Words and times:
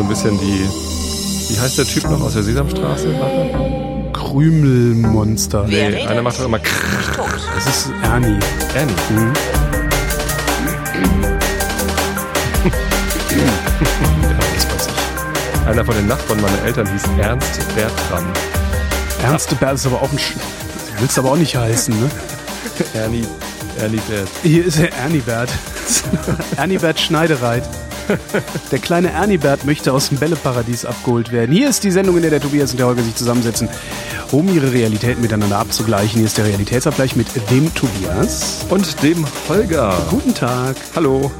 so 0.00 0.04
ein 0.04 0.08
bisschen 0.08 0.38
die, 0.40 0.66
wie 1.52 1.60
heißt 1.60 1.76
der 1.76 1.84
Typ 1.84 2.04
noch 2.04 2.22
aus 2.22 2.32
der 2.32 2.42
Sesamstraße? 2.42 3.08
Krümelmonster. 4.14 5.66
Nee, 5.66 6.06
einer 6.06 6.22
macht 6.22 6.40
doch 6.40 6.46
immer 6.46 6.58
Das 6.58 7.66
ist 7.66 7.90
Ernie. 8.02 8.38
Ernie. 8.74 8.94
Mhm. 9.10 9.32
ja, 13.30 14.38
das 14.54 14.68
weiß 14.70 14.86
ich. 14.86 15.68
Einer 15.68 15.84
von 15.84 15.94
den 15.94 16.06
Nachbarn 16.06 16.40
meiner 16.40 16.62
Eltern 16.62 16.90
hieß 16.90 17.02
Ernst 17.18 17.60
Bertram. 17.74 18.24
Ernst 19.22 19.60
Bert 19.60 19.74
ist 19.74 19.86
aber 19.86 20.00
auch 20.00 20.10
ein. 20.10 20.18
Sch 20.18 20.34
willst 20.98 21.18
aber 21.18 21.32
auch 21.32 21.36
nicht 21.36 21.56
heißen, 21.56 21.94
ne? 22.00 22.10
Ernie, 22.94 23.26
Ernie 23.78 24.00
Bert. 24.08 24.28
Hier 24.42 24.64
ist 24.64 24.78
der 24.78 24.94
Ernie 24.96 25.20
Bert. 25.20 25.50
Ernie 26.56 26.78
Bert 26.78 26.98
Schneidereit. 26.98 27.64
Der 28.72 28.78
kleine 28.78 29.10
Ernie 29.10 29.38
Bert 29.38 29.64
möchte 29.64 29.92
aus 29.92 30.08
dem 30.08 30.18
Bälleparadies 30.18 30.84
abgeholt 30.84 31.32
werden. 31.32 31.52
Hier 31.52 31.68
ist 31.68 31.84
die 31.84 31.90
Sendung, 31.90 32.16
in 32.16 32.22
der 32.22 32.30
der 32.30 32.40
Tobias 32.40 32.72
und 32.72 32.78
der 32.78 32.86
Holger 32.86 33.02
sich 33.02 33.14
zusammensetzen, 33.14 33.68
um 34.32 34.52
ihre 34.54 34.72
Realitäten 34.72 35.22
miteinander 35.22 35.58
abzugleichen. 35.58 36.18
Hier 36.18 36.26
ist 36.26 36.38
der 36.38 36.46
Realitätsabgleich 36.46 37.16
mit 37.16 37.28
dem 37.50 37.72
Tobias. 37.74 38.64
Und 38.68 39.02
dem 39.02 39.24
Holger. 39.48 39.94
Guten 40.10 40.34
Tag. 40.34 40.76
Hallo. 40.94 41.30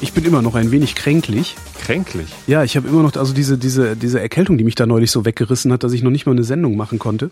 Ich 0.00 0.12
bin 0.12 0.24
immer 0.24 0.40
noch 0.40 0.54
ein 0.54 0.70
wenig 0.70 0.94
kränklich. 0.94 1.56
Kränklich? 1.82 2.28
Ja, 2.46 2.64
ich 2.64 2.76
habe 2.76 2.88
immer 2.88 3.02
noch 3.02 3.14
also 3.16 3.34
diese, 3.34 3.58
diese, 3.58 3.96
diese 3.96 4.20
Erkältung, 4.20 4.56
die 4.56 4.64
mich 4.64 4.74
da 4.74 4.86
neulich 4.86 5.10
so 5.10 5.24
weggerissen 5.24 5.72
hat, 5.72 5.84
dass 5.84 5.92
ich 5.92 6.02
noch 6.02 6.10
nicht 6.10 6.24
mal 6.24 6.32
eine 6.32 6.44
Sendung 6.44 6.76
machen 6.76 6.98
konnte. 6.98 7.30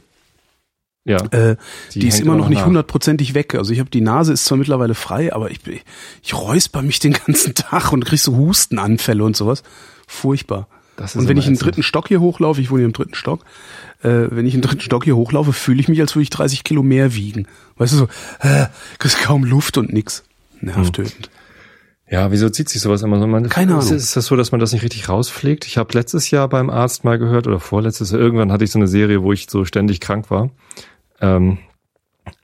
Ja. 1.08 1.24
Äh, 1.30 1.56
Die 1.94 2.00
die, 2.00 2.08
ist 2.08 2.20
immer 2.20 2.36
noch 2.36 2.48
nicht 2.48 2.58
nach. 2.58 2.66
hundertprozentig 2.66 3.34
weg. 3.34 3.54
Also 3.54 3.72
ich 3.72 3.80
habe 3.80 3.90
die 3.90 4.02
Nase 4.02 4.34
ist 4.34 4.44
zwar 4.44 4.58
mittlerweile 4.58 4.94
frei, 4.94 5.32
aber 5.32 5.50
ich, 5.50 5.60
ich 6.22 6.34
räusper 6.34 6.82
mich 6.82 7.00
den 7.00 7.12
ganzen 7.26 7.54
Tag 7.54 7.92
und 7.92 8.04
krieg 8.04 8.20
so 8.20 8.36
Hustenanfälle 8.36 9.24
und 9.24 9.36
sowas. 9.36 9.62
Furchtbar. 10.06 10.68
Und 11.14 11.28
wenn 11.28 11.36
ich 11.36 11.46
in 11.46 11.52
den 11.52 11.54
ätzend. 11.54 11.62
dritten 11.62 11.82
Stock 11.82 12.08
hier 12.08 12.20
hochlaufe, 12.20 12.60
ich 12.60 12.70
wohne 12.70 12.80
hier 12.80 12.86
im 12.86 12.92
dritten 12.92 13.14
Stock, 13.14 13.44
äh, 14.02 14.26
wenn 14.30 14.46
ich 14.46 14.54
in 14.54 14.60
den 14.60 14.68
dritten 14.68 14.82
Stock 14.82 15.04
hier 15.04 15.16
hochlaufe, 15.16 15.52
fühle 15.52 15.80
ich 15.80 15.88
mich, 15.88 16.00
als 16.00 16.14
würde 16.14 16.24
ich 16.24 16.30
30 16.30 16.64
Kilo 16.64 16.82
mehr 16.82 17.14
wiegen. 17.14 17.46
Weißt 17.76 17.92
du 17.92 17.96
so, 17.98 18.08
äh, 18.40 18.66
kriegst 18.98 19.20
kaum 19.20 19.44
Luft 19.44 19.78
und 19.78 19.92
nix. 19.92 20.24
Hm. 20.58 20.68
Nervtötend. 20.70 21.30
Ja, 22.10 22.30
wieso 22.30 22.48
zieht 22.48 22.68
sich 22.70 22.80
sowas 22.80 23.02
immer 23.02 23.18
so? 23.20 23.26
Man, 23.26 23.48
Keine 23.48 23.78
ist, 23.78 23.86
Ahnung. 23.86 23.96
Ist 23.96 24.16
das 24.16 24.26
so, 24.26 24.36
dass 24.36 24.50
man 24.50 24.60
das 24.60 24.72
nicht 24.72 24.82
richtig 24.82 25.08
rauspflegt? 25.08 25.66
Ich 25.66 25.76
habe 25.76 25.92
letztes 25.92 26.30
Jahr 26.30 26.48
beim 26.48 26.70
Arzt 26.70 27.04
mal 27.04 27.18
gehört 27.18 27.46
oder 27.46 27.60
vorletztes 27.60 28.12
Jahr, 28.12 28.20
irgendwann 28.20 28.50
hatte 28.50 28.64
ich 28.64 28.70
so 28.70 28.78
eine 28.78 28.88
Serie, 28.88 29.22
wo 29.22 29.32
ich 29.32 29.46
so 29.50 29.64
ständig 29.66 30.00
krank 30.00 30.30
war. 30.30 30.50
Ähm, 31.20 31.58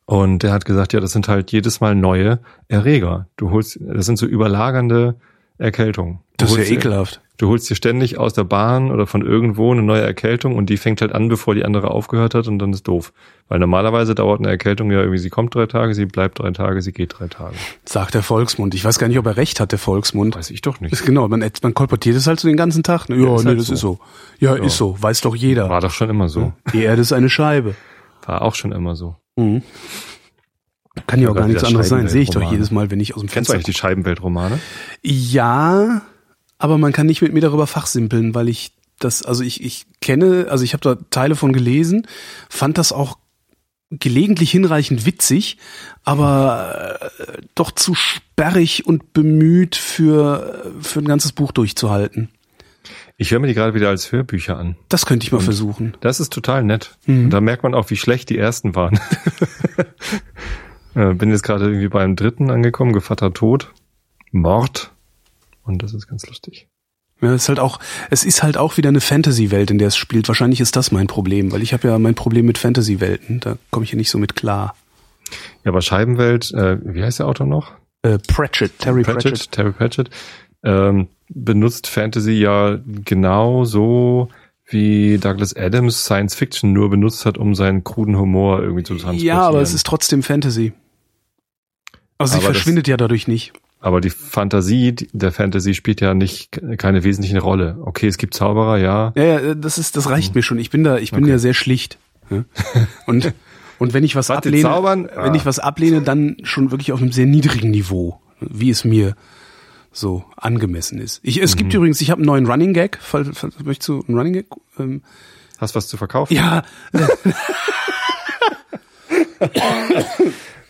und 0.06 0.42
der 0.42 0.52
hat 0.52 0.64
gesagt, 0.64 0.92
ja, 0.92 1.00
das 1.00 1.12
sind 1.12 1.28
halt 1.28 1.50
jedes 1.52 1.80
Mal 1.80 1.94
neue 1.94 2.40
Erreger. 2.68 3.26
Du 3.36 3.50
holst, 3.50 3.78
das 3.80 4.04
sind 4.06 4.18
so 4.18 4.26
überlagernde 4.26 5.16
Erkältungen. 5.58 6.18
Du 6.36 6.44
Das 6.44 6.50
ist 6.52 6.58
ja 6.58 6.64
dir- 6.64 6.72
ekelhaft. 6.78 7.20
Du 7.36 7.48
holst 7.48 7.68
dir 7.68 7.74
ständig 7.74 8.16
aus 8.16 8.32
der 8.32 8.44
Bahn 8.44 8.92
oder 8.92 9.08
von 9.08 9.20
irgendwo 9.26 9.72
eine 9.72 9.82
neue 9.82 10.02
Erkältung 10.02 10.54
und 10.54 10.70
die 10.70 10.76
fängt 10.76 11.00
halt 11.00 11.12
an, 11.12 11.26
bevor 11.28 11.56
die 11.56 11.64
andere 11.64 11.90
aufgehört 11.90 12.32
hat 12.34 12.46
und 12.46 12.60
dann 12.60 12.72
ist 12.72 12.86
doof. 12.86 13.12
Weil 13.48 13.58
normalerweise 13.58 14.14
dauert 14.14 14.38
eine 14.38 14.50
Erkältung 14.50 14.92
ja 14.92 15.00
irgendwie, 15.00 15.18
sie 15.18 15.30
kommt 15.30 15.52
drei 15.52 15.66
Tage, 15.66 15.94
sie 15.94 16.06
bleibt 16.06 16.38
drei 16.38 16.52
Tage, 16.52 16.80
sie 16.80 16.92
geht 16.92 17.18
drei 17.18 17.26
Tage. 17.26 17.56
Sagt 17.84 18.14
der 18.14 18.22
Volksmund. 18.22 18.72
Ich 18.76 18.84
weiß 18.84 19.00
gar 19.00 19.08
nicht, 19.08 19.18
ob 19.18 19.26
er 19.26 19.36
recht 19.36 19.58
hat, 19.58 19.72
der 19.72 19.80
Volksmund. 19.80 20.36
Weiß 20.36 20.50
ich 20.50 20.62
doch 20.62 20.78
nicht. 20.80 20.92
Ist 20.92 21.04
genau, 21.04 21.26
man, 21.26 21.44
man 21.62 21.74
kolportiert 21.74 22.14
es 22.16 22.28
halt 22.28 22.38
so 22.38 22.46
den 22.46 22.56
ganzen 22.56 22.84
Tag. 22.84 23.08
Ja, 23.08 23.16
Ja, 23.16 23.22
nee, 23.22 23.44
halt 23.46 23.58
das 23.58 23.66
so. 23.66 23.72
ist 23.74 23.80
so. 23.80 23.98
Ja, 24.38 24.54
Ja. 24.56 24.62
ist 24.62 24.76
so. 24.76 24.96
Weiß 25.02 25.20
doch 25.22 25.34
jeder. 25.34 25.68
War 25.68 25.80
doch 25.80 25.90
schon 25.90 26.10
immer 26.10 26.28
so. 26.28 26.52
Die 26.72 26.84
Erde 26.84 27.02
ist 27.02 27.12
eine 27.12 27.28
Scheibe. 27.28 27.74
War 28.26 28.42
auch 28.42 28.54
schon 28.54 28.72
immer 28.72 28.96
so. 28.96 29.16
Mhm. 29.36 29.62
Kann 31.06 31.20
ja 31.20 31.30
auch 31.30 31.34
gar 31.34 31.48
nichts 31.48 31.64
anderes 31.64 31.88
sein. 31.88 32.08
Sehe 32.08 32.22
ich 32.22 32.30
doch 32.30 32.50
jedes 32.50 32.70
Mal, 32.70 32.90
wenn 32.90 33.00
ich 33.00 33.14
aus 33.14 33.20
dem 33.20 33.28
Kennst 33.28 33.48
du 33.48 33.52
Fenster 33.52 33.54
eigentlich 33.54 33.64
die 33.66 33.80
Scheibenweltromane? 33.80 34.60
Ja, 35.02 36.02
aber 36.58 36.78
man 36.78 36.92
kann 36.92 37.06
nicht 37.06 37.20
mit 37.20 37.32
mir 37.32 37.40
darüber 37.40 37.66
fachsimpeln, 37.66 38.34
weil 38.34 38.48
ich 38.48 38.72
das, 39.00 39.24
also 39.24 39.42
ich, 39.42 39.62
ich 39.62 39.86
kenne, 40.00 40.46
also 40.48 40.64
ich 40.64 40.72
habe 40.72 40.82
da 40.82 40.96
Teile 41.10 41.34
von 41.34 41.52
gelesen, 41.52 42.06
fand 42.48 42.78
das 42.78 42.92
auch 42.92 43.18
gelegentlich 43.90 44.50
hinreichend 44.50 45.04
witzig, 45.04 45.58
aber 46.04 46.98
äh, 47.00 47.42
doch 47.54 47.70
zu 47.70 47.94
sperrig 47.94 48.86
und 48.86 49.12
bemüht 49.12 49.76
für, 49.76 50.72
für 50.80 51.00
ein 51.00 51.08
ganzes 51.08 51.32
Buch 51.32 51.52
durchzuhalten. 51.52 52.30
Ich 53.16 53.30
höre 53.30 53.38
mir 53.38 53.46
die 53.46 53.54
gerade 53.54 53.74
wieder 53.74 53.88
als 53.88 54.10
Hörbücher 54.10 54.56
an. 54.58 54.76
Das 54.88 55.06
könnte 55.06 55.24
ich 55.24 55.32
mal 55.32 55.40
versuchen. 55.40 55.96
Das 56.00 56.18
ist 56.18 56.32
total 56.32 56.64
nett. 56.64 56.96
Mhm. 57.06 57.24
Und 57.24 57.30
da 57.30 57.40
merkt 57.40 57.62
man 57.62 57.74
auch, 57.74 57.90
wie 57.90 57.96
schlecht 57.96 58.30
die 58.30 58.38
ersten 58.38 58.74
waren. 58.74 58.98
Äh, 60.96 61.12
Bin 61.14 61.30
jetzt 61.30 61.42
gerade 61.42 61.64
irgendwie 61.64 61.88
beim 61.88 62.14
dritten 62.14 62.52
angekommen, 62.52 62.92
Gevatter 62.92 63.32
Tod, 63.32 63.72
Mord. 64.30 64.92
Und 65.64 65.82
das 65.82 65.92
ist 65.92 66.06
ganz 66.06 66.24
lustig. 66.28 66.68
Ja, 67.20 67.32
es 67.34 67.42
ist 67.42 67.48
halt 67.48 67.58
auch, 67.58 67.80
es 68.10 68.24
ist 68.24 68.44
halt 68.44 68.56
auch 68.56 68.76
wieder 68.76 68.90
eine 68.90 69.00
Fantasy-Welt, 69.00 69.72
in 69.72 69.78
der 69.78 69.88
es 69.88 69.96
spielt. 69.96 70.28
Wahrscheinlich 70.28 70.60
ist 70.60 70.76
das 70.76 70.92
mein 70.92 71.08
Problem, 71.08 71.50
weil 71.50 71.62
ich 71.62 71.72
habe 71.72 71.88
ja 71.88 71.98
mein 71.98 72.14
Problem 72.14 72.46
mit 72.46 72.58
Fantasy-Welten. 72.58 73.40
Da 73.40 73.56
komme 73.70 73.82
ich 73.82 73.90
hier 73.90 73.96
nicht 73.96 74.10
so 74.10 74.18
mit 74.18 74.36
klar. 74.36 74.76
Ja, 75.64 75.70
aber 75.72 75.82
Scheibenwelt, 75.82 76.52
äh, 76.52 76.78
wie 76.84 77.02
heißt 77.02 77.18
der 77.18 77.26
Autor 77.26 77.46
noch? 77.46 77.72
Äh, 78.02 78.18
Pratchett, 78.18 78.78
Terry 78.78 79.02
Pratchett. 79.02 79.50
Terry 79.50 79.72
Pratchett, 79.72 80.10
ähm, 80.62 81.08
benutzt 81.28 81.86
Fantasy 81.86 82.32
ja 82.32 82.78
genauso 83.04 84.28
wie 84.66 85.18
Douglas 85.18 85.54
Adams 85.56 86.04
Science 86.04 86.34
Fiction 86.34 86.72
nur 86.72 86.88
benutzt 86.90 87.26
hat, 87.26 87.36
um 87.38 87.54
seinen 87.54 87.84
kruden 87.84 88.16
Humor 88.18 88.62
irgendwie 88.62 88.82
zu 88.82 88.94
transportieren. 88.94 89.26
Ja, 89.26 89.42
aber 89.42 89.60
es 89.60 89.74
ist 89.74 89.86
trotzdem 89.86 90.22
Fantasy. 90.22 90.72
Also 92.18 92.32
sie 92.32 92.38
Aber 92.38 92.48
das- 92.48 92.56
verschwindet 92.58 92.88
ja 92.88 92.96
dadurch 92.96 93.28
nicht. 93.28 93.52
Aber 93.80 94.00
die 94.00 94.08
Fantasie 94.08 94.94
der 95.12 95.30
Fantasy 95.30 95.74
spielt 95.74 96.00
ja 96.00 96.14
nicht 96.14 96.58
keine 96.78 97.04
wesentliche 97.04 97.38
Rolle. 97.40 97.76
Okay, 97.82 98.06
es 98.06 98.16
gibt 98.16 98.32
Zauberer, 98.32 98.78
ja. 98.78 99.12
Ja, 99.14 99.24
ja, 99.40 99.54
das 99.54 99.76
ist, 99.76 99.96
das 99.98 100.08
reicht 100.08 100.34
mir 100.34 100.42
schon. 100.42 100.58
Ich 100.58 100.70
bin 100.70 100.84
da, 100.84 100.96
ich 100.96 101.10
bin 101.10 101.20
Mhm. 101.20 101.24
Okay. 101.24 101.32
ja 101.32 101.38
sehr 101.38 101.54
schlicht. 101.54 101.98
Und 103.06 103.34
und 103.80 103.92
wenn 103.92 104.04
ich 104.04 104.14
was 104.16 104.30
ablehne, 104.30 104.62
zaubern? 104.62 105.10
wenn 105.14 105.32
Ah. 105.32 105.34
ich 105.34 105.44
was 105.44 105.58
ablehne, 105.58 106.00
dann 106.00 106.36
schon 106.44 106.70
wirklich 106.70 106.92
auf 106.92 107.02
einem 107.02 107.12
sehr 107.12 107.26
niedrigen 107.26 107.70
Niveau, 107.70 108.20
wie 108.40 108.70
es 108.70 108.84
mir 108.84 109.16
so 109.94 110.24
angemessen 110.36 110.98
ist. 110.98 111.20
Ich, 111.22 111.38
es 111.40 111.54
Mhm. 111.54 111.58
gibt 111.58 111.74
übrigens, 111.74 112.00
ich 112.00 112.10
habe 112.10 112.18
einen 112.18 112.26
neuen 112.26 112.46
Running 112.46 112.74
Gag. 112.74 112.98
Fall, 113.00 113.32
fall, 113.32 113.50
möchtest 113.64 113.88
du 113.88 114.04
einen 114.06 114.18
Running 114.18 114.32
Gag? 114.34 114.46
Ähm, 114.78 115.02
Hast 115.58 115.74
was 115.76 115.86
zu 115.88 115.96
verkaufen? 115.96 116.34
ja, 116.34 116.62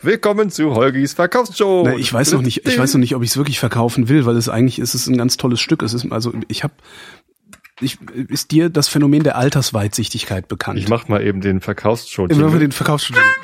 Willkommen 0.03 0.51
zu 0.51 0.75
Holgis 0.75 1.15
Verkaufsshow. 1.15 1.85
Na, 1.87 1.97
ich 1.97 2.13
weiß 2.13 2.33
noch 2.33 2.43
nicht, 2.43 2.67
ich 2.67 2.79
weiß 2.79 2.93
noch 2.95 3.01
nicht, 3.01 3.15
ob 3.15 3.23
ich 3.23 3.31
es 3.31 3.37
wirklich 3.39 3.59
verkaufen 3.59 4.09
will, 4.11 4.27
weil 4.27 4.37
es 4.37 4.51
eigentlich 4.51 4.79
ist 4.79 4.93
es 4.95 5.07
ein 5.07 5.17
ganz 5.17 5.39
tolles 5.39 5.61
Stück. 5.61 5.83
Es 5.83 5.95
ist 5.95 6.11
also 6.13 6.35
ich 6.49 6.63
habe 6.63 6.75
ich, 7.81 7.99
ist 8.29 8.51
dir 8.51 8.69
das 8.69 8.89
Phänomen 8.89 9.23
der 9.25 9.37
Altersweitsichtigkeit 9.37 10.47
bekannt? 10.49 10.79
Ich 10.79 10.89
mach 10.89 11.09
mal 11.09 11.23
eben 11.27 11.41
den 11.41 11.61
Verkaufsshow. 11.63 12.27
Immer 12.27 12.51
für 12.51 12.59
den 12.59 12.73
Verkaufsstudien. 12.73 13.25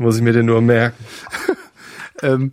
Muss 0.00 0.16
ich 0.16 0.22
mir 0.22 0.32
den 0.32 0.46
nur 0.46 0.62
merken. 0.62 1.04
ähm, 2.22 2.52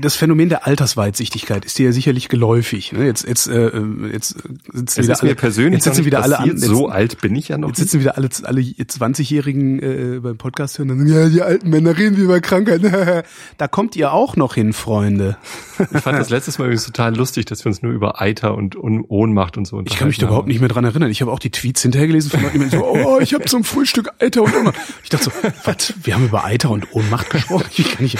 das 0.00 0.16
Phänomen 0.16 0.48
der 0.48 0.66
Altersweitsichtigkeit 0.66 1.64
ist 1.64 1.78
dir 1.78 1.86
ja 1.86 1.92
sicherlich 1.92 2.28
geläufig. 2.28 2.92
Ne? 2.92 3.04
Jetzt, 3.06 3.26
jetzt, 3.26 3.46
äh, 3.48 3.68
ähm, 3.68 4.10
jetzt 4.12 4.36
sitzen 4.72 5.02
wieder 5.02 5.22
alle, 5.22 5.34
persönlich 5.34 5.72
jetzt 5.74 5.84
sitzen 5.84 6.04
wieder 6.06 6.22
alle 6.22 6.38
an, 6.38 6.46
jetzt, 6.48 6.62
so 6.64 6.88
alt 6.88 7.20
bin 7.20 7.34
ich 7.36 7.48
ja 7.48 7.58
noch 7.58 7.68
jetzt 7.68 7.78
sitzen 7.78 8.00
wieder 8.00 8.16
alle, 8.16 8.28
alle 8.44 8.60
20-Jährigen 8.60 9.78
äh, 10.16 10.20
beim 10.20 10.36
Podcast 10.36 10.78
hören. 10.78 10.90
und 10.90 10.98
sagen, 10.98 11.10
Ja, 11.12 11.28
die 11.28 11.42
alten 11.42 11.70
Männer 11.70 11.96
reden 11.96 12.16
wie 12.16 12.22
über 12.22 12.40
Krankheit. 12.40 12.80
da 13.58 13.68
kommt 13.68 13.96
ihr 13.96 14.12
auch 14.12 14.36
noch 14.36 14.54
hin, 14.54 14.72
Freunde. 14.72 15.36
Ich 15.78 16.00
fand 16.00 16.18
das 16.18 16.30
letztes 16.30 16.58
Mal 16.58 16.64
übrigens 16.66 16.84
total 16.84 17.16
lustig, 17.16 17.46
dass 17.46 17.64
wir 17.64 17.70
uns 17.70 17.82
nur 17.82 17.92
über 17.92 18.20
Eiter 18.20 18.54
und 18.54 18.76
Un- 18.76 19.04
Ohnmacht 19.08 19.56
und 19.56 19.66
so 19.66 19.80
Ich 19.84 19.96
kann 19.96 20.08
mich 20.08 20.18
da 20.18 20.26
unterhalten 20.26 20.30
überhaupt 20.30 20.48
nicht 20.48 20.60
mehr 20.60 20.68
dran 20.68 20.84
erinnern. 20.84 21.10
Ich 21.10 21.20
habe 21.22 21.32
auch 21.32 21.38
die 21.38 21.50
Tweets 21.50 21.82
hinterher 21.82 22.06
gelesen 22.06 22.30
von 22.30 22.42
Leuten, 22.42 22.58
die 22.58 22.64
mir 22.64 22.70
so, 22.70 22.84
oh, 22.84 23.18
ich 23.20 23.34
habe 23.34 23.44
zum 23.44 23.64
Frühstück 23.64 24.10
Eiter 24.18 24.42
und 24.42 24.54
Ohnmacht. 24.54 24.76
Ich 25.02 25.08
dachte 25.10 25.24
so, 25.24 25.30
was? 25.64 25.94
Wir 26.02 26.14
haben 26.14 26.24
über 26.26 26.44
Eiter 26.44 26.70
und 26.70 26.92
Ohnmacht 26.94 27.30
gesprochen? 27.30 27.64
Ich 27.76 27.90
kann 27.92 28.02
nicht. 28.02 28.18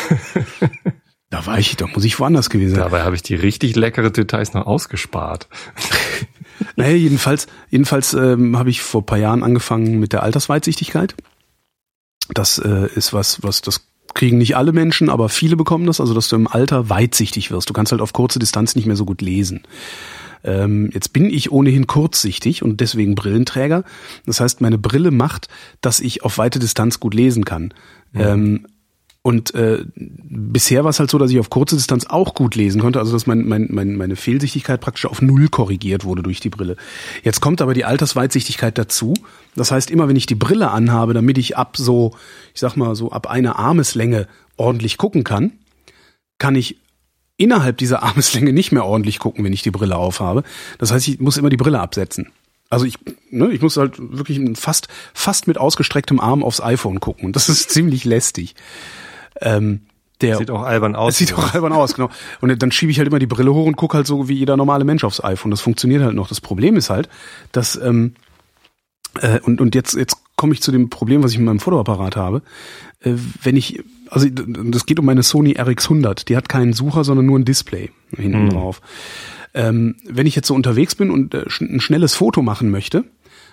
Da 1.30 1.46
war 1.46 1.58
ich, 1.58 1.76
da 1.76 1.86
muss 1.86 2.04
ich 2.04 2.18
woanders 2.18 2.50
gewesen 2.50 2.74
sein. 2.74 2.84
Dabei 2.84 3.02
habe 3.02 3.14
ich 3.14 3.22
die 3.22 3.36
richtig 3.36 3.76
leckere 3.76 4.10
Details 4.10 4.52
noch 4.52 4.66
ausgespart. 4.66 5.48
Naja, 6.76 6.94
jedenfalls, 6.94 7.46
jedenfalls 7.70 8.12
ähm, 8.12 8.58
habe 8.58 8.68
ich 8.68 8.82
vor 8.82 9.00
ein 9.00 9.06
paar 9.06 9.18
Jahren 9.18 9.42
angefangen 9.42 9.98
mit 9.98 10.12
der 10.12 10.22
Altersweitsichtigkeit. 10.22 11.14
Das 12.34 12.58
äh, 12.58 12.86
ist 12.94 13.14
was, 13.14 13.42
was 13.42 13.62
das 13.62 13.86
kriegen 14.14 14.38
nicht 14.38 14.56
alle 14.56 14.72
Menschen, 14.72 15.08
aber 15.08 15.28
viele 15.28 15.56
bekommen 15.56 15.86
das, 15.86 16.00
also 16.00 16.14
dass 16.14 16.28
du 16.28 16.36
im 16.36 16.48
Alter 16.48 16.90
weitsichtig 16.90 17.50
wirst. 17.50 17.70
Du 17.70 17.72
kannst 17.72 17.92
halt 17.92 18.02
auf 18.02 18.12
kurze 18.12 18.38
Distanz 18.38 18.74
nicht 18.74 18.86
mehr 18.86 18.96
so 18.96 19.04
gut 19.04 19.22
lesen. 19.22 19.62
Ähm, 20.42 20.90
jetzt 20.92 21.12
bin 21.12 21.26
ich 21.26 21.52
ohnehin 21.52 21.86
kurzsichtig 21.86 22.62
und 22.62 22.80
deswegen 22.80 23.14
Brillenträger. 23.14 23.84
Das 24.26 24.40
heißt, 24.40 24.60
meine 24.60 24.78
Brille 24.78 25.10
macht, 25.10 25.48
dass 25.80 26.00
ich 26.00 26.24
auf 26.24 26.38
weite 26.38 26.58
Distanz 26.58 27.00
gut 27.00 27.14
lesen 27.14 27.44
kann. 27.44 27.74
Ähm, 28.14 28.66
und 29.22 29.54
äh, 29.54 29.84
bisher 29.94 30.82
war 30.84 30.90
es 30.90 30.98
halt 30.98 31.10
so, 31.10 31.18
dass 31.18 31.30
ich 31.30 31.38
auf 31.38 31.50
kurze 31.50 31.76
Distanz 31.76 32.06
auch 32.06 32.32
gut 32.32 32.54
lesen 32.54 32.80
konnte, 32.80 32.98
also 32.98 33.12
dass 33.12 33.26
mein, 33.26 33.46
mein, 33.46 33.68
mein, 33.70 33.96
meine 33.96 34.16
Fehlsichtigkeit 34.16 34.80
praktisch 34.80 35.04
auf 35.04 35.20
null 35.20 35.48
korrigiert 35.48 36.04
wurde 36.04 36.22
durch 36.22 36.40
die 36.40 36.48
Brille. 36.48 36.76
Jetzt 37.22 37.42
kommt 37.42 37.60
aber 37.60 37.74
die 37.74 37.84
Altersweitsichtigkeit 37.84 38.78
dazu. 38.78 39.12
Das 39.56 39.72
heißt, 39.72 39.90
immer 39.90 40.08
wenn 40.08 40.16
ich 40.16 40.24
die 40.24 40.34
Brille 40.36 40.70
anhabe, 40.70 41.12
damit 41.12 41.36
ich 41.36 41.58
ab 41.58 41.76
so, 41.76 42.16
ich 42.54 42.60
sag 42.60 42.76
mal 42.76 42.94
so 42.94 43.12
ab 43.12 43.26
einer 43.26 43.58
Armeslänge 43.58 44.26
ordentlich 44.56 44.96
gucken 44.96 45.22
kann, 45.22 45.52
kann 46.38 46.54
ich 46.54 46.78
innerhalb 47.36 47.76
dieser 47.76 48.02
Armeslänge 48.02 48.54
nicht 48.54 48.72
mehr 48.72 48.86
ordentlich 48.86 49.18
gucken, 49.18 49.44
wenn 49.44 49.52
ich 49.52 49.62
die 49.62 49.70
Brille 49.70 49.96
aufhabe. 49.96 50.44
Das 50.78 50.92
heißt, 50.92 51.06
ich 51.08 51.20
muss 51.20 51.36
immer 51.36 51.50
die 51.50 51.58
Brille 51.58 51.80
absetzen. 51.80 52.32
Also 52.70 52.86
ich, 52.86 52.96
ne, 53.30 53.50
ich 53.50 53.60
muss 53.60 53.76
halt 53.76 53.96
wirklich 53.98 54.40
fast, 54.58 54.88
fast 55.12 55.46
mit 55.46 55.58
ausgestrecktem 55.58 56.20
Arm 56.20 56.42
aufs 56.42 56.62
iPhone 56.62 57.00
gucken. 57.00 57.26
Und 57.26 57.36
das 57.36 57.50
ist 57.50 57.68
ziemlich 57.70 58.04
lästig. 58.04 58.54
Ähm, 59.40 59.82
der, 60.20 60.36
sieht 60.36 60.50
auch 60.50 60.62
albern 60.62 60.96
aus. 60.96 61.14
Es 61.14 61.18
sieht 61.18 61.34
auch 61.34 61.54
albern 61.54 61.72
aus, 61.72 61.94
genau. 61.94 62.10
Und 62.40 62.62
dann 62.62 62.72
schiebe 62.72 62.92
ich 62.92 62.98
halt 62.98 63.08
immer 63.08 63.18
die 63.18 63.26
Brille 63.26 63.54
hoch 63.54 63.66
und 63.66 63.76
gucke 63.76 63.96
halt 63.96 64.06
so 64.06 64.28
wie 64.28 64.34
jeder 64.34 64.56
normale 64.56 64.84
Mensch 64.84 65.04
aufs 65.04 65.22
iPhone. 65.22 65.50
Das 65.50 65.60
funktioniert 65.60 66.02
halt 66.02 66.14
noch. 66.14 66.28
Das 66.28 66.40
Problem 66.40 66.76
ist 66.76 66.90
halt, 66.90 67.08
dass 67.52 67.76
ähm, 67.76 68.14
äh, 69.20 69.40
und 69.40 69.60
und 69.60 69.74
jetzt 69.74 69.94
jetzt 69.94 70.16
komme 70.36 70.52
ich 70.52 70.62
zu 70.62 70.72
dem 70.72 70.90
Problem, 70.90 71.22
was 71.22 71.32
ich 71.32 71.38
mit 71.38 71.46
meinem 71.46 71.60
Fotoapparat 71.60 72.16
habe. 72.16 72.42
Äh, 73.00 73.14
wenn 73.42 73.56
ich 73.56 73.82
also 74.10 74.28
das 74.28 74.86
geht 74.86 74.98
um 74.98 75.06
meine 75.06 75.22
Sony 75.22 75.54
RX100. 75.54 76.26
Die 76.26 76.36
hat 76.36 76.48
keinen 76.48 76.72
Sucher, 76.72 77.04
sondern 77.04 77.26
nur 77.26 77.38
ein 77.38 77.44
Display 77.44 77.90
hinten 78.14 78.44
mhm. 78.44 78.50
drauf. 78.50 78.82
Ähm, 79.54 79.96
wenn 80.04 80.26
ich 80.26 80.36
jetzt 80.36 80.48
so 80.48 80.54
unterwegs 80.54 80.94
bin 80.94 81.10
und 81.10 81.34
äh, 81.34 81.44
ein 81.60 81.80
schnelles 81.80 82.14
Foto 82.14 82.42
machen 82.42 82.70
möchte, 82.70 83.04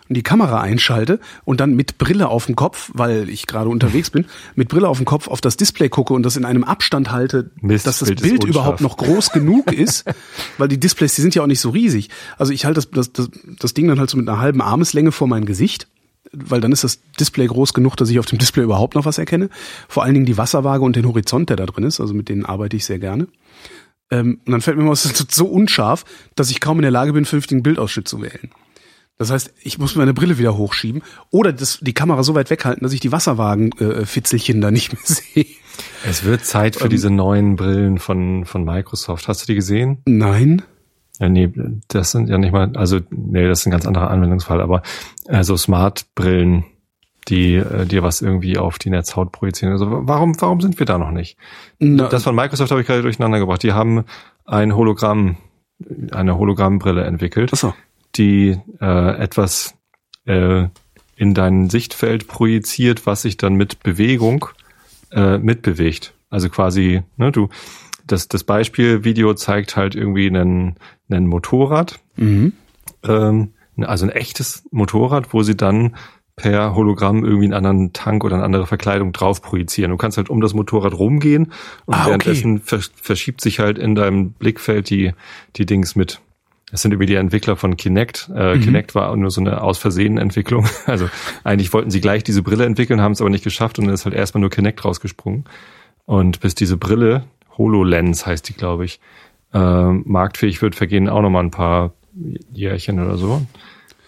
und 0.09 0.15
die 0.15 0.24
Kamera 0.24 0.62
einschalte 0.62 1.19
und 1.45 1.59
dann 1.59 1.75
mit 1.75 1.98
Brille 1.98 2.30
auf 2.30 2.45
dem 2.45 2.56
Kopf, 2.56 2.92
weil 2.94 3.30
ich 3.30 3.48
gerade 3.48 3.69
unterwegs 3.69 4.09
bin, 4.09 4.25
mit 4.56 4.69
Brille 4.69 4.88
auf 4.88 4.98
dem 4.98 5.06
Kopf 5.06 5.27
auf 5.27 5.42
das 5.42 5.57
Display 5.57 5.89
gucke 5.89 6.13
und 6.13 6.24
das 6.24 6.36
in 6.36 6.45
einem 6.45 6.63
Abstand 6.63 7.12
halte, 7.12 7.51
Mist, 7.62 7.88
dass 7.88 8.00
das 8.00 8.09
Bild, 8.09 8.21
Bild 8.21 8.44
überhaupt 8.44 8.81
noch 8.81 8.98
groß 8.98 9.31
genug 9.31 9.71
ist, 9.71 10.06
weil 10.57 10.68
die 10.68 10.80
Displays, 10.80 11.15
die 11.15 11.21
sind 11.21 11.36
ja 11.36 11.44
auch 11.44 11.48
nicht 11.48 11.62
so 11.62 11.69
riesig. 11.69 12.09
Also 12.38 12.54
ich 12.54 12.65
halte 12.65 12.81
das, 12.81 12.92
das, 12.92 13.13
das, 13.13 13.30
das 13.59 13.74
Ding 13.74 13.88
dann 13.88 14.00
halt 14.00 14.09
so 14.09 14.18
mit 14.18 14.27
einer 14.27 14.39
halben 14.39 14.62
Armeslänge 14.62 15.12
vor 15.12 15.27
mein 15.27 15.45
Gesicht 15.45 15.88
weil 16.33 16.60
dann 16.62 16.74
ist 16.74 16.83
das 16.83 17.00
Display 17.19 17.48
groß 17.48 17.74
genug, 17.74 17.95
dass 17.95 18.10
ich 18.10 18.19
auf 18.19 18.25
dem 18.25 18.38
Display 18.38 18.63
überhaupt 18.63 18.95
noch 18.95 19.06
was 19.06 19.18
erkenne. 19.18 19.50
Vor 19.88 20.03
allen 20.03 20.13
Dingen 20.13 20.25
die 20.25 20.38
Wasserwaage 20.38 20.83
und 20.83 20.95
den 20.95 21.07
Horizont, 21.07 21.50
der 21.50 21.56
da 21.56 21.65
drin 21.65 21.86
ist, 21.86 22.01
also 22.01 22.13
mit 22.13 22.27
denen 22.30 22.45
arbeite 22.45 22.75
ich 22.75 22.86
sehr 22.86 23.00
gerne. 23.00 23.27
Ähm, 24.10 24.39
und 24.45 24.51
dann 24.51 24.62
fällt 24.62 24.77
mir 24.77 24.89
es 24.92 25.06
ist 25.06 25.31
so 25.36 25.45
unscharf, 25.45 26.06
dass 26.36 26.50
ich 26.50 26.60
kaum 26.60 26.77
in 26.77 26.83
der 26.83 26.92
Lage 26.92 27.13
bin, 27.13 27.25
vernünftigen 27.25 27.63
Bildausschnitt 27.63 28.07
zu 28.07 28.21
wählen. 28.21 28.51
Das 29.18 29.31
heißt, 29.31 29.54
ich 29.64 29.80
muss 29.80 29.96
meine 29.96 30.14
Brille 30.14 30.38
wieder 30.38 30.58
hochschieben 30.58 31.02
oder 31.31 31.52
das, 31.52 31.80
die 31.81 31.94
Kamera 31.94 32.22
so 32.24 32.36
weit 32.36 32.50
weghalten, 32.50 32.84
dass 32.84 32.94
ich 32.94 33.00
die 33.00 33.12
Wasserwagen-Fitzelchen 33.12 34.58
äh, 34.58 34.62
da 34.62 34.72
nicht 34.72 34.94
mehr 34.94 35.02
sehe. 35.04 35.46
Es 36.06 36.24
wird 36.24 36.46
Zeit 36.46 36.75
für 36.75 36.86
ähm, 36.86 36.90
diese 36.90 37.10
neuen 37.10 37.56
Brillen 37.56 37.98
von, 37.98 38.46
von 38.46 38.64
Microsoft. 38.64 39.28
Hast 39.28 39.44
du 39.44 39.48
die 39.48 39.56
gesehen? 39.56 40.04
Nein. 40.06 40.62
Ja, 41.19 41.30
nee, 41.30 41.52
das 41.88 42.12
sind 42.12 42.30
ja 42.30 42.38
nicht 42.38 42.52
mal, 42.52 42.75
also 42.75 43.00
nee, 43.10 43.48
das 43.48 43.62
ist 43.62 43.66
ein 43.66 43.72
ganz 43.72 43.88
anderer 43.88 44.12
Anwendungsfall, 44.12 44.62
aber 44.62 44.84
also 45.28 45.58
Smart-Brillen, 45.58 46.66
die 47.28 47.56
äh, 47.56 47.88
dir 47.88 48.04
was 48.04 48.22
irgendwie 48.22 48.60
auf 48.60 48.78
die 48.78 48.92
Netzhaut 48.92 49.31
projizieren. 49.31 49.72
Also 49.72 49.88
warum, 49.90 50.40
warum 50.40 50.62
sind 50.62 50.78
wir 50.78 50.86
da 50.86 51.00
noch 51.00 51.12
nicht? 51.12 51.38
Na, 51.80 52.08
das 52.08 52.24
von 52.24 52.36
Microsoft 52.36 52.70
habe 52.70 52.81
ich 52.81 52.88
gerade 52.88 53.02
durcheinander 53.02 53.40
gebracht. 53.40 53.63
Die 53.63 53.74
haben 53.74 54.06
ein 54.46 54.75
Hologramm, 54.75 55.38
eine 56.12 56.38
Hologrammbrille 56.38 57.04
entwickelt. 57.04 57.50
Ach 57.52 57.58
so 57.58 57.74
die 58.18 58.58
äh, 58.80 59.18
etwas 59.18 59.75
äh, 60.25 60.68
in 61.16 61.34
dein 61.34 61.69
Sichtfeld 61.69 62.28
projiziert, 62.28 63.06
was 63.06 63.24
sich 63.24 63.38
dann 63.38 63.56
mit 63.56 63.81
Bewegung 63.81 64.48
äh, 65.12 65.38
mitbewegt. 65.38 66.14
Also 66.30 66.50
quasi, 66.50 67.04
ne, 67.18 67.31
du, 67.31 67.50
das, 68.06 68.28
das 68.28 68.44
Beispielvideo 68.44 69.34
zeigt 69.34 69.75
halt 69.75 69.96
irgendwie 69.96 70.28
einen, 70.28 70.75
einen 71.10 71.28
Motorrad, 71.28 72.00
mhm. 72.16 72.54
ähm, 73.04 73.54
also 73.81 74.06
ein 74.06 74.12
echtes 74.12 74.63
Motorrad, 74.72 75.34
wo 75.34 75.44
sie 75.44 75.56
dann 75.56 75.96
per 76.36 76.75
Hologramm 76.75 77.25
irgendwie 77.25 77.46
einen 77.46 77.54
anderen 77.54 77.94
Tank 77.94 78.24
oder 78.24 78.36
eine 78.36 78.46
andere 78.46 78.68
Verkleidung 78.68 79.12
drauf 79.12 79.42
projizieren. 79.42 79.92
Du 79.92 79.98
kannst 79.98 80.18
halt 80.18 80.30
um 80.30 80.40
das 80.40 80.54
Motorrad 80.54 80.94
rumgehen 80.94 81.52
und 81.86 81.96
ah, 81.96 82.06
währenddessen 82.06 82.62
okay. 82.66 82.80
verschiebt 82.96 83.42
sich 83.42 83.60
halt 83.60 83.80
in 83.80 83.96
deinem 83.96 84.31
Blickfeld 84.31 84.90
die, 84.90 85.13
die 85.56 85.66
Dings 85.66 85.96
mit. 85.96 86.22
Es 86.72 86.81
sind 86.81 86.92
über 86.94 87.06
die 87.06 87.16
Entwickler 87.16 87.56
von 87.56 87.78
Kinect. 87.78 88.30
Äh, 88.36 88.56
mhm. 88.56 88.62
Kinect 88.62 88.94
war 88.94 89.16
nur 89.16 89.31
so 89.31 89.40
eine 89.40 89.62
aus 89.62 89.78
Versehen 89.78 90.18
Entwicklung. 90.18 90.66
Also 90.86 91.10
eigentlich 91.44 91.72
wollten 91.74 91.92
sie 91.92 92.02
gleich 92.02 92.24
diese 92.24 92.42
Brille 92.42 92.66
entwickeln, 92.66 93.02
haben 93.02 93.14
es 93.14 93.22
aber 93.22 93.30
nicht 93.30 93.44
geschafft 93.44 93.80
und 93.80 93.86
dann 93.86 93.94
ist 93.94 94.06
halt 94.06 94.16
erstmal 94.16 94.42
nur 94.42 94.50
Kinect 94.50 94.84
rausgesprungen. 94.84 95.46
Und 96.06 96.40
bis 96.40 96.56
diese 96.56 96.78
Brille, 96.78 97.24
HoloLens 97.58 98.25
heißt 98.25 98.48
die, 98.50 98.54
glaube 98.54 98.86
ich, 98.86 99.00
äh, 99.54 99.92
marktfähig 99.92 100.62
wird, 100.62 100.75
vergehen 100.75 101.10
auch 101.10 101.22
nochmal 101.22 101.44
ein 101.44 101.52
paar 101.52 101.94
Jährchen 102.52 103.00
oder 103.04 103.18
so. 103.18 103.42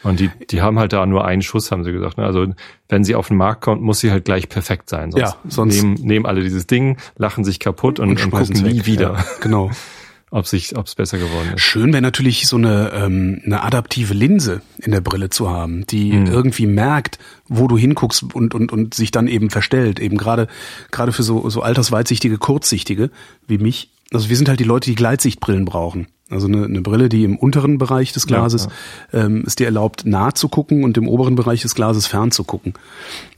Und 0.04 0.20
die, 0.20 0.30
die 0.50 0.62
haben 0.62 0.80
halt 0.80 0.94
da 0.94 1.06
nur 1.06 1.26
einen 1.26 1.42
Schuss, 1.42 1.72
haben 1.72 1.84
sie 1.84 1.92
gesagt. 1.92 2.18
Ne? 2.18 2.24
Also 2.24 2.48
wenn 2.88 3.04
sie 3.04 3.16
auf 3.16 3.28
den 3.28 3.38
Markt 3.38 3.62
kommt, 3.62 3.82
muss 3.82 4.00
sie 4.00 4.12
halt 4.12 4.26
gleich 4.26 4.48
perfekt 4.48 4.90
sein. 4.90 5.12
Sonst, 5.12 5.22
ja, 5.22 5.36
sonst 5.48 5.76
nehmen, 5.76 5.94
nehmen 5.96 6.26
alle 6.26 6.42
dieses 6.42 6.68
Ding, 6.68 6.98
lachen 7.18 7.44
sich 7.44 7.60
kaputt 7.60 8.00
und, 8.00 8.10
und, 8.10 8.24
und 8.24 8.32
gucken 8.32 8.62
nie 8.64 8.86
wieder. 8.86 9.14
Ja, 9.14 9.26
genau. 9.42 9.72
ob 10.31 10.48
sich, 10.48 10.78
ob 10.78 10.86
es 10.86 10.96
besser 10.96 11.18
geworden 11.18 11.54
ist. 11.56 11.62
Schön 11.62 11.92
wäre 11.92 12.02
natürlich 12.02 12.48
so 12.48 12.58
eine, 12.58 12.92
ähm, 12.94 13.42
eine 13.46 13.64
adaptive 13.64 14.14
Linse 14.14 14.62
in 14.78 14.92
der 14.92 15.02
Brille 15.02 15.30
zu 15.30 15.50
haben, 15.50 15.86
die 15.88 16.14
mhm. 16.14 16.28
irgendwie 16.28 16.68
merkt, 16.68 17.18
wo 17.48 17.68
du 17.68 17.78
hinguckst 17.78 18.36
und, 18.36 18.54
und, 18.54 18.72
und 18.72 18.94
sich 18.94 19.12
dann 19.12 19.28
eben 19.28 19.50
verstellt. 19.50 20.00
Eben 20.00 20.18
gerade, 20.18 20.48
gerade 20.92 21.12
für 21.12 21.24
so, 21.24 21.50
so 21.50 21.62
altersweitsichtige, 21.62 22.38
kurzsichtige 22.38 23.10
wie 23.48 23.58
mich. 23.58 23.92
Also 24.12 24.30
wir 24.30 24.38
sind 24.38 24.50
halt 24.50 24.60
die 24.60 24.66
Leute, 24.66 24.90
die 24.90 24.96
Gleitsichtbrillen 24.96 25.66
brauchen. 25.66 26.08
Also 26.30 26.48
eine, 26.48 26.66
eine 26.66 26.81
Brille, 26.81 27.10
die 27.10 27.24
im 27.24 27.38
unteren 27.38 27.80
Bereich 27.80 28.12
des 28.14 28.28
Glases 28.28 28.68
ja, 29.12 29.20
ja. 29.20 29.26
Ähm, 29.26 29.44
es 29.48 29.56
dir 29.56 29.66
erlaubt, 29.66 30.06
nah 30.06 30.34
zu 30.36 30.48
gucken 30.48 30.84
und 30.84 30.98
im 30.98 31.08
oberen 31.08 31.36
Bereich 31.36 31.64
des 31.64 31.74
Glases 31.74 32.06
fern 32.06 32.31
zu 32.31 32.44
gucken. 32.44 32.74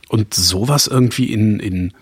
Und 0.09 0.33
sowas 0.33 0.88
irgendwie 0.88 1.31
in, 1.31 1.61
in 1.61 1.93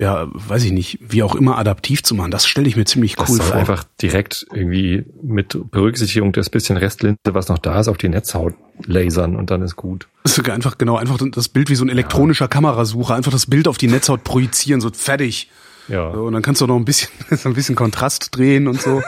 ja, 0.00 0.26
weiß 0.32 0.64
ich 0.64 0.72
nicht, 0.72 0.98
wie 1.00 1.22
auch 1.22 1.36
immer 1.36 1.56
adaptiv 1.56 2.02
zu 2.02 2.14
machen. 2.16 2.32
Das 2.32 2.46
stelle 2.46 2.66
ich 2.66 2.76
mir 2.76 2.84
ziemlich 2.84 3.16
cool 3.18 3.38
das 3.38 3.48
vor. 3.48 3.56
Einfach 3.56 3.84
direkt 4.02 4.44
irgendwie 4.52 5.04
mit 5.22 5.56
Berücksichtigung 5.70 6.32
des 6.32 6.50
bisschen 6.50 6.76
Restlinse, 6.76 7.18
was 7.26 7.48
noch 7.48 7.58
da 7.58 7.78
ist, 7.78 7.88
auf 7.88 7.96
die 7.96 8.08
Netzhaut 8.08 8.54
lasern 8.86 9.36
und 9.36 9.50
dann 9.50 9.62
ist 9.62 9.76
gut. 9.76 10.08
Sogar 10.24 10.54
einfach 10.54 10.78
genau, 10.78 10.96
einfach 10.96 11.18
das 11.30 11.48
Bild 11.48 11.70
wie 11.70 11.76
so 11.76 11.84
ein 11.84 11.90
elektronischer 11.90 12.46
ja. 12.46 12.48
Kamerasucher, 12.48 13.14
einfach 13.14 13.30
das 13.30 13.46
Bild 13.46 13.68
auf 13.68 13.78
die 13.78 13.86
Netzhaut 13.86 14.24
projizieren, 14.24 14.80
so 14.80 14.90
fertig. 14.90 15.48
Ja. 15.86 16.12
So, 16.12 16.24
und 16.24 16.32
dann 16.32 16.42
kannst 16.42 16.60
du 16.60 16.66
noch 16.66 16.76
ein 16.76 16.84
bisschen, 16.84 17.10
so 17.30 17.48
ein 17.48 17.54
bisschen 17.54 17.76
Kontrast 17.76 18.36
drehen 18.36 18.66
und 18.66 18.80
so. 18.80 19.02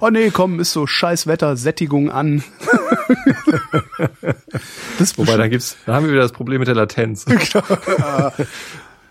oh 0.00 0.10
nee, 0.10 0.30
komm, 0.30 0.60
ist 0.60 0.72
so 0.72 0.86
scheiß 0.86 1.26
Wetter, 1.26 1.56
Sättigung 1.56 2.10
an. 2.10 2.42
das 4.98 5.16
Wobei, 5.16 5.36
da 5.36 5.48
gibt's, 5.48 5.76
da 5.86 5.94
haben 5.94 6.04
wir 6.06 6.12
wieder 6.12 6.22
das 6.22 6.32
Problem 6.32 6.58
mit 6.58 6.68
der 6.68 6.74
Latenz. 6.74 7.24
Genau. 7.52 8.32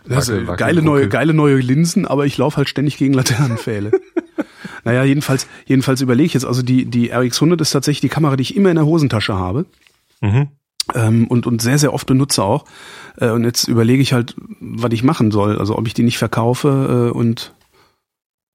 Das 0.07 0.29
wackel, 0.29 0.47
wackel, 0.47 0.57
geile 0.57 0.81
neue, 0.81 1.09
geile 1.09 1.33
neue 1.33 1.57
Linsen, 1.57 2.05
aber 2.05 2.25
ich 2.25 2.37
laufe 2.37 2.57
halt 2.57 2.69
ständig 2.69 2.97
gegen 2.97 3.13
Laternenpfähle. 3.13 3.91
naja, 4.83 5.03
jedenfalls, 5.03 5.47
jedenfalls 5.65 6.01
überlege 6.01 6.27
ich 6.27 6.33
jetzt, 6.33 6.45
also 6.45 6.61
die, 6.61 6.85
die 6.85 7.13
RX100 7.13 7.61
ist 7.61 7.71
tatsächlich 7.71 8.01
die 8.01 8.09
Kamera, 8.09 8.35
die 8.35 8.43
ich 8.43 8.55
immer 8.55 8.69
in 8.69 8.75
der 8.75 8.85
Hosentasche 8.85 9.35
habe. 9.35 9.65
Mhm. 10.21 10.47
Ähm, 10.95 11.27
und, 11.27 11.45
und 11.45 11.61
sehr, 11.61 11.77
sehr 11.77 11.93
oft 11.93 12.07
benutze 12.07 12.43
auch. 12.43 12.65
Äh, 13.17 13.29
und 13.29 13.43
jetzt 13.43 13.67
überlege 13.67 14.01
ich 14.01 14.13
halt, 14.13 14.35
was 14.59 14.91
ich 14.91 15.03
machen 15.03 15.31
soll. 15.31 15.57
Also 15.57 15.77
ob 15.77 15.87
ich 15.87 15.93
die 15.93 16.03
nicht 16.03 16.17
verkaufe 16.17 17.11
äh, 17.13 17.17
und 17.17 17.53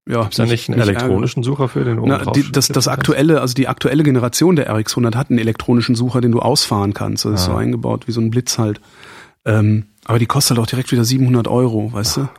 ja, 0.09 0.21
Gibt's 0.21 0.37
da 0.37 0.45
nicht 0.45 0.69
einen 0.69 0.79
nicht 0.79 0.87
elektronischen 0.87 1.43
Sucher 1.43 1.67
für 1.67 1.83
den 1.83 1.99
Na, 2.05 2.19
die, 2.31 2.49
das, 2.49 2.69
das 2.69 2.87
aktuelle, 2.87 3.41
also 3.41 3.53
die 3.53 3.67
aktuelle 3.67 4.03
Generation 4.03 4.55
der 4.55 4.73
RX100 4.73 5.15
hat 5.15 5.29
einen 5.29 5.39
elektronischen 5.39 5.95
Sucher, 5.95 6.21
den 6.21 6.31
du 6.31 6.39
ausfahren 6.39 6.93
kannst. 6.93 7.25
Das 7.25 7.31
ah. 7.31 7.35
ist 7.35 7.45
so 7.45 7.55
eingebaut 7.55 8.07
wie 8.07 8.13
so 8.13 8.21
ein 8.21 8.31
Blitz 8.31 8.57
halt. 8.57 8.79
Ähm, 9.47 9.85
aber 10.03 10.19
die 10.19 10.25
kostet 10.25 10.57
halt 10.57 10.63
auch 10.63 10.69
direkt 10.69 10.91
wieder 10.91 11.05
700 11.05 11.47
Euro, 11.47 11.91
weißt 11.93 12.17
du? 12.17 12.29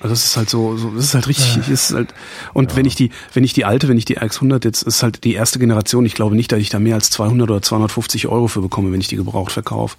Also 0.00 0.14
das 0.14 0.24
ist 0.24 0.36
halt 0.36 0.48
so, 0.48 0.76
so 0.76 0.90
das 0.90 1.04
ist 1.06 1.14
halt 1.14 1.26
richtig, 1.28 1.56
ja. 1.56 1.72
ist 1.72 1.92
halt, 1.92 2.14
und 2.54 2.70
ja. 2.70 2.76
wenn 2.76 2.86
ich 2.86 2.94
die, 2.94 3.10
wenn 3.34 3.44
ich 3.44 3.52
die 3.52 3.64
alte, 3.64 3.88
wenn 3.88 3.98
ich 3.98 4.04
die 4.04 4.18
RX100 4.18 4.64
jetzt, 4.64 4.82
ist 4.82 5.02
halt 5.02 5.24
die 5.24 5.34
erste 5.34 5.58
Generation, 5.58 6.06
ich 6.06 6.14
glaube 6.14 6.36
nicht, 6.36 6.52
dass 6.52 6.58
ich 6.58 6.70
da 6.70 6.78
mehr 6.78 6.94
als 6.94 7.10
200 7.10 7.50
oder 7.50 7.62
250 7.62 8.28
Euro 8.28 8.46
für 8.46 8.60
bekomme, 8.60 8.92
wenn 8.92 9.00
ich 9.00 9.08
die 9.08 9.16
gebraucht 9.16 9.52
verkaufe. 9.52 9.96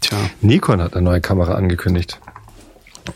Tja. 0.00 0.18
Nikon 0.40 0.82
hat 0.82 0.94
eine 0.94 1.02
neue 1.02 1.20
Kamera 1.20 1.54
angekündigt. 1.54 2.20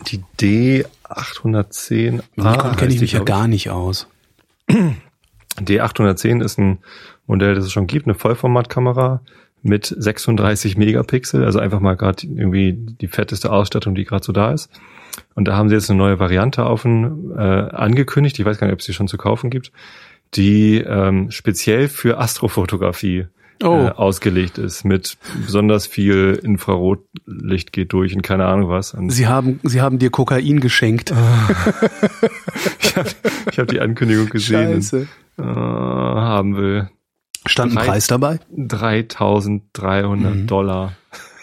Die 0.07 0.23
D810. 0.41 2.23
Nikon 2.37 2.77
kenne 2.77 2.95
ich 2.95 3.01
mich 3.01 3.13
ja 3.13 3.25
gar 3.25 3.49
nicht 3.49 3.71
aus. 3.71 4.07
D810 5.61 6.43
ist 6.43 6.59
ein 6.59 6.79
Modell, 7.27 7.55
das 7.55 7.67
es 7.67 7.73
schon 7.73 7.87
gibt, 7.87 8.07
eine 8.07 8.15
Vollformatkamera 8.15 9.21
mit 9.63 9.87
36 9.87 10.77
Megapixel, 10.77 11.45
also 11.45 11.59
einfach 11.59 11.81
mal 11.81 11.95
gerade 11.95 12.27
irgendwie 12.27 12.73
die 12.73 13.09
fetteste 13.09 13.51
Ausstattung, 13.51 13.95
die 13.95 14.05
gerade 14.05 14.25
so 14.25 14.33
da 14.33 14.53
ist. 14.53 14.71
Und 15.35 15.49
da 15.49 15.57
haben 15.57 15.69
sie 15.69 15.75
jetzt 15.75 15.91
eine 15.91 15.99
neue 15.99 16.19
Variante 16.19 16.65
auf 16.65 16.85
äh, 16.85 16.89
angekündigt, 17.39 18.39
ich 18.39 18.45
weiß 18.45 18.59
gar 18.59 18.67
nicht, 18.67 18.75
ob 18.75 18.81
es 18.81 18.87
die 18.87 18.93
schon 18.93 19.09
zu 19.09 19.19
kaufen 19.19 19.51
gibt, 19.51 19.73
die 20.35 20.79
ähm, 20.79 21.31
speziell 21.31 21.89
für 21.89 22.19
Astrofotografie 22.19 23.27
oh. 23.63 23.87
äh, 23.87 23.91
ausgelegt 23.91 24.59
ist, 24.59 24.85
mit 24.85 25.17
besonders 25.45 25.87
viel 25.87 26.39
Infrarotlicht 26.43 27.73
geht 27.73 27.93
durch 27.93 28.15
und 28.15 28.23
keine 28.23 28.47
Ahnung 28.47 28.69
was. 28.69 28.95
Und 28.95 29.11
sie 29.11 29.27
haben, 29.27 29.61
sie 29.63 29.81
haben 29.81 29.99
dir 29.99 30.11
Kokain 30.11 30.61
geschenkt. 30.61 31.11
ich 32.81 32.97
habe 32.97 33.11
hab 33.57 33.69
die 33.69 33.81
Ankündigung 33.81 34.29
gesehen. 34.29 34.75
Scheiße. 34.75 35.09
Und, 35.37 35.45
äh, 35.45 35.49
haben 35.49 36.57
will. 36.57 36.91
Stand 37.49 37.77
ein 37.77 37.85
Preis 37.85 38.07
dabei? 38.07 38.41
3300 38.57 40.35
mhm. 40.35 40.47
Dollar. 40.47 40.93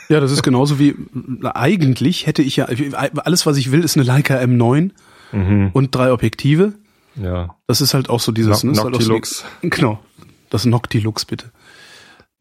Ja, 0.09 0.19
das 0.19 0.31
ist 0.31 0.43
genauso 0.43 0.77
wie 0.79 0.95
eigentlich 1.43 2.27
hätte 2.27 2.41
ich 2.41 2.57
ja 2.57 2.67
alles, 2.95 3.45
was 3.45 3.57
ich 3.57 3.71
will, 3.71 3.83
ist 3.83 3.97
eine 3.97 4.05
Leica 4.05 4.37
M9 4.37 4.91
mhm. 5.31 5.69
und 5.73 5.95
drei 5.95 6.11
Objektive. 6.11 6.73
Ja. 7.15 7.55
Das 7.67 7.81
ist 7.81 7.93
halt 7.93 8.09
auch 8.09 8.19
so 8.19 8.31
dieses 8.31 8.63
no 8.63 8.73
halt 8.75 8.91
Noctilux. 8.91 9.39
So, 9.39 9.69
genau. 9.69 9.99
Das 10.49 10.65
Noctilux 10.65 11.25
bitte. 11.25 11.51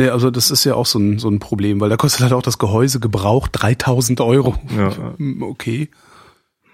Ja, 0.00 0.12
also 0.12 0.30
das 0.30 0.50
ist 0.50 0.64
ja 0.64 0.74
auch 0.74 0.86
so 0.86 0.98
ein, 0.98 1.18
so 1.18 1.28
ein 1.28 1.38
Problem, 1.38 1.80
weil 1.80 1.88
da 1.88 1.96
kostet 1.96 2.22
halt 2.22 2.32
auch 2.32 2.42
das 2.42 2.58
Gehäuse 2.58 2.98
gebraucht 2.98 3.52
3000 3.54 4.20
Euro. 4.20 4.56
Ja. 4.76 4.92
Okay. 5.40 5.88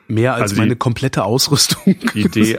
Mehr 0.09 0.35
als 0.35 0.51
also 0.51 0.57
meine 0.57 0.75
komplette 0.75 1.25
Ausrüstung. 1.25 1.95
Die 2.15 2.59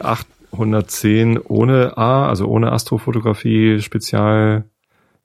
D810 0.52 1.40
ohne 1.48 1.96
A, 1.96 2.28
also 2.28 2.46
ohne 2.46 2.72
Astrofotografie, 2.72 3.80
Spezial 3.80 4.64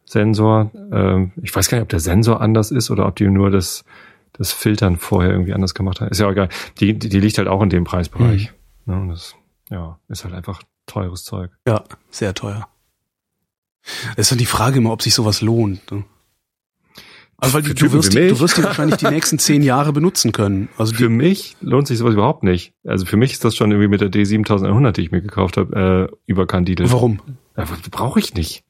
Sensor. 0.05 0.71
Ähm, 0.91 1.31
ich 1.41 1.55
weiß 1.55 1.69
gar 1.69 1.77
nicht, 1.77 1.83
ob 1.83 1.89
der 1.89 1.99
Sensor 1.99 2.41
anders 2.41 2.71
ist 2.71 2.89
oder 2.89 3.05
ob 3.05 3.15
die 3.15 3.27
nur 3.27 3.51
das, 3.51 3.83
das 4.33 4.51
Filtern 4.53 4.97
vorher 4.97 5.31
irgendwie 5.31 5.53
anders 5.53 5.73
gemacht 5.73 6.01
haben. 6.01 6.09
Ist 6.09 6.19
ja 6.19 6.27
auch 6.27 6.31
egal. 6.31 6.49
Die, 6.79 6.97
die, 6.97 7.09
die 7.09 7.19
liegt 7.19 7.37
halt 7.37 7.47
auch 7.47 7.61
in 7.61 7.69
dem 7.69 7.83
Preisbereich. 7.83 8.53
Mhm. 8.85 8.93
Ja, 8.93 9.05
das 9.07 9.35
ja, 9.69 9.99
ist 10.07 10.23
halt 10.23 10.33
einfach 10.33 10.61
teures 10.85 11.23
Zeug. 11.23 11.51
Ja, 11.67 11.83
sehr 12.09 12.33
teuer. 12.33 12.67
Es 14.11 14.17
ist 14.17 14.31
dann 14.31 14.37
die 14.37 14.45
Frage 14.45 14.77
immer, 14.77 14.91
ob 14.91 15.01
sich 15.01 15.13
sowas 15.13 15.41
lohnt. 15.41 15.91
Ne? 15.91 16.03
Also 17.39 17.53
weil 17.53 17.61
du, 17.61 17.73
du, 17.75 17.91
wirst 17.93 18.13
die, 18.13 18.27
du 18.27 18.39
wirst 18.39 18.57
die 18.57 18.63
wahrscheinlich 18.63 18.97
die 18.97 19.07
nächsten 19.07 19.37
zehn 19.39 19.61
Jahre 19.61 19.93
benutzen 19.93 20.31
können. 20.31 20.69
Also 20.77 20.95
für 20.95 21.09
mich 21.09 21.55
lohnt 21.61 21.87
sich 21.87 21.99
sowas 21.99 22.13
überhaupt 22.13 22.43
nicht. 22.43 22.73
Also 22.83 23.05
für 23.05 23.17
mich 23.17 23.33
ist 23.33 23.45
das 23.45 23.55
schon 23.55 23.71
irgendwie 23.71 23.89
mit 23.89 24.01
der 24.01 24.09
D7100, 24.09 24.91
die 24.93 25.01
ich 25.01 25.11
mir 25.11 25.21
gekauft 25.21 25.57
habe, 25.57 26.09
äh, 26.11 26.15
überkandidelt. 26.25 26.91
Warum? 26.91 27.19
Brauche 27.91 28.19
ich 28.19 28.33
nicht. 28.33 28.63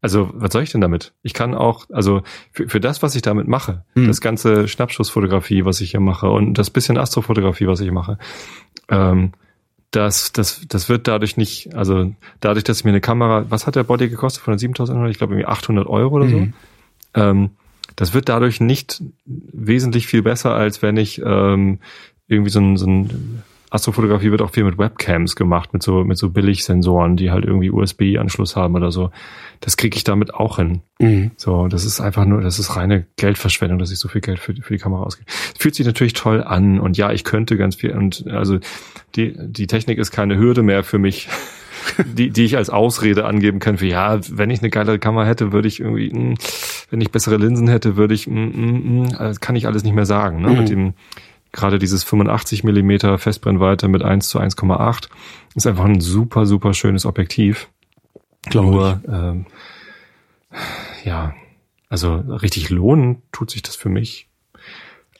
Also, 0.00 0.30
was 0.32 0.52
soll 0.52 0.62
ich 0.62 0.70
denn 0.70 0.80
damit? 0.80 1.12
Ich 1.22 1.34
kann 1.34 1.54
auch, 1.54 1.86
also 1.90 2.22
für, 2.52 2.68
für 2.68 2.80
das, 2.80 3.02
was 3.02 3.16
ich 3.16 3.22
damit 3.22 3.48
mache, 3.48 3.84
hm. 3.94 4.06
das 4.06 4.20
ganze 4.20 4.68
Schnappschussfotografie, 4.68 5.64
was 5.64 5.80
ich 5.80 5.90
hier 5.90 6.00
mache 6.00 6.30
und 6.30 6.54
das 6.54 6.70
bisschen 6.70 6.96
Astrofotografie, 6.96 7.66
was 7.66 7.80
ich 7.80 7.90
mache, 7.90 8.16
ähm, 8.88 9.32
das, 9.90 10.32
das, 10.32 10.60
das 10.68 10.88
wird 10.88 11.08
dadurch 11.08 11.36
nicht, 11.36 11.74
also 11.74 12.14
dadurch, 12.40 12.62
dass 12.62 12.78
ich 12.78 12.84
mir 12.84 12.90
eine 12.90 13.00
Kamera, 13.00 13.46
was 13.48 13.66
hat 13.66 13.74
der 13.74 13.84
Body 13.84 14.08
gekostet 14.08 14.42
von 14.42 14.52
der 14.52 14.58
7100? 14.58 15.10
Ich 15.10 15.18
glaube 15.18 15.34
irgendwie 15.34 15.46
800 15.46 15.86
Euro 15.88 16.16
oder 16.16 16.28
so. 16.28 16.38
Mhm. 16.38 16.52
Ähm, 17.14 17.50
das 17.98 18.14
wird 18.14 18.28
dadurch 18.28 18.60
nicht 18.60 19.02
wesentlich 19.26 20.06
viel 20.06 20.22
besser, 20.22 20.54
als 20.54 20.82
wenn 20.82 20.96
ich 20.96 21.20
ähm, 21.24 21.80
irgendwie 22.28 22.50
so 22.50 22.60
ein, 22.60 22.76
so 22.76 22.86
ein 22.86 23.42
Astrofotografie 23.70 24.30
wird 24.30 24.40
auch 24.40 24.52
viel 24.52 24.62
mit 24.62 24.78
Webcams 24.78 25.34
gemacht, 25.34 25.72
mit 25.72 25.82
so, 25.82 26.04
mit 26.04 26.16
so 26.16 26.30
Billigsensoren, 26.30 27.16
die 27.16 27.32
halt 27.32 27.44
irgendwie 27.44 27.70
USB-Anschluss 27.70 28.54
haben 28.54 28.76
oder 28.76 28.92
so. 28.92 29.10
Das 29.58 29.76
kriege 29.76 29.96
ich 29.96 30.04
damit 30.04 30.32
auch 30.32 30.58
hin. 30.58 30.82
Mhm. 31.00 31.32
So, 31.36 31.66
das 31.66 31.84
ist 31.84 32.00
einfach 32.00 32.24
nur, 32.24 32.40
das 32.40 32.60
ist 32.60 32.76
reine 32.76 33.04
Geldverschwendung, 33.16 33.80
dass 33.80 33.90
ich 33.90 33.98
so 33.98 34.06
viel 34.06 34.20
Geld 34.20 34.38
für, 34.38 34.54
für 34.54 34.74
die 34.74 34.80
Kamera 34.80 35.02
ausgebe. 35.02 35.28
Fühlt 35.58 35.74
sich 35.74 35.84
natürlich 35.84 36.12
toll 36.12 36.44
an 36.44 36.78
und 36.78 36.96
ja, 36.96 37.10
ich 37.10 37.24
könnte 37.24 37.56
ganz 37.56 37.74
viel 37.74 37.90
und 37.96 38.28
also 38.28 38.60
die, 39.16 39.34
die 39.36 39.66
Technik 39.66 39.98
ist 39.98 40.12
keine 40.12 40.38
Hürde 40.38 40.62
mehr 40.62 40.84
für 40.84 41.00
mich. 41.00 41.28
Die, 42.04 42.30
die 42.30 42.44
ich 42.44 42.56
als 42.56 42.70
Ausrede 42.70 43.24
angeben 43.24 43.58
kann 43.58 43.78
für 43.78 43.86
ja, 43.86 44.20
wenn 44.30 44.50
ich 44.50 44.60
eine 44.60 44.70
geile 44.70 44.98
Kamera 44.98 45.24
hätte, 45.24 45.52
würde 45.52 45.68
ich 45.68 45.80
irgendwie, 45.80 46.10
mh, 46.10 46.18
hm, 46.18 46.34
wenn 46.90 47.00
ich 47.00 47.10
bessere 47.10 47.36
Linsen 47.36 47.68
hätte, 47.68 47.96
würde 47.96 48.14
ich, 48.14 48.26
mh, 48.26 48.40
mh, 48.40 49.08
mh, 49.18 49.34
kann 49.40 49.56
ich 49.56 49.66
alles 49.66 49.84
nicht 49.84 49.94
mehr 49.94 50.06
sagen. 50.06 50.40
Ne? 50.40 50.48
Mhm. 50.48 50.58
Mit 50.58 50.68
dem 50.68 50.94
gerade 51.52 51.78
dieses 51.78 52.04
85 52.04 52.64
Millimeter 52.64 53.18
Festbrennweite 53.18 53.88
mit 53.88 54.02
1 54.02 54.28
zu 54.28 54.38
1,8 54.38 55.08
ist 55.54 55.66
einfach 55.66 55.84
ein 55.84 56.00
super, 56.00 56.46
super 56.46 56.74
schönes 56.74 57.06
Objektiv. 57.06 57.68
Glaube 58.42 58.70
Nur, 58.70 59.00
ähm, 59.08 59.46
ja, 61.04 61.34
also 61.88 62.16
richtig 62.16 62.70
lohnen 62.70 63.22
tut 63.32 63.50
sich 63.50 63.62
das 63.62 63.76
für 63.76 63.88
mich 63.88 64.27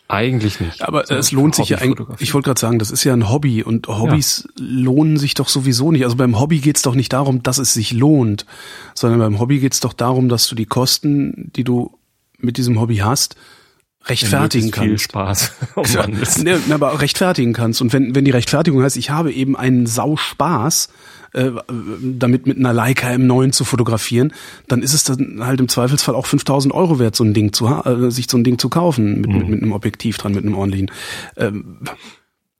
eigentlich 0.08 0.58
nicht. 0.58 0.82
Aber 0.82 1.06
so 1.06 1.14
es 1.14 1.32
lohnt 1.32 1.54
sich 1.54 1.68
ja 1.68 1.78
eigentlich, 1.78 2.06
ich 2.18 2.32
wollte 2.32 2.46
gerade 2.46 2.60
sagen, 2.60 2.78
das 2.78 2.90
ist 2.90 3.04
ja 3.04 3.12
ein 3.12 3.28
Hobby 3.28 3.62
und 3.62 3.88
Hobbys 3.88 4.48
ja. 4.58 4.64
lohnen 4.64 5.18
sich 5.18 5.34
doch 5.34 5.48
sowieso 5.48 5.92
nicht. 5.92 6.04
Also 6.04 6.16
beim 6.16 6.40
Hobby 6.40 6.60
geht's 6.60 6.82
doch 6.82 6.94
nicht 6.94 7.12
darum, 7.12 7.42
dass 7.42 7.58
es 7.58 7.74
sich 7.74 7.92
lohnt, 7.92 8.46
sondern 8.94 9.20
beim 9.20 9.38
Hobby 9.38 9.58
geht's 9.58 9.80
doch 9.80 9.92
darum, 9.92 10.30
dass 10.30 10.48
du 10.48 10.54
die 10.54 10.66
Kosten, 10.66 11.52
die 11.54 11.64
du 11.64 11.98
mit 12.38 12.56
diesem 12.56 12.80
Hobby 12.80 12.96
hast, 12.96 13.36
rechtfertigen 14.06 14.70
kannst. 14.70 14.88
Viel 14.88 14.98
Spaß. 14.98 15.52
Oh 15.76 15.84
Mann, 15.94 16.18
ne, 16.38 16.60
aber 16.70 17.00
rechtfertigen 17.00 17.52
kannst. 17.52 17.80
Und 17.80 17.92
wenn, 17.92 18.14
wenn 18.14 18.24
die 18.24 18.30
Rechtfertigung 18.30 18.82
heißt, 18.82 18.96
ich 18.96 19.10
habe 19.10 19.32
eben 19.32 19.56
einen 19.56 19.86
Sau 19.86 20.16
Spaß, 20.16 20.88
äh, 21.32 21.50
damit 22.02 22.46
mit 22.46 22.58
einer 22.58 22.72
Leica 22.72 23.08
M9 23.08 23.52
zu 23.52 23.64
fotografieren, 23.64 24.32
dann 24.66 24.82
ist 24.82 24.94
es 24.94 25.04
dann 25.04 25.44
halt 25.44 25.60
im 25.60 25.68
Zweifelsfall 25.68 26.14
auch 26.14 26.26
5000 26.26 26.72
Euro 26.74 26.98
wert, 26.98 27.16
so 27.16 27.24
ein 27.24 27.34
Ding 27.34 27.52
zu 27.52 27.66
äh, 27.66 28.10
sich 28.10 28.28
so 28.30 28.38
ein 28.38 28.44
Ding 28.44 28.58
zu 28.58 28.68
kaufen, 28.68 29.20
mit, 29.20 29.30
mhm. 29.30 29.38
mit, 29.38 29.48
mit 29.48 29.62
einem 29.62 29.72
Objektiv 29.72 30.18
dran, 30.18 30.32
mit 30.32 30.44
einem 30.44 30.54
ordentlichen. 30.54 30.90
Ähm, 31.36 31.78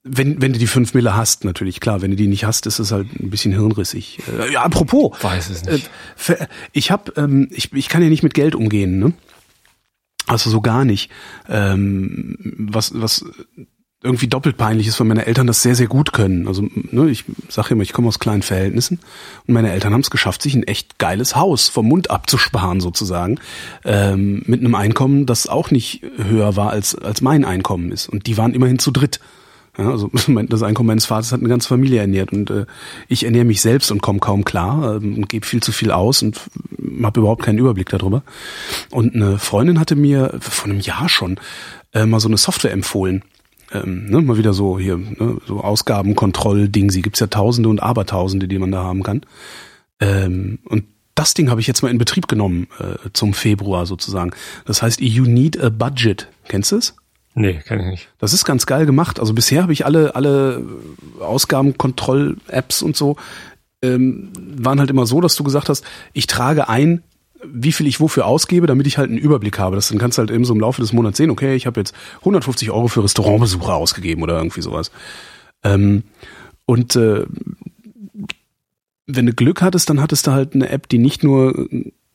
wenn, 0.03 0.41
wenn 0.41 0.53
du 0.53 0.59
die 0.59 0.67
fünf 0.67 0.93
Mille 0.93 1.15
hast, 1.15 1.43
natürlich, 1.43 1.79
klar. 1.79 2.01
Wenn 2.01 2.11
du 2.11 2.17
die 2.17 2.27
nicht 2.27 2.45
hast, 2.45 2.65
ist 2.65 2.79
es 2.79 2.91
halt 2.91 3.07
ein 3.19 3.29
bisschen 3.29 3.51
hirnrissig. 3.51 4.19
Äh, 4.39 4.53
ja, 4.53 4.63
apropos. 4.63 5.21
Weiß 5.21 5.49
es 5.49 5.65
nicht. 5.65 5.89
Äh, 6.27 6.47
ich 6.71 6.89
hab, 6.89 7.17
ähm, 7.17 7.47
ich, 7.51 7.73
ich 7.73 7.89
kann 7.89 8.01
ja 8.01 8.09
nicht 8.09 8.23
mit 8.23 8.33
Geld 8.33 8.55
umgehen, 8.55 8.97
ne? 8.99 9.13
Also 10.25 10.49
so 10.49 10.61
gar 10.61 10.85
nicht. 10.85 11.11
Ähm, 11.49 12.37
was, 12.57 12.91
was 12.95 13.25
irgendwie 14.01 14.27
doppelt 14.27 14.55
peinlich 14.55 14.87
ist, 14.87 14.99
weil 14.99 15.07
meine 15.07 15.25
Eltern 15.25 15.45
das 15.45 15.61
sehr, 15.61 15.75
sehr 15.75 15.87
gut 15.87 16.13
können. 16.13 16.47
Also 16.47 16.63
ne, 16.73 17.09
ich 17.09 17.25
sage 17.49 17.71
immer, 17.71 17.83
ich 17.83 17.91
komme 17.91 18.07
aus 18.07 18.19
kleinen 18.19 18.43
Verhältnissen 18.43 18.99
und 19.45 19.53
meine 19.53 19.71
Eltern 19.71 19.93
haben 19.93 20.01
es 20.01 20.09
geschafft, 20.09 20.41
sich 20.41 20.55
ein 20.55 20.63
echt 20.63 20.99
geiles 20.99 21.35
Haus 21.35 21.67
vom 21.67 21.87
Mund 21.87 22.09
abzusparen 22.09 22.79
sozusagen, 22.79 23.39
ähm, 23.83 24.43
mit 24.45 24.61
einem 24.61 24.75
Einkommen, 24.75 25.25
das 25.25 25.47
auch 25.47 25.69
nicht 25.69 26.01
höher 26.17 26.55
war 26.55 26.69
als 26.69 26.95
als 26.95 27.21
mein 27.21 27.43
Einkommen 27.43 27.91
ist. 27.91 28.07
Und 28.07 28.27
die 28.27 28.37
waren 28.37 28.53
immerhin 28.53 28.79
zu 28.79 28.91
dritt. 28.91 29.19
Ja, 29.77 29.89
also 29.89 30.09
das 30.47 30.63
Einkommen 30.63 30.87
meines 30.87 31.05
Vaters 31.05 31.33
hat 31.33 31.41
eine 31.41 31.49
ganze 31.49 31.67
Familie 31.67 31.99
ernährt 31.99 32.31
und 32.31 32.49
äh, 32.49 32.65
ich 33.09 33.25
ernähre 33.25 33.45
mich 33.45 33.61
selbst 33.61 33.91
und 33.91 34.01
komme 34.01 34.19
kaum 34.19 34.45
klar 34.45 34.93
äh, 34.93 34.97
und 34.97 35.27
gebe 35.27 35.45
viel 35.45 35.61
zu 35.61 35.73
viel 35.73 35.91
aus 35.91 36.21
und 36.21 36.39
habe 37.03 37.19
überhaupt 37.19 37.43
keinen 37.43 37.59
Überblick 37.59 37.89
darüber. 37.89 38.23
Und 38.91 39.13
eine 39.13 39.39
Freundin 39.39 39.77
hatte 39.77 39.97
mir 39.97 40.37
vor 40.39 40.69
einem 40.69 40.79
Jahr 40.79 41.09
schon 41.09 41.37
äh, 41.93 42.05
mal 42.05 42.21
so 42.21 42.29
eine 42.29 42.37
Software 42.37 42.71
empfohlen. 42.71 43.23
Ähm, 43.71 44.05
ne, 44.09 44.21
mal 44.21 44.37
wieder 44.37 44.53
so 44.53 44.79
hier, 44.79 44.97
ne, 44.97 45.37
so 45.45 45.61
Ausgabenkontroll-Ding. 45.61 46.89
Sie 46.89 47.01
gibt's 47.01 47.19
ja 47.19 47.27
Tausende 47.27 47.69
und 47.69 47.81
Abertausende, 47.81 48.47
die 48.47 48.59
man 48.59 48.71
da 48.71 48.83
haben 48.83 49.03
kann. 49.03 49.21
Ähm, 49.99 50.59
und 50.65 50.85
das 51.15 51.33
Ding 51.33 51.49
habe 51.49 51.61
ich 51.61 51.67
jetzt 51.67 51.81
mal 51.81 51.89
in 51.89 51.97
Betrieb 51.97 52.27
genommen 52.27 52.67
äh, 52.79 53.09
zum 53.13 53.33
Februar 53.33 53.85
sozusagen. 53.85 54.31
Das 54.65 54.81
heißt, 54.81 55.01
you 55.01 55.25
need 55.25 55.61
a 55.61 55.69
budget. 55.69 56.27
Kennst 56.47 56.71
du 56.71 56.77
es? 56.77 56.95
Nee, 57.35 57.61
kann 57.65 57.79
ich 57.79 57.85
nicht. 57.85 58.09
Das 58.19 58.33
ist 58.33 58.45
ganz 58.45 58.65
geil 58.65 58.85
gemacht. 58.85 59.19
Also 59.19 59.33
bisher 59.33 59.61
habe 59.61 59.73
ich 59.73 59.85
alle, 59.85 60.15
alle 60.15 60.65
Ausgabenkontroll-Apps 61.19 62.81
und 62.81 62.95
so, 62.95 63.17
ähm, 63.81 64.31
waren 64.35 64.79
halt 64.79 64.89
immer 64.89 65.05
so, 65.05 65.21
dass 65.21 65.35
du 65.35 65.43
gesagt 65.43 65.69
hast, 65.69 65.85
ich 66.13 66.27
trage 66.27 66.69
ein, 66.69 67.03
wie 67.43 67.71
viel 67.71 67.87
ich 67.87 67.99
wofür 67.99 68.25
ausgebe, 68.25 68.67
damit 68.67 68.87
ich 68.87 68.97
halt 68.97 69.09
einen 69.09 69.17
Überblick 69.17 69.59
habe. 69.59 69.75
Das 69.75 69.89
dann 69.89 69.97
kannst 69.97 70.17
du 70.17 70.21
halt 70.21 70.31
eben 70.31 70.45
so 70.45 70.53
im 70.53 70.59
Laufe 70.59 70.81
des 70.81 70.93
Monats 70.93 71.17
sehen, 71.17 71.29
okay, 71.29 71.55
ich 71.55 71.65
habe 71.65 71.79
jetzt 71.79 71.93
150 72.19 72.71
Euro 72.71 72.87
für 72.87 73.03
Restaurantbesucher 73.03 73.75
ausgegeben 73.75 74.23
oder 74.23 74.37
irgendwie 74.37 74.61
sowas. 74.61 74.91
Ähm, 75.63 76.03
und 76.65 76.95
äh, 76.95 77.25
wenn 79.07 79.25
du 79.25 79.33
Glück 79.33 79.61
hattest, 79.61 79.89
dann 79.89 80.01
hattest 80.01 80.27
du 80.27 80.31
halt 80.31 80.53
eine 80.53 80.69
App, 80.69 80.87
die 80.87 80.99
nicht 80.99 81.23
nur 81.23 81.67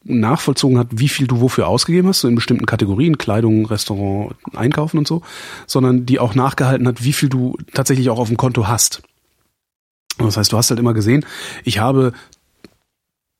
nachvollzogen 0.04 0.78
hat, 0.78 0.88
wie 0.90 1.08
viel 1.08 1.26
du 1.26 1.40
wofür 1.40 1.66
ausgegeben 1.66 2.08
hast, 2.08 2.20
so 2.20 2.28
in 2.28 2.34
bestimmten 2.34 2.66
Kategorien, 2.66 3.18
Kleidung, 3.18 3.66
Restaurant, 3.66 4.34
Einkaufen 4.54 4.98
und 4.98 5.08
so, 5.08 5.22
sondern 5.66 6.06
die 6.06 6.20
auch 6.20 6.34
nachgehalten 6.34 6.86
hat, 6.86 7.02
wie 7.02 7.14
viel 7.14 7.28
du 7.28 7.56
tatsächlich 7.72 8.10
auch 8.10 8.18
auf 8.18 8.28
dem 8.28 8.36
Konto 8.36 8.68
hast. 8.68 9.02
Das 10.18 10.36
heißt, 10.36 10.52
du 10.52 10.56
hast 10.56 10.70
halt 10.70 10.78
immer 10.78 10.94
gesehen, 10.94 11.24
ich 11.64 11.78
habe 11.78 12.12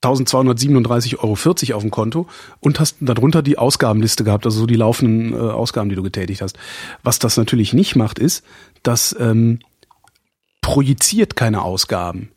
1237,40 0.05 1.19
Euro 1.19 1.77
auf 1.77 1.83
dem 1.83 1.91
Konto 1.91 2.27
und 2.61 2.81
hast 2.81 2.97
darunter 3.01 3.43
die 3.43 3.59
Ausgabenliste 3.59 4.25
gehabt, 4.25 4.45
also 4.45 4.61
so 4.61 4.67
die 4.67 4.77
laufenden 4.77 5.33
äh, 5.33 5.37
Ausgaben, 5.37 5.89
die 5.89 5.97
du 5.97 6.03
getätigt 6.03 6.43
hast. 6.43 6.57
Was 7.03 7.19
das 7.19 7.37
natürlich 7.37 7.73
nicht 7.73 7.97
macht, 7.97 8.19
ist, 8.19 8.45
dass 8.83 9.17
ähm, 9.19 9.61
projiziert 10.61 11.37
keine 11.37 11.63
Ausgaben. 11.63 12.31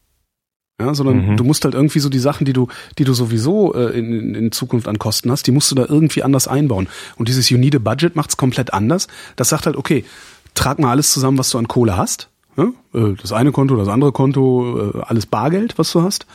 Ja, 0.79 0.93
sondern 0.93 1.31
mhm. 1.31 1.37
du 1.37 1.43
musst 1.43 1.65
halt 1.65 1.73
irgendwie 1.73 1.99
so 1.99 2.07
die 2.07 2.19
Sachen, 2.19 2.45
die 2.45 2.53
du, 2.53 2.67
die 2.99 3.03
du 3.03 3.13
sowieso 3.13 3.73
äh, 3.73 3.97
in, 3.97 4.35
in 4.35 4.51
Zukunft 4.51 4.87
an 4.87 4.99
Kosten 4.99 5.31
hast, 5.31 5.47
die 5.47 5.51
musst 5.51 5.71
du 5.71 5.75
da 5.75 5.85
irgendwie 5.87 6.21
anders 6.21 6.47
einbauen. 6.47 6.87
Und 7.15 7.29
dieses 7.29 7.49
You 7.49 7.57
Need 7.57 7.75
a 7.75 7.79
Budget 7.79 8.15
macht's 8.15 8.37
komplett 8.37 8.73
anders. 8.73 9.07
Das 9.37 9.49
sagt 9.49 9.65
halt, 9.65 9.75
okay, 9.75 10.05
trag 10.53 10.77
mal 10.77 10.91
alles 10.91 11.11
zusammen, 11.11 11.39
was 11.39 11.49
du 11.49 11.57
an 11.57 11.67
Kohle 11.67 11.97
hast. 11.97 12.29
Ja? 12.57 12.65
Äh, 12.93 13.15
das 13.19 13.31
eine 13.31 13.51
Konto, 13.51 13.75
das 13.75 13.87
andere 13.87 14.11
Konto, 14.11 14.91
äh, 14.93 15.01
alles 15.01 15.25
Bargeld, 15.25 15.79
was 15.79 15.91
du 15.91 16.03
hast. 16.03 16.27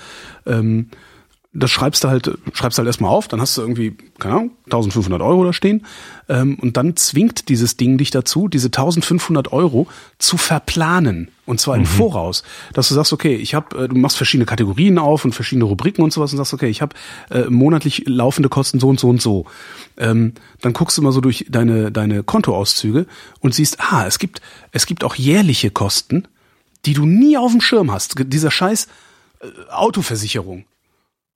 Ähm, 0.44 0.88
das 1.54 1.70
schreibst 1.70 2.02
du 2.02 2.08
halt, 2.08 2.30
schreibst 2.54 2.78
halt 2.78 2.86
erstmal 2.86 3.10
auf, 3.10 3.28
dann 3.28 3.40
hast 3.40 3.58
du 3.58 3.60
irgendwie, 3.60 3.94
keine 4.18 4.34
Ahnung, 4.34 4.50
1500 4.64 5.20
Euro 5.20 5.44
da 5.44 5.52
stehen. 5.52 5.84
Ähm, 6.28 6.58
und 6.58 6.78
dann 6.78 6.96
zwingt 6.96 7.50
dieses 7.50 7.76
Ding 7.76 7.98
dich 7.98 8.10
dazu, 8.10 8.48
diese 8.48 8.68
1500 8.68 9.52
Euro 9.52 9.86
zu 10.18 10.38
verplanen. 10.38 11.28
Und 11.44 11.60
zwar 11.60 11.76
im 11.76 11.82
mhm. 11.82 11.86
Voraus. 11.86 12.42
Dass 12.72 12.88
du 12.88 12.94
sagst, 12.94 13.12
okay, 13.12 13.34
ich 13.34 13.54
habe, 13.54 13.84
äh, 13.84 13.88
du 13.88 13.96
machst 13.96 14.16
verschiedene 14.16 14.46
Kategorien 14.46 14.98
auf 14.98 15.26
und 15.26 15.34
verschiedene 15.34 15.66
Rubriken 15.66 16.02
und 16.02 16.10
sowas 16.10 16.32
und 16.32 16.38
sagst, 16.38 16.54
okay, 16.54 16.68
ich 16.68 16.80
habe 16.80 16.96
äh, 17.30 17.50
monatlich 17.50 18.04
laufende 18.06 18.48
Kosten 18.48 18.80
so 18.80 18.88
und 18.88 18.98
so 18.98 19.10
und 19.10 19.20
so. 19.20 19.44
Ähm, 19.98 20.32
dann 20.62 20.72
guckst 20.72 20.96
du 20.96 21.02
mal 21.02 21.12
so 21.12 21.20
durch 21.20 21.44
deine, 21.50 21.92
deine 21.92 22.22
Kontoauszüge 22.22 23.06
und 23.40 23.54
siehst, 23.54 23.78
ah, 23.78 24.06
es 24.06 24.18
gibt, 24.18 24.40
es 24.70 24.86
gibt 24.86 25.04
auch 25.04 25.16
jährliche 25.16 25.70
Kosten, 25.70 26.28
die 26.86 26.94
du 26.94 27.04
nie 27.04 27.36
auf 27.36 27.52
dem 27.52 27.60
Schirm 27.60 27.92
hast. 27.92 28.14
Dieser 28.18 28.50
scheiß 28.50 28.86
äh, 29.40 29.46
Autoversicherung. 29.70 30.64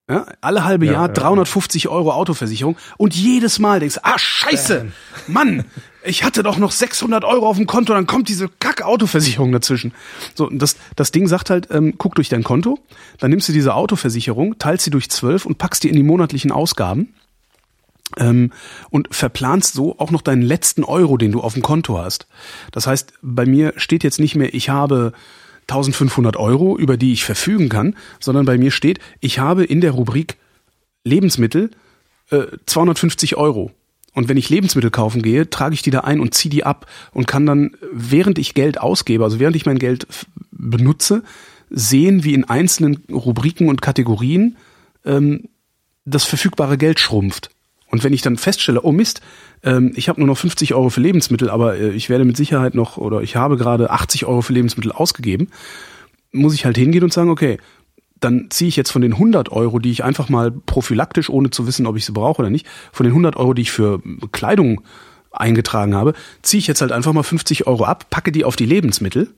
Ja, 0.09 0.25
alle 0.41 0.65
halbe 0.65 0.87
ja, 0.87 0.93
Jahr 0.93 1.09
350 1.09 1.89
Euro 1.89 2.13
Autoversicherung 2.13 2.77
und 2.97 3.17
jedes 3.17 3.59
Mal 3.59 3.81
denkst 3.81 3.97
du, 3.97 4.05
ah 4.05 4.17
scheiße, 4.17 4.87
Mann, 5.27 5.65
ich 6.05 6.23
hatte 6.23 6.45
doch 6.45 6.59
noch 6.59 6.71
600 6.71 7.25
Euro 7.25 7.49
auf 7.49 7.57
dem 7.57 7.67
Konto, 7.67 7.93
dann 7.93 8.07
kommt 8.07 8.29
diese 8.29 8.49
kack 8.49 8.83
Autoversicherung 8.83 9.51
dazwischen. 9.51 9.93
So, 10.37 10.49
das, 10.49 10.77
das 10.95 11.11
Ding 11.11 11.27
sagt 11.27 11.51
halt, 11.51 11.69
ähm, 11.73 11.95
guck 11.99 12.15
durch 12.15 12.29
dein 12.29 12.45
Konto, 12.45 12.79
dann 13.19 13.31
nimmst 13.31 13.49
du 13.49 13.53
diese 13.53 13.75
Autoversicherung, 13.75 14.59
teilst 14.59 14.85
sie 14.85 14.91
durch 14.91 15.11
zwölf 15.11 15.45
und 15.45 15.59
packst 15.59 15.83
die 15.83 15.89
in 15.89 15.97
die 15.97 16.05
monatlichen 16.05 16.53
Ausgaben 16.53 17.13
ähm, 18.17 18.53
und 18.91 19.13
verplanst 19.13 19.75
so 19.75 19.99
auch 19.99 20.13
noch 20.13 20.23
deinen 20.23 20.43
letzten 20.43 20.85
Euro, 20.85 21.17
den 21.17 21.33
du 21.33 21.41
auf 21.41 21.55
dem 21.55 21.63
Konto 21.63 21.99
hast. 21.99 22.29
Das 22.71 22.87
heißt, 22.87 23.15
bei 23.23 23.45
mir 23.45 23.73
steht 23.77 24.05
jetzt 24.05 24.21
nicht 24.21 24.37
mehr, 24.37 24.55
ich 24.55 24.69
habe 24.69 25.13
1500 25.69 26.37
Euro, 26.37 26.79
über 26.79 26.97
die 26.97 27.13
ich 27.13 27.25
verfügen 27.25 27.69
kann, 27.69 27.97
sondern 28.21 28.47
bei 28.47 28.57
mir 28.57 28.71
steht, 28.71 29.01
ich 29.21 29.39
habe 29.39 29.65
in 29.65 29.81
der 29.81 29.93
Rubrik 29.93 30.37
Lebensmittel 31.05 31.71
äh, 32.31 32.45
250 32.67 33.37
Euro. 33.37 33.73
Und 34.15 34.29
wenn 34.29 34.37
ich 34.37 34.49
Lebensmittel 34.49 34.91
kaufen 34.91 35.23
gehe, 35.23 35.51
trage 35.51 35.75
ich 35.75 35.83
die 35.83 35.91
da 35.91 36.01
ein 36.01 36.21
und 36.21 36.35
ziehe 36.35 36.51
die 36.51 36.65
ab 36.65 36.87
und 37.13 37.27
kann 37.27 37.45
dann, 37.45 37.77
während 37.93 38.39
ich 38.39 38.55
Geld 38.55 38.81
ausgebe, 38.81 39.25
also 39.25 39.39
während 39.39 39.57
ich 39.57 39.67
mein 39.67 39.79
Geld 39.79 40.07
benutze, 40.51 41.23
sehen, 41.69 42.25
wie 42.25 42.33
in 42.33 42.45
einzelnen 42.45 43.05
Rubriken 43.11 43.69
und 43.69 43.83
Kategorien 43.83 44.57
ähm, 45.05 45.49
das 46.05 46.25
verfügbare 46.25 46.79
Geld 46.79 47.01
schrumpft. 47.01 47.51
Und 47.89 48.05
wenn 48.05 48.13
ich 48.13 48.23
dann 48.23 48.37
feststelle, 48.37 48.83
oh 48.83 48.93
Mist, 48.93 49.21
ähm, 49.63 49.93
ich 49.95 50.09
habe 50.09 50.21
nur 50.21 50.27
noch 50.27 50.39
50 50.39 50.75
Euro 50.75 50.91
für 50.91 51.01
Lebensmittel, 51.01 51.51
aber 51.51 51.77
äh, 51.77 51.91
ich 51.91 52.09
werde 52.09 52.25
mit 52.25 52.37
Sicherheit 52.37 52.75
noch 52.75 52.97
oder 52.97 53.23
ich 53.23 53.37
habe 53.37 53.57
gerade 53.57 53.91
80 53.91 54.27
Euro 54.27 54.43
für 54.43 54.53
Lebensmittel 54.53 54.93
ausgegeben, 54.93 55.49
muss 56.33 56.55
ich 56.55 56.65
halt 56.65 56.77
hingehen 56.77 57.05
und 57.05 57.13
sagen, 57.13 57.31
okay, 57.31 57.59
dann 58.19 58.47
ziehe 58.51 58.69
ich 58.69 58.77
jetzt 58.77 58.91
von 58.91 59.03
den 59.03 59.13
100 59.13 59.53
Euro, 59.53 59.79
die 59.79 59.91
ich 59.91 60.03
einfach 60.03 60.29
mal 60.29 60.51
prophylaktisch, 60.51 61.31
ohne 61.31 61.51
zu 61.51 61.67
wissen, 61.67 61.87
ob 61.87 61.97
ich 61.97 62.05
sie 62.05 62.13
brauche 62.13 62.41
oder 62.41 62.51
nicht, 62.51 62.67
von 62.93 63.05
den 63.05 63.13
100 63.13 63.37
Euro, 63.37 63.55
die 63.55 63.63
ich 63.63 63.71
für 63.71 64.01
Kleidung 64.33 64.81
eingetragen 65.31 65.95
habe, 65.95 66.15
ziehe 66.43 66.59
ich 66.59 66.67
jetzt 66.67 66.81
halt 66.81 66.93
einfach 66.93 67.13
mal 67.13 67.23
50 67.23 67.67
Euro 67.67 67.85
ab, 67.85 68.09
packe 68.11 68.33
die 68.33 68.45
auf 68.45 68.57
die 68.57 68.65
Lebensmittel 68.65 69.31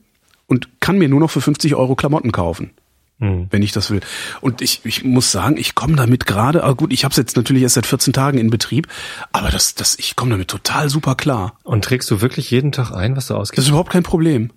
und 0.47 0.69
kann 0.79 0.97
mir 0.97 1.09
nur 1.09 1.19
noch 1.19 1.29
für 1.29 1.41
50 1.41 1.75
Euro 1.75 1.95
Klamotten 1.95 2.31
kaufen 2.31 2.71
mhm. 3.19 3.47
wenn 3.51 3.61
ich 3.61 3.71
das 3.71 3.91
will. 3.91 4.01
Und 4.41 4.61
ich, 4.61 4.81
ich 4.85 5.03
muss 5.03 5.31
sagen, 5.31 5.57
ich 5.57 5.75
komme 5.75 5.95
damit 5.95 6.25
gerade, 6.25 6.63
aber 6.63 6.75
gut, 6.75 6.91
ich 6.91 7.03
habe 7.03 7.11
es 7.11 7.17
jetzt 7.17 7.37
natürlich 7.37 7.63
erst 7.63 7.75
seit 7.75 7.85
14 7.85 8.13
Tagen 8.13 8.37
in 8.37 8.49
Betrieb, 8.49 8.87
aber 9.31 9.49
das, 9.49 9.75
das, 9.75 9.97
ich 9.99 10.15
komme 10.15 10.31
damit 10.31 10.47
total 10.47 10.89
super 10.89 11.15
klar. 11.15 11.57
Und 11.63 11.83
trägst 11.83 12.09
du 12.09 12.21
wirklich 12.21 12.49
jeden 12.51 12.71
Tag 12.71 12.91
ein, 12.91 13.15
was 13.15 13.27
du 13.27 13.35
ausgibst? 13.35 13.59
Das 13.59 13.65
ist 13.65 13.69
überhaupt 13.69 13.91
kein 13.91 14.03
Problem. 14.03 14.51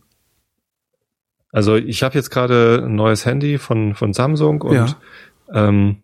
Also 1.51 1.77
ich 1.77 2.03
habe 2.03 2.15
jetzt 2.15 2.31
gerade 2.31 2.83
ein 2.87 2.95
neues 2.95 3.27
Handy 3.27 3.59
von, 3.59 3.95
von 3.95 4.15
Samsung 4.15 4.63
und 4.63 4.75
ja. 4.75 4.97
ähm, 5.53 5.99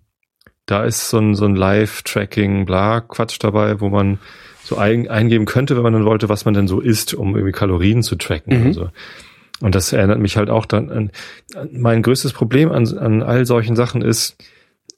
da 0.66 0.84
ist 0.84 1.08
so 1.08 1.18
ein, 1.18 1.34
so 1.34 1.46
ein 1.46 1.56
Live-Tracking, 1.56 2.66
bla, 2.66 3.00
Quatsch 3.00 3.38
dabei, 3.40 3.80
wo 3.80 3.88
man 3.88 4.18
so 4.62 4.76
ein, 4.76 5.08
eingeben 5.08 5.46
könnte, 5.46 5.76
wenn 5.76 5.82
man 5.82 5.94
dann 5.94 6.04
wollte, 6.04 6.28
was 6.28 6.44
man 6.44 6.52
denn 6.52 6.68
so 6.68 6.80
isst, 6.80 7.14
um 7.14 7.34
irgendwie 7.34 7.52
Kalorien 7.52 8.02
zu 8.02 8.16
tracken. 8.16 8.60
Mhm. 8.60 8.66
Also 8.66 8.90
und 9.60 9.74
das 9.74 9.92
erinnert 9.92 10.20
mich 10.20 10.36
halt 10.36 10.50
auch 10.50 10.66
dann 10.66 10.90
an, 10.90 11.10
mein 11.72 12.02
größtes 12.02 12.32
Problem 12.32 12.70
an, 12.70 12.86
an 12.98 13.22
all 13.22 13.46
solchen 13.46 13.76
Sachen 13.76 14.02
ist, 14.02 14.36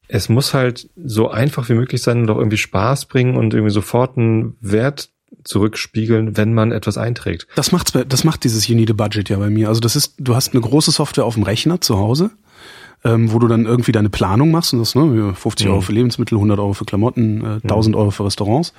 es 0.08 0.28
muss 0.28 0.54
halt 0.54 0.90
so 1.02 1.30
einfach 1.30 1.68
wie 1.68 1.74
möglich 1.74 2.02
sein 2.02 2.22
und 2.22 2.30
auch 2.30 2.38
irgendwie 2.38 2.56
Spaß 2.56 3.06
bringen 3.06 3.36
und 3.36 3.54
irgendwie 3.54 3.72
sofort 3.72 4.18
einen 4.18 4.56
Wert 4.60 5.10
zurückspiegeln, 5.44 6.36
wenn 6.36 6.52
man 6.52 6.72
etwas 6.72 6.98
einträgt. 6.98 7.46
Das 7.54 7.72
macht's, 7.72 7.92
das 7.92 8.24
macht 8.24 8.44
dieses 8.44 8.66
You 8.66 8.74
Need 8.74 8.90
a 8.90 8.94
Budget 8.94 9.28
ja 9.28 9.38
bei 9.38 9.48
mir. 9.48 9.68
Also 9.68 9.80
das 9.80 9.96
ist, 9.96 10.14
du 10.18 10.34
hast 10.34 10.52
eine 10.52 10.60
große 10.60 10.90
Software 10.90 11.24
auf 11.24 11.34
dem 11.34 11.44
Rechner 11.44 11.80
zu 11.80 11.96
Hause, 11.96 12.30
ähm, 13.04 13.32
wo 13.32 13.38
du 13.38 13.46
dann 13.46 13.64
irgendwie 13.64 13.92
deine 13.92 14.10
Planung 14.10 14.50
machst 14.50 14.72
und 14.72 14.80
das, 14.80 14.94
ne, 14.94 15.34
50 15.34 15.66
mhm. 15.66 15.72
Euro 15.72 15.80
für 15.80 15.92
Lebensmittel, 15.92 16.36
100 16.36 16.58
Euro 16.58 16.72
für 16.72 16.84
Klamotten, 16.84 17.44
äh, 17.44 17.60
1000 17.62 17.94
mhm. 17.94 18.00
Euro 18.00 18.10
für 18.10 18.24
Restaurants 18.24 18.74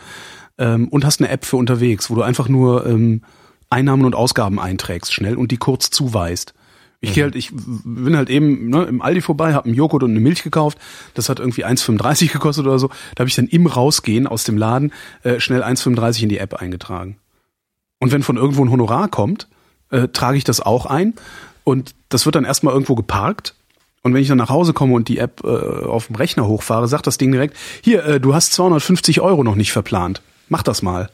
ähm, 0.58 0.90
und 0.90 1.06
hast 1.06 1.22
eine 1.22 1.30
App 1.30 1.46
für 1.46 1.58
unterwegs, 1.58 2.10
wo 2.10 2.16
du 2.16 2.22
einfach 2.22 2.50
nur 2.50 2.86
ähm, 2.86 3.24
Einnahmen 3.72 4.06
und 4.06 4.16
Ausgaben 4.16 4.60
einträgst 4.60 5.14
schnell 5.14 5.36
und 5.36 5.52
die 5.52 5.58
kurz 5.58 5.90
zuweist. 5.90 6.54
Ich 7.00 7.16
mhm. 7.16 7.22
halt, 7.24 7.36
ich 7.36 7.52
bin 7.52 8.16
halt 8.16 8.30
eben 8.30 8.70
ne, 8.70 8.84
im 8.84 9.02
Aldi 9.02 9.22
vorbei, 9.22 9.54
habe 9.54 9.66
einen 9.66 9.74
Joghurt 9.74 10.04
und 10.04 10.12
eine 10.12 10.20
Milch 10.20 10.44
gekauft. 10.44 10.78
Das 11.16 11.30
hat 11.30 11.40
irgendwie 11.40 11.66
1,35 11.66 12.32
gekostet 12.34 12.66
oder 12.68 12.78
so. 12.78 12.90
Da 13.16 13.22
habe 13.22 13.30
ich 13.30 13.36
dann 13.36 13.48
im 13.48 13.66
Rausgehen 13.66 14.28
aus 14.28 14.44
dem 14.44 14.58
Laden 14.58 14.94
äh, 15.24 15.40
schnell 15.40 15.64
1,35 15.64 16.24
in 16.24 16.30
die 16.30 16.38
App 16.38 16.54
eingetragen. 16.54 17.18
Und 18.00 18.12
wenn 18.12 18.24
von 18.24 18.38
irgendwo 18.38 18.64
ein 18.64 18.72
Honorar 18.72 19.08
kommt, 19.08 19.48
äh, 19.90 20.08
trage 20.10 20.38
ich 20.38 20.44
das 20.44 20.62
auch 20.62 20.86
ein. 20.86 21.14
Und 21.64 21.96
das 22.10 22.26
wird 22.26 22.36
dann 22.36 22.46
erstmal 22.46 22.74
irgendwo 22.74 22.96
geparkt. 22.96 23.56
Und 24.04 24.14
wenn 24.14 24.22
ich 24.22 24.28
dann 24.28 24.38
nach 24.38 24.50
Hause 24.50 24.74
komme 24.74 24.94
und 24.94 25.08
die 25.08 25.20
App 25.20 25.44
äh, 25.44 25.48
auf 25.48 26.08
dem 26.08 26.16
Rechner 26.16 26.48
hochfahre, 26.48 26.88
sagt 26.88 27.08
das 27.08 27.18
Ding 27.18 27.32
direkt, 27.32 27.56
hier, 27.82 28.04
äh, 28.06 28.20
du 28.20 28.34
hast 28.34 28.54
250 28.54 29.22
Euro 29.22 29.44
noch 29.44 29.56
nicht 29.56 29.72
verplant. 29.72 30.22
Mach 30.50 30.64
das 30.64 30.82
mal. 30.82 31.10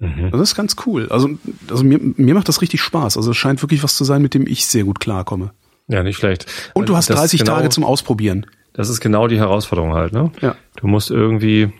Mhm. 0.00 0.30
Das 0.30 0.40
ist 0.40 0.54
ganz 0.54 0.76
cool. 0.86 1.08
Also, 1.10 1.30
also 1.70 1.84
mir, 1.84 1.98
mir 2.00 2.34
macht 2.34 2.48
das 2.48 2.60
richtig 2.62 2.80
Spaß. 2.80 3.16
Also 3.16 3.30
es 3.30 3.36
scheint 3.36 3.62
wirklich 3.62 3.82
was 3.82 3.96
zu 3.96 4.04
sein, 4.04 4.22
mit 4.22 4.34
dem 4.34 4.46
ich 4.46 4.66
sehr 4.66 4.84
gut 4.84 5.00
klarkomme. 5.00 5.52
Ja, 5.88 6.02
nicht 6.02 6.16
schlecht. 6.16 6.46
Und 6.72 6.88
du 6.88 6.96
hast 6.96 7.10
das 7.10 7.18
30 7.18 7.40
genau, 7.40 7.56
Tage 7.56 7.68
zum 7.68 7.84
Ausprobieren. 7.84 8.46
Das 8.72 8.88
ist 8.88 9.00
genau 9.00 9.28
die 9.28 9.38
Herausforderung 9.38 9.94
halt, 9.94 10.12
ne? 10.12 10.32
Ja. 10.40 10.56
Du 10.76 10.86
musst 10.88 11.10
irgendwie, 11.10 11.72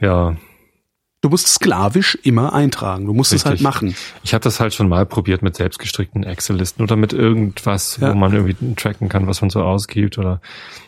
ja. 0.00 0.36
Du 1.20 1.28
musst 1.28 1.46
sklavisch 1.46 2.18
immer 2.24 2.52
eintragen. 2.52 3.06
Du 3.06 3.12
musst 3.12 3.32
richtig. 3.32 3.44
es 3.44 3.48
halt 3.48 3.60
machen. 3.60 3.94
Ich 4.24 4.34
habe 4.34 4.42
das 4.42 4.58
halt 4.58 4.74
schon 4.74 4.88
mal 4.88 5.06
probiert 5.06 5.42
mit 5.42 5.54
selbstgestrickten 5.54 6.24
Excel-Listen 6.24 6.82
oder 6.82 6.96
mit 6.96 7.12
irgendwas, 7.12 7.98
ja. 8.00 8.10
wo 8.10 8.14
man 8.16 8.32
irgendwie 8.32 8.74
tracken 8.74 9.08
kann, 9.08 9.28
was 9.28 9.40
man 9.40 9.50
so 9.50 9.62
ausgibt 9.62 10.18
oder 10.18 10.40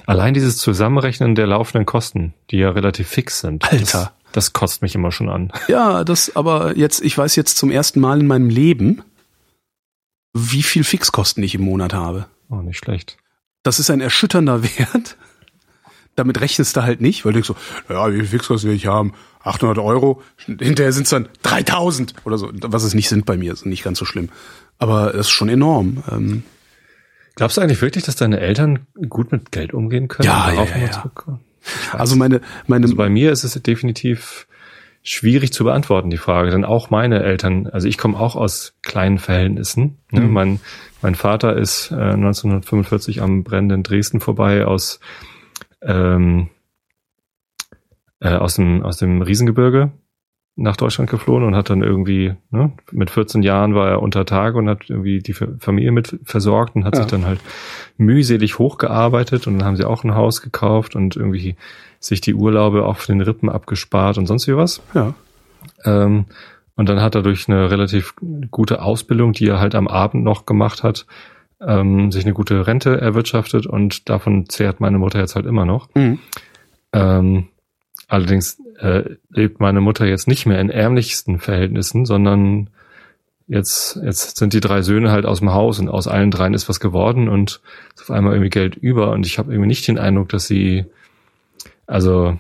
allein 0.07 0.35
dieses 0.35 0.57
Zusammenrechnen 0.57 1.37
der 1.37 1.47
laufenden 1.47 1.87
Kosten, 1.87 2.35
die 2.51 2.57
ja 2.57 2.71
relativ 2.71 3.07
fix 3.07 3.41
sind. 3.41 3.71
Alter. 3.71 4.13
Das, 4.35 4.53
kostet 4.53 4.83
mich 4.83 4.97
immer 4.97 5.13
schon 5.13 5.29
an. 5.29 5.53
Ja, 5.69 6.03
das 6.03 6.35
aber 6.35 6.77
jetzt, 6.77 7.03
ich 7.03 7.17
weiß 7.17 7.37
jetzt 7.37 7.57
zum 7.57 7.71
ersten 7.71 8.01
Mal 8.01 8.19
in 8.19 8.27
meinem 8.27 8.49
Leben, 8.49 9.03
wie 10.33 10.65
viel 10.65 10.83
Fixkosten 10.83 11.45
ich 11.45 11.55
im 11.55 11.63
Monat 11.63 11.95
habe. 11.95 12.27
Oh, 12.51 12.57
nicht 12.57 12.79
schlecht. 12.79 13.17
Das 13.63 13.79
ist 13.79 13.91
ein 13.91 14.01
erschütternder 14.01 14.65
Wert. 14.79 15.17
Damit 16.17 16.41
rechnest 16.41 16.77
du 16.77 16.83
halt 16.83 17.01
nicht, 17.01 17.25
weil 17.25 17.33
du 17.33 17.41
denkst 17.43 17.49
so, 17.49 17.57
ja, 17.89 18.13
wie 18.13 18.19
viel 18.19 18.27
Fixkosten 18.27 18.71
will 18.71 18.77
ich 18.77 18.87
haben? 18.87 19.15
800 19.45 19.79
Euro. 19.79 20.21
Hinterher 20.47 20.93
sind 20.93 21.05
es 21.05 21.11
dann 21.11 21.29
3000 21.45 22.15
oder 22.25 22.37
so. 22.37 22.51
Was 22.53 22.83
es 22.83 22.95
nicht 22.95 23.09
sind 23.09 23.27
bei 23.27 23.37
mir, 23.37 23.53
ist 23.53 23.67
nicht 23.67 23.85
ganz 23.85 24.01
so 24.01 24.05
schlimm. 24.05 24.31
Aber 24.79 25.13
das 25.13 25.27
ist 25.27 25.31
schon 25.31 25.49
enorm. 25.49 26.03
Ähm, 26.11 26.43
Glaubst 27.37 27.57
du 27.57 27.61
eigentlich 27.61 27.83
wirklich, 27.83 28.03
dass 28.03 28.17
deine 28.17 28.41
Eltern 28.41 28.87
gut 29.09 29.31
mit 29.31 29.53
Geld 29.53 29.75
umgehen 29.75 30.09
können? 30.09 30.27
Ja, 30.27 30.53
ja, 30.53 30.65
ja. 30.65 31.13
Also 31.93 32.17
meine, 32.17 32.41
meine. 32.67 32.85
Also 32.85 32.97
bei 32.97 33.09
mir 33.09 33.33
ist 33.33 33.45
es 33.45 33.55
definitiv 33.63 34.47
schwierig 35.03 35.53
zu 35.53 35.65
beantworten, 35.65 36.11
die 36.11 36.17
Frage. 36.17 36.51
Denn 36.51 36.65
auch 36.65 36.91
meine 36.91 37.23
Eltern, 37.23 37.67
also 37.69 37.87
ich 37.87 37.99
komme 37.99 38.19
auch 38.19 38.37
aus 38.37 38.75
kleinen 38.83 39.19
Verhältnissen. 39.19 39.99
Ne? 40.11 40.23
Mhm. 40.23 40.33
Mein, 40.33 40.61
mein 41.03 41.15
Vater 41.15 41.57
ist 41.57 41.91
äh, 41.91 41.95
1945 41.95 43.21
am 43.21 43.45
brennenden 43.45 43.83
Dresden 43.83 44.21
vorbei 44.21 44.65
aus, 44.65 45.01
ähm, 45.83 46.49
äh, 48.21 48.31
aus, 48.31 48.57
dem, 48.57 48.83
aus 48.83 48.97
dem 48.97 49.21
Riesengebirge 49.21 49.93
nach 50.57 50.77
Deutschland 50.77 51.11
geflohen 51.11 51.45
und 51.45 51.57
hat 51.57 51.71
dann 51.71 51.83
irgendwie, 51.83 52.35
ne, 52.51 52.73
mit 52.93 53.11
14 53.11 53.43
Jahren 53.43 53.75
war 53.75 53.89
er 53.91 54.03
unter 54.03 54.25
Tage 54.25 54.57
und 54.59 54.69
hat 54.69 54.89
irgendwie 54.89 55.19
die 55.19 55.33
Familie 55.33 55.91
mit 55.91 56.21
versorgt 56.25 56.77
und 56.77 56.85
hat 56.85 56.95
ja. 56.95 57.03
sich 57.03 57.11
dann 57.11 57.27
halt 57.27 57.41
mühselig 57.97 58.59
hochgearbeitet 58.59 59.47
und 59.47 59.59
dann 59.59 59.67
haben 59.67 59.77
sie 59.77 59.85
auch 59.85 60.05
ein 60.05 60.15
Haus 60.15 60.43
gekauft 60.43 60.95
und 60.95 61.17
irgendwie 61.17 61.57
sich 61.99 62.21
die 62.21 62.35
Urlaube 62.35 62.85
auf 62.85 63.05
den 63.07 63.21
Rippen 63.21 63.49
abgespart 63.49 64.17
und 64.17 64.27
sonst 64.27 64.47
wie 64.47 64.57
was. 64.57 64.81
Ja. 64.95 65.15
Ähm, 65.85 66.27
und 66.77 66.89
dann 66.89 67.01
hat 67.01 67.15
er 67.15 67.23
durch 67.23 67.49
eine 67.49 67.71
relativ 67.71 68.15
gute 68.51 68.83
Ausbildung, 68.83 69.33
die 69.33 69.49
er 69.49 69.61
halt 69.61 69.75
am 69.75 69.89
Abend 69.89 70.23
noch 70.25 70.47
gemacht 70.47 70.83
hat, 70.83 71.07
ähm, 71.61 72.13
sich 72.13 72.25
eine 72.25 72.35
gute 72.35 72.67
Rente 72.67 73.01
erwirtschaftet 73.01 73.67
und 73.67 74.09
davon 74.09 74.49
zehrt 74.49 74.81
meine 74.81 74.99
Mutter 74.99 75.19
jetzt 75.19 75.35
halt 75.35 75.47
immer 75.47 75.65
noch. 75.65 75.89
Mhm. 75.95 76.19
Ähm, 76.93 77.49
allerdings 78.15 78.59
äh, 78.79 79.17
lebt 79.31 79.61
meine 79.61 79.81
Mutter 79.81 80.07
jetzt 80.07 80.29
nicht 80.29 80.47
mehr 80.47 80.61
in 80.61 80.71
ärmlichsten 80.71 81.39
Verhältnissen, 81.39 82.07
sondern 82.07 82.71
jetzt, 83.47 83.99
jetzt 84.03 84.37
sind 84.37 84.53
die 84.53 84.61
drei 84.61 84.83
Söhne 84.83 85.11
halt 85.11 85.27
aus 85.27 85.41
dem 85.41 85.53
Haus 85.53 85.79
und 85.79 85.89
aus 85.89 86.09
allen 86.09 86.31
dreien 86.31 86.55
ist 86.55 86.69
was 86.69 86.81
geworden 86.81 87.29
und 87.29 87.61
ist 87.95 88.03
auf 88.03 88.11
einmal 88.11 88.35
irgendwie 88.35 88.51
Geld 88.51 88.77
über 88.77 89.13
und 89.13 89.27
ich 89.27 89.39
habe 89.39 89.53
irgendwie 89.53 89.69
nicht 89.69 89.87
den 89.87 89.99
Eindruck, 89.99 90.29
dass 90.31 90.47
sie, 90.47 90.87
also 91.87 92.39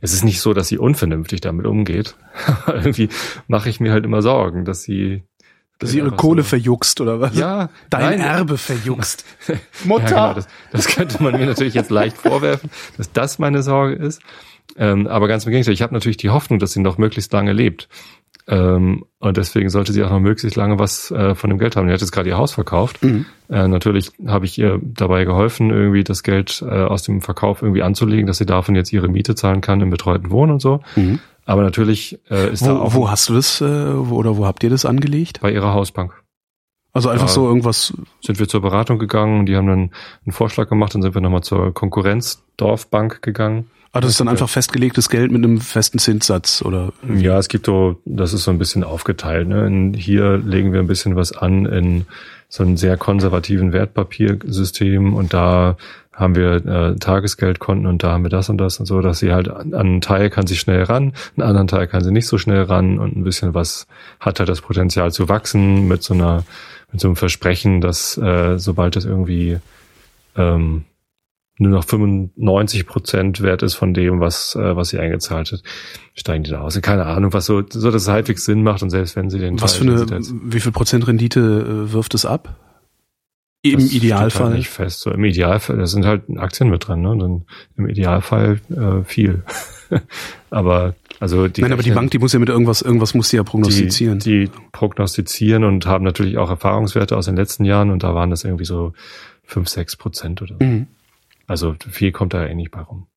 es 0.00 0.12
ist 0.12 0.24
nicht 0.24 0.40
so, 0.40 0.52
dass 0.52 0.68
sie 0.68 0.78
unvernünftig 0.78 1.40
damit 1.40 1.66
umgeht. 1.66 2.16
Irgendwie 2.66 3.08
mache 3.48 3.70
ich 3.70 3.80
mir 3.80 3.92
halt 3.92 4.04
immer 4.04 4.20
Sorgen, 4.20 4.64
dass 4.64 4.82
sie 4.82 5.22
dass 5.78 5.90
sie 5.90 5.98
ihre 5.98 6.10
Kohle 6.10 6.42
so. 6.42 6.48
verjuckst 6.50 7.00
oder 7.00 7.20
was? 7.20 7.34
Ja. 7.34 7.68
Dein 7.90 8.18
nein. 8.18 8.20
Erbe 8.20 8.56
verjuckst. 8.56 9.24
Mutter! 9.84 10.04
Ja, 10.04 10.08
genau, 10.08 10.34
das, 10.34 10.48
das 10.72 10.86
könnte 10.88 11.22
man 11.22 11.38
mir 11.38 11.46
natürlich 11.46 11.74
jetzt 11.74 11.90
leicht 11.90 12.16
vorwerfen, 12.16 12.70
dass 12.96 13.12
das 13.12 13.38
meine 13.38 13.62
Sorge 13.62 13.94
ist. 13.94 14.22
Ähm, 14.76 15.06
aber 15.06 15.28
ganz 15.28 15.44
im 15.44 15.52
Gegenteil, 15.52 15.74
ich 15.74 15.82
habe 15.82 15.94
natürlich 15.94 16.16
die 16.16 16.30
Hoffnung, 16.30 16.58
dass 16.58 16.72
sie 16.72 16.80
noch 16.80 16.98
möglichst 16.98 17.32
lange 17.32 17.52
lebt. 17.52 17.88
Ähm, 18.48 19.04
und 19.18 19.36
deswegen 19.36 19.70
sollte 19.70 19.92
sie 19.92 20.04
auch 20.04 20.10
noch 20.10 20.20
möglichst 20.20 20.56
lange 20.56 20.78
was 20.78 21.10
äh, 21.10 21.34
von 21.34 21.50
dem 21.50 21.58
Geld 21.58 21.74
haben. 21.74 21.88
Die 21.88 21.92
hat 21.92 22.00
jetzt 22.00 22.12
gerade 22.12 22.28
ihr 22.28 22.36
Haus 22.36 22.52
verkauft. 22.52 23.02
Mhm. 23.02 23.26
Äh, 23.48 23.66
natürlich 23.66 24.12
habe 24.26 24.44
ich 24.44 24.56
ihr 24.58 24.80
dabei 24.82 25.24
geholfen, 25.24 25.70
irgendwie 25.70 26.04
das 26.04 26.22
Geld 26.22 26.62
äh, 26.62 26.84
aus 26.84 27.02
dem 27.02 27.22
Verkauf 27.22 27.62
irgendwie 27.62 27.82
anzulegen, 27.82 28.26
dass 28.26 28.38
sie 28.38 28.46
davon 28.46 28.76
jetzt 28.76 28.92
ihre 28.92 29.08
Miete 29.08 29.34
zahlen 29.34 29.62
kann 29.62 29.80
im 29.80 29.90
betreuten 29.90 30.30
Wohnen 30.30 30.52
und 30.52 30.62
so. 30.62 30.80
Mhm. 30.94 31.18
Aber 31.44 31.62
natürlich 31.62 32.20
äh, 32.30 32.52
ist 32.52 32.62
wo, 32.62 32.66
da 32.66 32.78
auch. 32.78 32.94
Wo 32.94 33.10
hast 33.10 33.28
du 33.28 33.34
das 33.34 33.60
äh, 33.60 33.64
wo, 33.66 34.16
oder 34.16 34.36
wo 34.36 34.46
habt 34.46 34.62
ihr 34.62 34.70
das 34.70 34.84
angelegt? 34.84 35.40
Bei 35.40 35.50
ihrer 35.50 35.72
Hausbank. 35.72 36.12
Also 36.92 37.08
einfach 37.08 37.26
da 37.26 37.32
so 37.32 37.46
irgendwas. 37.46 37.94
Sind 38.22 38.38
wir 38.38 38.48
zur 38.48 38.62
Beratung 38.62 38.98
gegangen, 38.98 39.44
die 39.46 39.56
haben 39.56 39.66
dann 39.66 39.90
einen 40.24 40.32
Vorschlag 40.32 40.68
gemacht, 40.68 40.94
dann 40.94 41.02
sind 41.02 41.14
wir 41.14 41.20
nochmal 41.20 41.42
zur 41.42 41.74
Konkurrenz 41.74 42.44
Dorfbank 42.56 43.22
gegangen. 43.22 43.70
Ah, 43.96 44.00
das 44.00 44.10
ist 44.10 44.20
dann 44.20 44.28
einfach 44.28 44.50
festgelegtes 44.50 45.08
Geld 45.08 45.32
mit 45.32 45.42
einem 45.42 45.58
festen 45.58 45.98
Zinssatz, 45.98 46.60
oder? 46.60 46.92
Ja, 47.16 47.38
es 47.38 47.48
gibt 47.48 47.64
so, 47.64 47.98
das 48.04 48.34
ist 48.34 48.44
so 48.44 48.50
ein 48.50 48.58
bisschen 48.58 48.84
aufgeteilt. 48.84 49.48
Ne? 49.48 49.66
In, 49.66 49.94
hier 49.94 50.36
legen 50.36 50.74
wir 50.74 50.80
ein 50.80 50.86
bisschen 50.86 51.16
was 51.16 51.32
an 51.32 51.64
in 51.64 52.04
so 52.50 52.62
einem 52.62 52.76
sehr 52.76 52.98
konservativen 52.98 53.72
Wertpapiersystem 53.72 55.14
und 55.14 55.32
da 55.32 55.78
haben 56.12 56.34
wir 56.34 56.66
äh, 56.66 56.96
Tagesgeldkonten 56.96 57.86
und 57.86 58.02
da 58.02 58.12
haben 58.12 58.22
wir 58.22 58.28
das 58.28 58.50
und 58.50 58.58
das 58.58 58.78
und 58.78 58.84
so, 58.84 59.00
dass 59.00 59.18
sie 59.18 59.32
halt 59.32 59.48
an, 59.48 59.72
an 59.72 59.86
einen 59.86 60.00
Teil 60.02 60.28
kann 60.28 60.46
sie 60.46 60.56
schnell 60.56 60.82
ran, 60.82 61.14
einen 61.36 61.48
anderen 61.48 61.66
Teil 61.66 61.86
kann 61.86 62.04
sie 62.04 62.12
nicht 62.12 62.26
so 62.26 62.36
schnell 62.36 62.64
ran 62.64 62.98
und 62.98 63.16
ein 63.16 63.24
bisschen 63.24 63.54
was 63.54 63.86
hat 64.20 64.40
halt 64.40 64.50
das 64.50 64.60
Potenzial 64.60 65.10
zu 65.10 65.30
wachsen 65.30 65.88
mit 65.88 66.02
so 66.02 66.12
einer, 66.12 66.44
mit 66.92 67.00
so 67.00 67.08
einem 67.08 67.16
Versprechen, 67.16 67.80
dass 67.80 68.18
äh, 68.18 68.58
sobald 68.58 68.96
es 68.96 69.06
irgendwie 69.06 69.58
ähm, 70.36 70.84
nur 71.58 71.70
noch 71.70 71.84
95 71.84 72.86
Prozent 72.86 73.40
wert 73.40 73.62
ist 73.62 73.74
von 73.74 73.94
dem, 73.94 74.20
was, 74.20 74.54
äh, 74.56 74.76
was 74.76 74.90
sie 74.90 74.98
eingezahlt 74.98 75.52
hat, 75.52 75.62
steigen 76.14 76.44
die 76.44 76.50
da 76.50 76.60
aus. 76.60 76.80
Keine 76.82 77.06
Ahnung, 77.06 77.32
was 77.32 77.46
so, 77.46 77.62
so 77.68 77.90
dass 77.90 78.02
es 78.02 78.08
halbwegs 78.08 78.44
Sinn 78.44 78.62
macht 78.62 78.82
und 78.82 78.90
selbst 78.90 79.16
wenn 79.16 79.30
sie 79.30 79.38
den 79.38 79.60
Was 79.60 79.78
Teil, 79.78 79.96
für 79.98 80.14
eine, 80.14 80.22
wie 80.44 80.60
viel 80.60 80.72
Prozent 80.72 81.06
Rendite 81.06 81.40
äh, 81.40 81.92
wirft 81.92 82.14
es 82.14 82.26
ab? 82.26 82.56
Im 83.62 83.80
das 83.80 83.92
Idealfall. 83.92 84.46
Halt 84.48 84.56
nicht 84.58 84.68
fest. 84.68 85.00
So, 85.00 85.10
Im 85.10 85.24
Idealfall, 85.24 85.78
da 85.78 85.86
sind 85.86 86.04
halt 86.04 86.24
Aktien 86.36 86.70
mit 86.70 86.86
drin, 86.86 87.00
ne? 87.00 87.16
Dann 87.18 87.44
im 87.76 87.88
Idealfall 87.88 88.60
äh, 88.70 89.02
viel. 89.04 89.42
aber 90.50 90.94
also 91.18 91.48
die 91.48 91.62
Nein, 91.62 91.72
aber 91.72 91.82
die 91.82 91.90
Bank, 91.90 92.10
die 92.10 92.18
muss 92.18 92.32
ja 92.32 92.38
mit 92.38 92.48
irgendwas, 92.48 92.82
irgendwas 92.82 93.14
muss 93.14 93.30
sie 93.30 93.38
ja 93.38 93.42
prognostizieren. 93.42 94.18
Die, 94.18 94.46
die 94.46 94.50
prognostizieren 94.72 95.64
und 95.64 95.86
haben 95.86 96.04
natürlich 96.04 96.36
auch 96.36 96.50
Erfahrungswerte 96.50 97.16
aus 97.16 97.26
den 97.26 97.36
letzten 97.36 97.64
Jahren 97.64 97.90
und 97.90 98.02
da 98.02 98.14
waren 98.14 98.30
das 98.30 98.44
irgendwie 98.44 98.66
so 98.66 98.92
fünf, 99.44 99.68
sechs 99.68 99.96
Prozent 99.96 100.42
oder 100.42 100.56
so. 100.58 100.64
Mhm. 100.64 100.86
Also 101.46 101.76
viel 101.90 102.12
kommt 102.12 102.34
da 102.34 102.44
eh 102.44 102.54
nicht 102.54 102.70
bei 102.70 102.80
rum. 102.80 103.08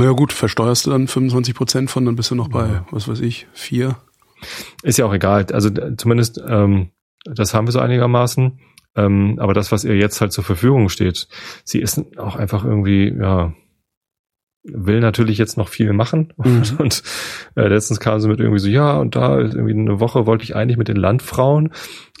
Ja 0.00 0.12
gut, 0.12 0.32
versteuerst 0.32 0.86
du 0.86 0.90
dann 0.90 1.08
25 1.08 1.54
Prozent 1.54 1.90
von, 1.90 2.04
dann 2.04 2.16
bist 2.16 2.30
du 2.30 2.34
noch 2.34 2.48
bei, 2.48 2.66
ja. 2.66 2.86
was 2.90 3.08
weiß 3.08 3.20
ich, 3.20 3.48
vier. 3.52 3.96
Ist 4.82 4.98
ja 4.98 5.06
auch 5.06 5.12
egal. 5.12 5.46
Also 5.52 5.70
zumindest, 5.96 6.40
ähm, 6.46 6.90
das 7.24 7.52
haben 7.52 7.66
wir 7.66 7.72
so 7.72 7.80
einigermaßen. 7.80 8.60
Ähm, 8.94 9.38
aber 9.38 9.54
das, 9.54 9.72
was 9.72 9.84
ihr 9.84 9.96
jetzt 9.96 10.20
halt 10.20 10.32
zur 10.32 10.44
Verfügung 10.44 10.88
steht, 10.88 11.28
sie 11.64 11.80
ist 11.80 12.16
auch 12.16 12.36
einfach 12.36 12.64
irgendwie, 12.64 13.12
ja, 13.12 13.52
will 14.62 15.00
natürlich 15.00 15.38
jetzt 15.38 15.56
noch 15.56 15.68
viel 15.68 15.92
machen. 15.92 16.32
Mhm. 16.38 16.56
Und, 16.56 16.80
und 16.80 17.02
äh, 17.56 17.66
letztens 17.68 18.00
kam 18.00 18.20
sie 18.20 18.28
mit 18.28 18.40
irgendwie 18.40 18.60
so, 18.60 18.68
ja, 18.68 18.98
und 18.98 19.16
da 19.16 19.38
irgendwie 19.38 19.72
eine 19.72 20.00
Woche 20.00 20.26
wollte 20.26 20.44
ich 20.44 20.54
eigentlich 20.54 20.78
mit 20.78 20.88
den 20.88 20.96
Landfrauen, 20.96 21.72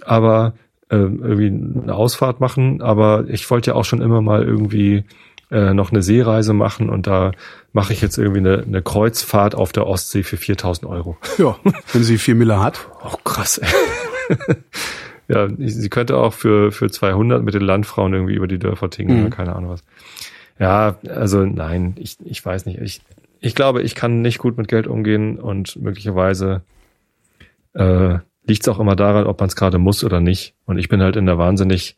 aber 0.04 0.54
äh, 0.54 0.67
irgendwie 0.96 1.48
eine 1.82 1.94
Ausfahrt 1.94 2.40
machen, 2.40 2.80
aber 2.80 3.24
ich 3.28 3.48
wollte 3.50 3.70
ja 3.70 3.76
auch 3.76 3.84
schon 3.84 4.00
immer 4.00 4.22
mal 4.22 4.42
irgendwie 4.42 5.04
äh, 5.50 5.72
noch 5.74 5.90
eine 5.90 6.02
Seereise 6.02 6.52
machen 6.52 6.90
und 6.90 7.06
da 7.06 7.32
mache 7.72 7.92
ich 7.92 8.00
jetzt 8.00 8.18
irgendwie 8.18 8.40
eine, 8.40 8.62
eine 8.62 8.82
Kreuzfahrt 8.82 9.54
auf 9.54 9.72
der 9.72 9.86
Ostsee 9.86 10.22
für 10.22 10.36
4000 10.36 10.90
Euro. 10.90 11.16
Ja, 11.38 11.56
wenn 11.92 12.04
sie 12.04 12.18
vier 12.18 12.34
Miller 12.34 12.62
hat. 12.62 12.88
Oh, 13.04 13.16
krass. 13.24 13.58
Ey. 13.58 13.68
ja, 15.28 15.48
sie 15.56 15.88
könnte 15.88 16.16
auch 16.16 16.34
für, 16.34 16.72
für 16.72 16.90
200 16.90 17.42
mit 17.42 17.54
den 17.54 17.62
Landfrauen 17.62 18.12
irgendwie 18.12 18.34
über 18.34 18.48
die 18.48 18.58
Dörfer 18.58 18.90
tingeln, 18.90 19.24
mhm. 19.24 19.30
keine 19.30 19.54
Ahnung 19.54 19.70
was. 19.70 19.84
Ja, 20.58 20.98
also 21.08 21.44
nein, 21.46 21.94
ich, 21.96 22.16
ich 22.24 22.44
weiß 22.44 22.66
nicht. 22.66 22.80
Ich, 22.80 23.00
ich 23.40 23.54
glaube, 23.54 23.82
ich 23.82 23.94
kann 23.94 24.20
nicht 24.20 24.38
gut 24.38 24.58
mit 24.58 24.68
Geld 24.68 24.86
umgehen 24.86 25.38
und 25.38 25.76
möglicherweise 25.76 26.62
äh, 27.74 28.18
liegt 28.48 28.62
es 28.62 28.68
auch 28.68 28.80
immer 28.80 28.96
daran, 28.96 29.26
ob 29.26 29.40
man 29.40 29.48
es 29.48 29.56
gerade 29.56 29.78
muss 29.78 30.02
oder 30.02 30.20
nicht. 30.20 30.54
Und 30.66 30.78
ich 30.78 30.88
bin 30.88 31.02
halt 31.02 31.16
in 31.16 31.26
der 31.26 31.38
wahnsinnig 31.38 31.96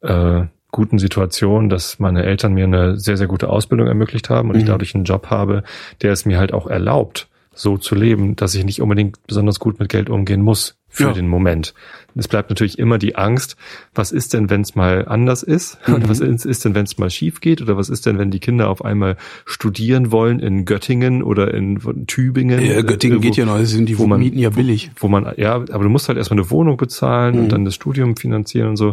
äh, 0.00 0.44
guten 0.70 0.98
Situation, 0.98 1.68
dass 1.68 1.98
meine 1.98 2.24
Eltern 2.24 2.54
mir 2.54 2.64
eine 2.64 2.98
sehr, 2.98 3.16
sehr 3.16 3.26
gute 3.26 3.48
Ausbildung 3.48 3.86
ermöglicht 3.86 4.30
haben 4.30 4.48
und 4.48 4.56
mhm. 4.56 4.60
ich 4.62 4.66
dadurch 4.66 4.94
einen 4.94 5.04
Job 5.04 5.28
habe, 5.28 5.62
der 6.02 6.12
es 6.12 6.24
mir 6.24 6.38
halt 6.38 6.52
auch 6.52 6.66
erlaubt, 6.66 7.28
so 7.54 7.76
zu 7.76 7.94
leben, 7.94 8.34
dass 8.36 8.54
ich 8.54 8.64
nicht 8.64 8.80
unbedingt 8.80 9.24
besonders 9.26 9.60
gut 9.60 9.78
mit 9.78 9.88
Geld 9.88 10.10
umgehen 10.10 10.42
muss 10.42 10.76
für 10.94 11.04
ja. 11.04 11.12
den 11.12 11.26
Moment. 11.26 11.74
Es 12.14 12.28
bleibt 12.28 12.48
natürlich 12.48 12.78
immer 12.78 12.98
die 12.98 13.16
Angst, 13.16 13.56
was 13.96 14.12
ist 14.12 14.32
denn, 14.32 14.48
wenn 14.48 14.60
es 14.60 14.76
mal 14.76 15.06
anders 15.08 15.42
ist? 15.42 15.78
Mhm. 15.86 15.94
Oder 15.96 16.08
was 16.08 16.20
ist, 16.20 16.46
ist 16.46 16.64
denn, 16.64 16.74
wenn 16.74 16.84
es 16.84 16.96
mal 16.98 17.10
schief 17.10 17.40
geht? 17.40 17.60
Oder 17.60 17.76
was 17.76 17.88
ist 17.88 18.06
denn, 18.06 18.18
wenn 18.18 18.30
die 18.30 18.40
Kinder 18.40 18.70
auf 18.70 18.84
einmal 18.84 19.16
studieren 19.44 20.12
wollen 20.12 20.40
in 20.40 20.64
Göttingen 20.64 21.22
oder 21.22 21.52
in 21.52 22.06
Tübingen? 22.06 22.64
Ja, 22.64 22.80
Göttingen 22.82 23.18
äh, 23.18 23.18
wo, 23.18 23.22
geht 23.22 23.36
ja 23.36 23.44
noch, 23.44 23.62
sind 23.64 23.86
die 23.86 23.98
wo 23.98 24.06
man, 24.06 24.20
Mieten 24.20 24.38
ja 24.38 24.50
billig. 24.50 24.90
Wo, 24.96 25.08
man, 25.08 25.34
ja, 25.36 25.54
aber 25.54 25.82
du 25.82 25.88
musst 25.90 26.08
halt 26.08 26.16
erstmal 26.16 26.38
eine 26.38 26.50
Wohnung 26.50 26.76
bezahlen 26.76 27.34
mhm. 27.34 27.42
und 27.42 27.48
dann 27.50 27.64
das 27.64 27.74
Studium 27.74 28.16
finanzieren 28.16 28.70
und 28.70 28.76
so. 28.76 28.90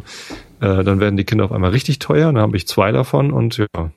Äh, 0.59 0.83
dann 0.83 0.99
werden 0.99 1.15
die 1.15 1.23
Kinder 1.23 1.45
auf 1.45 1.51
einmal 1.51 1.71
richtig 1.71 1.99
teuer. 1.99 2.33
Dann 2.33 2.41
habe 2.41 2.57
ich 2.57 2.67
zwei 2.67 2.91
davon 2.91 3.31
und 3.31 3.57
ja, 3.57 3.91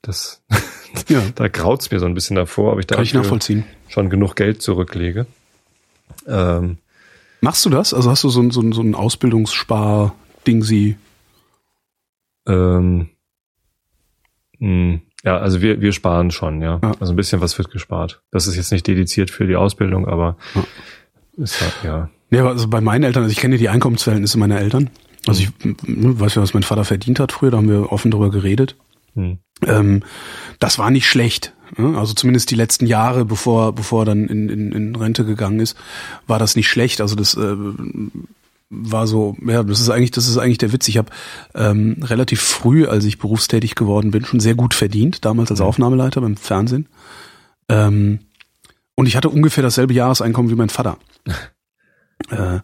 das, 0.00 0.42
ja. 1.08 1.22
da 1.34 1.48
graut's 1.48 1.90
mir 1.90 1.98
so 1.98 2.06
ein 2.06 2.14
bisschen 2.14 2.36
davor, 2.36 2.72
ob 2.72 2.78
ich 2.78 2.86
da 2.86 3.00
ich 3.02 3.14
nachvollziehen. 3.14 3.64
schon 3.88 4.10
genug 4.10 4.36
Geld 4.36 4.62
zurücklege. 4.62 5.26
Ähm, 6.26 6.78
Machst 7.44 7.62
du 7.66 7.68
das? 7.68 7.92
Also 7.92 8.10
hast 8.10 8.24
du 8.24 8.30
so 8.30 8.40
ein, 8.40 8.50
so 8.50 8.62
ein, 8.62 8.72
so 8.72 8.80
ein 8.80 8.94
Ausbildungsspar-Ding 8.94 10.62
sie? 10.62 10.96
Ähm, 12.48 13.10
mh, 14.58 14.66
hm, 14.66 15.00
ja, 15.24 15.36
also 15.36 15.60
wir, 15.60 15.82
wir 15.82 15.92
sparen 15.92 16.30
schon, 16.30 16.62
ja. 16.62 16.80
ja. 16.82 16.92
Also 17.00 17.12
ein 17.12 17.16
bisschen 17.16 17.42
was 17.42 17.58
wird 17.58 17.70
gespart. 17.70 18.22
Das 18.30 18.46
ist 18.46 18.56
jetzt 18.56 18.72
nicht 18.72 18.86
dediziert 18.86 19.30
für 19.30 19.46
die 19.46 19.56
Ausbildung, 19.56 20.08
aber 20.08 20.38
ja. 20.54 20.64
ist 21.36 21.60
halt, 21.60 21.74
ja. 21.82 22.10
Ja, 22.30 22.48
also 22.48 22.66
bei 22.66 22.80
meinen 22.80 23.04
Eltern, 23.04 23.24
also 23.24 23.32
ich 23.32 23.40
kenne 23.40 23.58
die 23.58 23.68
Einkommensverhältnisse 23.68 24.38
meiner 24.38 24.58
Eltern. 24.58 24.88
Also 25.26 25.42
ich 25.42 25.50
hm, 25.60 26.18
weiß 26.18 26.36
ja, 26.36 26.42
was 26.42 26.54
mein 26.54 26.62
Vater 26.62 26.86
verdient 26.86 27.20
hat 27.20 27.30
früher, 27.30 27.50
da 27.50 27.58
haben 27.58 27.68
wir 27.68 27.92
offen 27.92 28.10
drüber 28.10 28.30
geredet. 28.30 28.74
Hm. 29.16 29.36
Ähm, 29.66 30.02
das 30.60 30.78
war 30.78 30.90
nicht 30.90 31.06
schlecht. 31.06 31.52
Also 31.76 32.14
zumindest 32.14 32.50
die 32.50 32.54
letzten 32.54 32.86
Jahre, 32.86 33.24
bevor, 33.24 33.74
bevor 33.74 34.02
er 34.02 34.06
dann 34.06 34.28
in, 34.28 34.48
in, 34.48 34.72
in 34.72 34.96
Rente 34.96 35.24
gegangen 35.24 35.60
ist, 35.60 35.76
war 36.26 36.38
das 36.38 36.56
nicht 36.56 36.68
schlecht. 36.68 37.00
Also 37.00 37.16
das 37.16 37.34
äh, 37.34 37.56
war 38.70 39.06
so, 39.06 39.36
ja, 39.44 39.62
das 39.62 39.80
ist 39.80 39.90
eigentlich, 39.90 40.10
das 40.10 40.28
ist 40.28 40.38
eigentlich 40.38 40.58
der 40.58 40.72
Witz. 40.72 40.88
Ich 40.88 40.98
habe 40.98 41.10
ähm, 41.54 41.96
relativ 42.02 42.40
früh, 42.40 42.86
als 42.86 43.04
ich 43.04 43.18
berufstätig 43.18 43.74
geworden 43.74 44.10
bin, 44.10 44.24
schon 44.24 44.40
sehr 44.40 44.54
gut 44.54 44.74
verdient, 44.74 45.24
damals 45.24 45.50
als. 45.50 45.60
Aufnahmeleiter 45.60 46.20
beim 46.20 46.36
Fernsehen. 46.36 46.88
Ähm, 47.68 48.20
und 48.94 49.06
ich 49.06 49.16
hatte 49.16 49.28
ungefähr 49.28 49.62
dasselbe 49.62 49.94
Jahreseinkommen 49.94 50.50
wie 50.50 50.56
mein 50.56 50.68
Vater. 50.68 50.98
äh, 52.30 52.36
ja. 52.36 52.62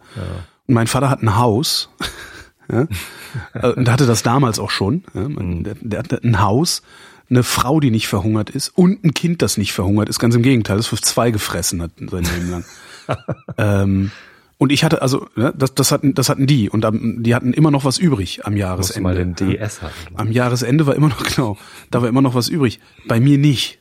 Und 0.66 0.74
mein 0.74 0.86
Vater 0.86 1.10
hat 1.10 1.22
ein 1.22 1.36
Haus. 1.36 1.90
ja, 2.70 2.86
äh, 3.54 3.72
und 3.72 3.90
hatte 3.90 4.06
das 4.06 4.22
damals 4.22 4.58
auch 4.58 4.70
schon. 4.70 5.04
Ja, 5.14 5.28
mhm. 5.28 5.64
der, 5.64 5.74
der 5.80 5.98
hatte 5.98 6.20
ein 6.22 6.40
Haus 6.40 6.82
eine 7.30 7.42
Frau, 7.42 7.80
die 7.80 7.90
nicht 7.90 8.08
verhungert 8.08 8.50
ist 8.50 8.68
und 8.70 9.04
ein 9.04 9.14
Kind, 9.14 9.42
das 9.42 9.56
nicht 9.56 9.72
verhungert 9.72 10.08
ist. 10.08 10.18
Ganz 10.18 10.34
im 10.34 10.42
Gegenteil, 10.42 10.76
das 10.76 10.88
für 10.88 10.96
zwei 10.96 11.30
gefressen 11.30 11.80
hat 11.80 11.92
sein 11.98 12.24
Leben 12.24 12.50
lang. 12.50 12.64
ähm, 13.58 14.10
und 14.58 14.72
ich 14.72 14.84
hatte 14.84 15.00
also, 15.00 15.26
ne, 15.36 15.54
das, 15.56 15.74
das 15.74 15.90
hatten, 15.90 16.14
das 16.14 16.28
hatten 16.28 16.46
die 16.46 16.68
und 16.68 16.84
am, 16.84 17.22
die 17.22 17.34
hatten 17.34 17.54
immer 17.54 17.70
noch 17.70 17.84
was 17.84 17.96
übrig 17.96 18.44
am 18.44 18.56
Jahresende. 18.56 19.00
mal 19.00 19.14
den 19.14 19.34
DS 19.34 19.80
hatten. 19.80 19.94
Am 20.16 20.30
Jahresende 20.30 20.86
war 20.86 20.94
immer 20.94 21.08
noch 21.08 21.22
genau, 21.34 21.56
da 21.90 22.02
war 22.02 22.08
immer 22.08 22.20
noch 22.20 22.34
was 22.34 22.48
übrig. 22.48 22.80
Bei 23.08 23.20
mir 23.20 23.38
nicht. 23.38 23.78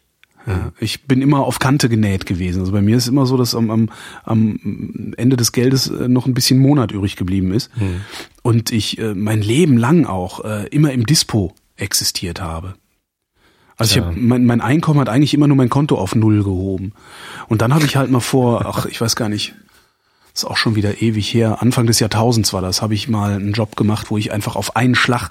Ja, 0.48 0.72
ich 0.80 1.06
bin 1.06 1.22
immer 1.22 1.40
auf 1.42 1.60
Kante 1.60 1.90
genäht 1.90 2.26
gewesen. 2.26 2.62
Also 2.62 2.72
bei 2.72 2.82
mir 2.82 2.96
ist 2.96 3.08
immer 3.08 3.26
so, 3.26 3.36
dass 3.36 3.56
am, 3.56 3.70
am, 3.70 3.90
am 4.24 5.14
Ende 5.18 5.36
des 5.36 5.52
Geldes 5.52 5.90
äh, 5.90 6.08
noch 6.08 6.26
ein 6.26 6.34
bisschen 6.34 6.60
Monat 6.60 6.94
übrig 6.94 7.18
geblieben 7.18 7.52
ist. 7.52 7.70
Hm. 7.76 8.02
Und 8.42 8.72
ich 8.72 8.98
äh, 9.00 9.14
mein 9.16 9.42
Leben 9.42 9.76
lang 9.76 10.06
auch 10.06 10.46
äh, 10.46 10.68
immer 10.70 10.94
im 10.94 11.06
Dispo 11.06 11.54
existiert 11.76 12.42
habe. 12.42 12.76
Also 13.80 14.00
ich 14.00 14.06
hab, 14.06 14.15
mein, 14.15 14.46
mein 14.46 14.60
Einkommen 14.60 15.00
hat 15.00 15.08
eigentlich 15.08 15.34
immer 15.34 15.48
nur 15.48 15.56
mein 15.56 15.70
Konto 15.70 15.98
auf 15.98 16.13
Null 16.13 16.44
gehoben. 16.44 16.92
Und 17.48 17.62
dann 17.62 17.74
habe 17.74 17.86
ich 17.86 17.96
halt 17.96 18.12
mal 18.12 18.20
vor, 18.20 18.65
ach, 18.65 18.86
ich 18.86 19.00
weiß 19.00 19.15
gar 19.15 19.30
nicht, 19.30 19.56
ist 20.34 20.44
auch 20.44 20.58
schon 20.58 20.76
wieder 20.76 21.02
ewig 21.02 21.34
her. 21.34 21.62
Anfang 21.62 21.88
des 21.88 22.02
Jahrtausends 22.02 22.52
war 22.52 22.62
das, 22.62 22.82
habe 22.82 22.94
ich 22.94 23.08
mal 23.08 23.32
einen 23.32 23.54
Job 23.54 23.78
gemacht, 23.78 24.12
wo 24.12 24.18
ich 24.18 24.34
einfach 24.34 24.58
auf 24.58 24.76
einen 24.76 24.96
Schlag 24.96 25.30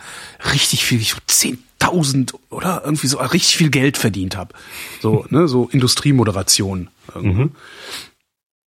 richtig 0.55 0.87
viel, 0.87 0.99
ich 0.99 1.15
10.000 1.29 2.35
oder 2.49 2.83
irgendwie 2.87 3.07
so 3.07 3.19
richtig 3.19 3.59
viel 3.59 3.69
Geld 3.69 3.99
verdient 3.99 4.37
habe. 4.39 4.55
So, 5.03 5.27
ne, 5.29 5.47
so 5.47 5.69
Industriemoderation. 5.69 6.89
Mhm. 7.15 7.53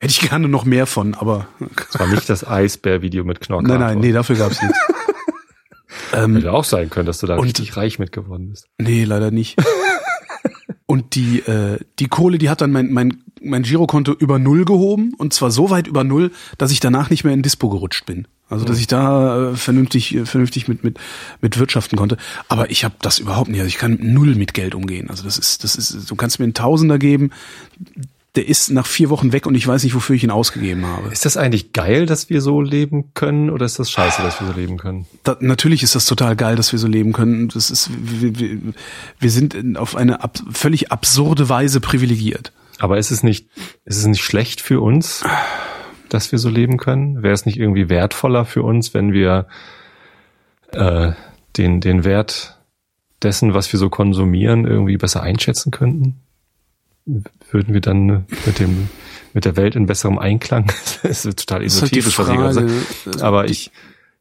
Hätte 0.00 0.12
ich 0.12 0.28
gerne 0.28 0.48
noch 0.48 0.64
mehr 0.64 0.86
von, 0.86 1.14
aber. 1.14 1.48
Das 1.76 2.00
war 2.00 2.06
nicht 2.06 2.28
das 2.30 2.46
Eisbär-Video 2.46 3.24
mit 3.24 3.40
Knocker. 3.40 3.68
Nein, 3.68 3.80
nein, 3.80 3.98
nee, 3.98 4.12
dafür 4.12 4.36
gab's 4.36 4.60
nichts. 4.62 4.78
ähm, 6.16 6.36
Hätte 6.36 6.52
auch 6.52 6.64
sein 6.64 6.90
können, 6.90 7.06
dass 7.06 7.18
du 7.18 7.26
da 7.26 7.36
und, 7.36 7.44
richtig 7.44 7.76
reich 7.76 7.98
mit 7.98 8.12
geworden 8.12 8.50
bist. 8.50 8.66
Nee, 8.78 9.04
leider 9.04 9.30
nicht. 9.30 9.56
und 10.86 11.14
die, 11.14 11.40
äh, 11.40 11.78
die 11.98 12.08
Kohle, 12.08 12.38
die 12.38 12.48
hat 12.50 12.60
dann 12.60 12.72
mein, 12.72 12.92
mein, 12.92 13.22
mein 13.42 13.62
Girokonto 13.62 14.12
über 14.12 14.38
Null 14.38 14.64
gehoben 14.64 15.14
und 15.18 15.32
zwar 15.32 15.50
so 15.50 15.70
weit 15.70 15.86
über 15.86 16.04
Null, 16.04 16.32
dass 16.58 16.72
ich 16.72 16.80
danach 16.80 17.10
nicht 17.10 17.24
mehr 17.24 17.34
in 17.34 17.42
Dispo 17.42 17.68
gerutscht 17.68 18.06
bin. 18.06 18.26
Also 18.48 18.64
dass 18.64 18.78
ich 18.78 18.86
da 18.86 19.50
äh, 19.50 19.56
vernünftig, 19.56 20.14
äh, 20.14 20.24
vernünftig 20.24 20.68
mit, 20.68 20.84
mit, 20.84 20.98
mit 21.40 21.58
wirtschaften 21.58 21.96
konnte. 21.96 22.16
Aber 22.48 22.70
ich 22.70 22.84
habe 22.84 22.94
das 23.02 23.18
überhaupt 23.18 23.48
nicht. 23.48 23.58
Also 23.58 23.68
ich 23.68 23.78
kann 23.78 23.98
null 24.00 24.36
mit 24.36 24.54
Geld 24.54 24.76
umgehen. 24.76 25.10
Also 25.10 25.24
das 25.24 25.36
ist, 25.36 25.64
das 25.64 25.74
ist, 25.74 26.08
du 26.08 26.14
kannst 26.14 26.38
mir 26.38 26.44
einen 26.44 26.54
Tausender 26.54 26.98
geben, 26.98 27.30
der 28.36 28.46
ist 28.46 28.70
nach 28.70 28.86
vier 28.86 29.08
Wochen 29.08 29.32
weg 29.32 29.46
und 29.46 29.54
ich 29.54 29.66
weiß 29.66 29.82
nicht, 29.82 29.94
wofür 29.94 30.14
ich 30.14 30.22
ihn 30.22 30.30
ausgegeben 30.30 30.84
habe. 30.86 31.08
Ist 31.08 31.24
das 31.24 31.38
eigentlich 31.38 31.72
geil, 31.72 32.04
dass 32.04 32.28
wir 32.28 32.42
so 32.42 32.60
leben 32.60 33.14
können 33.14 33.48
oder 33.48 33.64
ist 33.64 33.78
das 33.78 33.90
scheiße, 33.90 34.22
dass 34.22 34.40
wir 34.40 34.46
so 34.46 34.52
leben 34.52 34.76
können? 34.76 35.06
Da, 35.24 35.36
natürlich 35.40 35.82
ist 35.82 35.94
das 35.94 36.04
total 36.04 36.36
geil, 36.36 36.54
dass 36.54 36.70
wir 36.70 36.78
so 36.78 36.86
leben 36.86 37.14
können. 37.14 37.48
Das 37.48 37.70
ist, 37.70 37.90
wir, 37.98 38.38
wir, 38.38 38.58
wir 39.18 39.30
sind 39.30 39.78
auf 39.78 39.96
eine 39.96 40.22
ab, 40.22 40.38
völlig 40.52 40.92
absurde 40.92 41.48
Weise 41.48 41.80
privilegiert. 41.80 42.52
Aber 42.78 42.98
ist 42.98 43.10
es 43.10 43.22
nicht, 43.22 43.48
ist 43.86 43.96
es 43.96 44.06
nicht 44.06 44.22
schlecht 44.22 44.60
für 44.60 44.82
uns, 44.82 45.24
dass 46.10 46.30
wir 46.30 46.38
so 46.38 46.50
leben 46.50 46.76
können? 46.76 47.22
Wäre 47.22 47.32
es 47.32 47.46
nicht 47.46 47.58
irgendwie 47.58 47.88
wertvoller 47.88 48.44
für 48.44 48.62
uns, 48.62 48.92
wenn 48.92 49.12
wir 49.12 49.46
äh, 50.72 51.12
den, 51.56 51.80
den 51.80 52.04
Wert 52.04 52.60
dessen, 53.22 53.54
was 53.54 53.72
wir 53.72 53.78
so 53.78 53.88
konsumieren, 53.88 54.66
irgendwie 54.66 54.98
besser 54.98 55.22
einschätzen 55.22 55.70
könnten? 55.70 56.20
Würden 57.06 57.72
wir 57.72 57.80
dann 57.80 58.26
mit 58.44 58.58
dem 58.58 58.88
mit 59.32 59.44
der 59.44 59.56
Welt 59.56 59.76
in 59.76 59.86
besserem 59.86 60.18
Einklang? 60.18 60.66
das 61.02 61.24
ist 61.24 61.38
total 61.38 61.62
esoterisch, 61.62 62.18
halt 62.18 62.28
was 62.28 62.56
ich 62.56 63.04
gerade 63.04 63.24
Aber 63.24 63.48
ich 63.48 63.70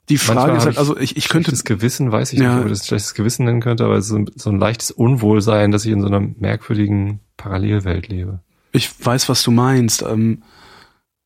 die 0.10 0.18
Frage 0.20 0.58
ist 0.58 0.66
halt, 0.66 0.78
also 0.78 0.98
ich, 0.98 1.18
ich 1.18 1.30
könnte 1.30 1.50
das 1.50 1.64
Gewissen, 1.64 2.12
weiß 2.12 2.34
ich 2.34 2.40
ja. 2.40 2.56
nicht, 2.56 2.66
ob 2.66 2.72
ich 2.72 2.78
das 2.78 2.86
schlechtes 2.86 3.16
Gewissen 3.16 3.46
nennen 3.46 3.60
könnte, 3.60 3.86
aber 3.86 4.02
so, 4.02 4.24
so 4.36 4.52
ein 4.52 4.60
leichtes 4.60 4.92
Unwohlsein, 4.92 5.72
dass 5.72 5.86
ich 5.86 5.92
in 5.92 6.02
so 6.02 6.08
einer 6.08 6.20
merkwürdigen 6.20 7.22
Parallelwelt 7.38 8.08
lebe. 8.08 8.40
Ich 8.72 8.92
weiß, 9.04 9.30
was 9.30 9.42
du 9.42 9.50
meinst. 9.50 10.04
Ähm, 10.04 10.44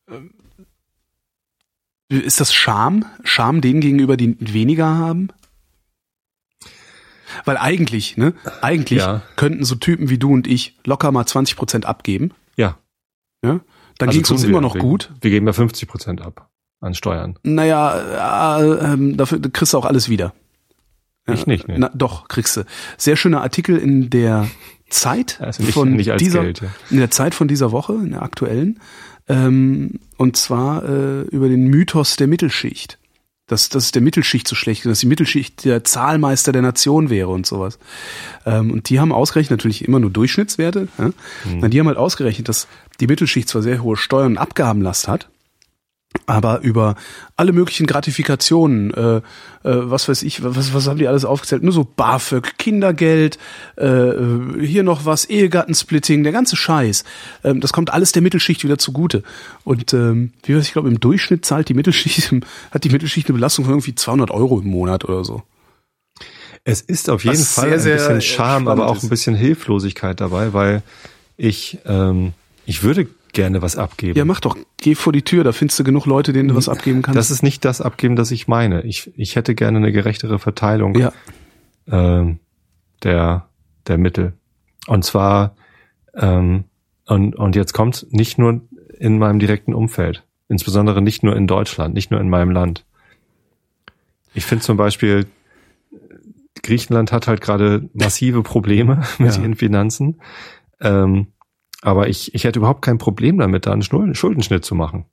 äh, 0.08 2.16
ist 2.16 2.40
das 2.40 2.54
Scham? 2.54 3.04
Scham 3.22 3.60
denen 3.60 3.80
gegenüber, 3.80 4.16
die 4.16 4.34
weniger 4.40 4.86
haben? 4.86 5.28
Weil 7.44 7.56
eigentlich, 7.56 8.16
ne, 8.16 8.34
eigentlich 8.60 9.00
ja. 9.00 9.22
könnten 9.36 9.64
so 9.64 9.74
Typen 9.74 10.10
wie 10.10 10.18
du 10.18 10.32
und 10.32 10.46
ich 10.46 10.76
locker 10.84 11.12
mal 11.12 11.26
20 11.26 11.56
Prozent 11.56 11.86
abgeben. 11.86 12.32
Ja. 12.56 12.78
ja? 13.44 13.60
Dann 13.98 14.08
also 14.08 14.16
ging 14.16 14.24
es 14.24 14.30
uns 14.30 14.44
immer 14.44 14.60
noch 14.60 14.74
wir, 14.74 14.80
gut. 14.80 15.12
Wir 15.20 15.30
geben 15.30 15.46
ja 15.46 15.52
50 15.52 15.88
Prozent 15.88 16.22
ab 16.22 16.48
an 16.80 16.94
Steuern. 16.94 17.38
Naja, 17.42 18.58
äh, 18.58 18.94
äh, 18.94 19.16
dafür 19.16 19.40
kriegst 19.40 19.74
du 19.74 19.78
auch 19.78 19.84
alles 19.84 20.08
wieder. 20.08 20.32
Ich 21.26 21.46
nicht, 21.46 21.68
ne? 21.68 21.76
Na, 21.78 21.90
doch, 21.94 22.28
kriegst 22.28 22.56
du. 22.56 22.64
Sehr 22.96 23.16
schöner 23.16 23.42
Artikel 23.42 23.76
in 23.76 24.10
der 24.10 24.48
Zeit 24.88 25.40
also 25.40 25.62
nicht, 25.62 25.74
von 25.74 25.92
nicht 25.92 26.18
dieser, 26.18 26.42
Geld, 26.42 26.62
ja. 26.62 26.68
in 26.90 26.96
der 26.96 27.10
Zeit 27.10 27.34
von 27.34 27.46
dieser 27.46 27.70
Woche, 27.72 27.92
in 27.92 28.10
der 28.10 28.22
aktuellen, 28.22 28.80
ähm, 29.28 30.00
und 30.16 30.36
zwar 30.36 30.82
äh, 30.82 31.20
über 31.22 31.48
den 31.48 31.68
Mythos 31.68 32.16
der 32.16 32.26
Mittelschicht 32.26 32.98
dass, 33.50 33.68
dass 33.68 33.90
der 33.90 34.00
Mittelschicht 34.00 34.46
so 34.46 34.54
schlecht 34.54 34.82
ist, 34.82 34.90
dass 34.90 35.00
die 35.00 35.06
Mittelschicht 35.06 35.64
der 35.64 35.82
Zahlmeister 35.82 36.52
der 36.52 36.62
Nation 36.62 37.10
wäre 37.10 37.28
und 37.28 37.46
sowas. 37.46 37.78
Ähm, 38.46 38.70
und 38.70 38.88
die 38.88 39.00
haben 39.00 39.12
ausgerechnet, 39.12 39.58
natürlich 39.58 39.84
immer 39.84 39.98
nur 39.98 40.10
Durchschnittswerte, 40.10 40.86
ja? 40.98 41.10
Mhm. 41.44 41.70
die 41.70 41.80
haben 41.80 41.88
halt 41.88 41.98
ausgerechnet, 41.98 42.48
dass 42.48 42.68
die 43.00 43.08
Mittelschicht 43.08 43.48
zwar 43.48 43.62
sehr 43.62 43.82
hohe 43.82 43.96
Steuern 43.96 44.32
und 44.32 44.38
Abgabenlast 44.38 45.08
hat, 45.08 45.28
aber 46.26 46.60
über 46.60 46.96
alle 47.36 47.52
möglichen 47.52 47.86
Gratifikationen, 47.86 48.92
äh, 48.92 49.16
äh, 49.16 49.22
was 49.62 50.08
weiß 50.08 50.22
ich, 50.24 50.42
was, 50.42 50.74
was 50.74 50.88
haben 50.88 50.98
die 50.98 51.06
alles 51.06 51.24
aufgezählt? 51.24 51.62
Nur 51.62 51.72
so 51.72 51.84
BAföG, 51.84 52.58
Kindergeld, 52.58 53.38
äh, 53.78 53.86
äh, 53.86 54.66
hier 54.66 54.82
noch 54.82 55.04
was, 55.04 55.24
Ehegattensplitting, 55.24 56.24
der 56.24 56.32
ganze 56.32 56.56
Scheiß. 56.56 57.04
Ähm, 57.44 57.60
das 57.60 57.72
kommt 57.72 57.92
alles 57.92 58.12
der 58.12 58.22
Mittelschicht 58.22 58.64
wieder 58.64 58.78
zugute. 58.78 59.22
Und 59.64 59.92
ähm, 59.94 60.32
wie 60.42 60.56
weiß 60.56 60.66
ich 60.66 60.72
glaube, 60.72 60.88
im 60.88 60.98
Durchschnitt 60.98 61.44
zahlt 61.44 61.68
die 61.68 61.74
Mittelschicht, 61.74 62.32
hat 62.72 62.84
die 62.84 62.90
Mittelschicht 62.90 63.28
eine 63.28 63.34
Belastung 63.34 63.64
von 63.64 63.74
irgendwie 63.74 63.94
200 63.94 64.30
Euro 64.32 64.60
im 64.60 64.68
Monat 64.68 65.04
oder 65.04 65.24
so. 65.24 65.42
Es 66.64 66.80
ist 66.80 67.08
auf 67.08 67.24
jeden 67.24 67.38
was 67.38 67.54
Fall 67.54 67.78
sehr, 67.78 67.94
ein 67.94 68.16
bisschen 68.16 68.20
Charme, 68.20 68.68
aber 68.68 68.88
auch 68.88 69.02
ein 69.02 69.08
bisschen 69.08 69.34
Hilflosigkeit 69.34 70.20
dabei, 70.20 70.52
weil 70.52 70.82
ich 71.36 71.78
ähm, 71.86 72.34
ich 72.66 72.82
würde 72.82 73.08
gerne 73.32 73.62
was 73.62 73.76
abgeben. 73.76 74.18
Ja, 74.18 74.24
mach 74.24 74.40
doch. 74.40 74.56
Geh 74.78 74.94
vor 74.94 75.12
die 75.12 75.22
Tür, 75.22 75.44
da 75.44 75.52
findest 75.52 75.78
du 75.78 75.84
genug 75.84 76.06
Leute, 76.06 76.32
denen 76.32 76.48
du 76.48 76.54
was 76.54 76.68
abgeben 76.68 77.02
kannst. 77.02 77.18
Das 77.18 77.30
ist 77.30 77.42
nicht 77.42 77.64
das 77.64 77.80
Abgeben, 77.80 78.16
das 78.16 78.30
ich 78.30 78.48
meine. 78.48 78.82
Ich, 78.82 79.10
ich 79.16 79.36
hätte 79.36 79.54
gerne 79.54 79.78
eine 79.78 79.92
gerechtere 79.92 80.38
Verteilung 80.38 80.94
ja. 80.98 81.12
ähm, 81.88 82.38
der, 83.02 83.48
der 83.86 83.98
Mittel. 83.98 84.34
Und 84.86 85.04
zwar, 85.04 85.54
ähm, 86.14 86.64
und, 87.06 87.36
und 87.36 87.56
jetzt 87.56 87.72
kommt 87.72 88.06
nicht 88.10 88.38
nur 88.38 88.62
in 88.98 89.18
meinem 89.18 89.38
direkten 89.38 89.74
Umfeld, 89.74 90.24
insbesondere 90.48 91.02
nicht 91.02 91.22
nur 91.22 91.36
in 91.36 91.46
Deutschland, 91.46 91.94
nicht 91.94 92.10
nur 92.10 92.20
in 92.20 92.28
meinem 92.28 92.50
Land. 92.50 92.84
Ich 94.34 94.44
finde 94.44 94.64
zum 94.64 94.76
Beispiel, 94.76 95.26
Griechenland 96.62 97.12
hat 97.12 97.26
halt 97.26 97.40
gerade 97.40 97.88
massive 97.92 98.42
Probleme 98.42 99.02
mit 99.18 99.34
ja. 99.34 99.42
ihren 99.42 99.56
Finanzen. 99.56 100.20
Ähm, 100.80 101.28
aber 101.82 102.08
ich, 102.08 102.34
ich 102.34 102.44
hätte 102.44 102.58
überhaupt 102.58 102.82
kein 102.82 102.98
Problem 102.98 103.38
damit, 103.38 103.66
da 103.66 103.72
einen 103.72 103.82
Schuldenschnitt 103.82 104.64
zu 104.64 104.74
machen. 104.74 105.06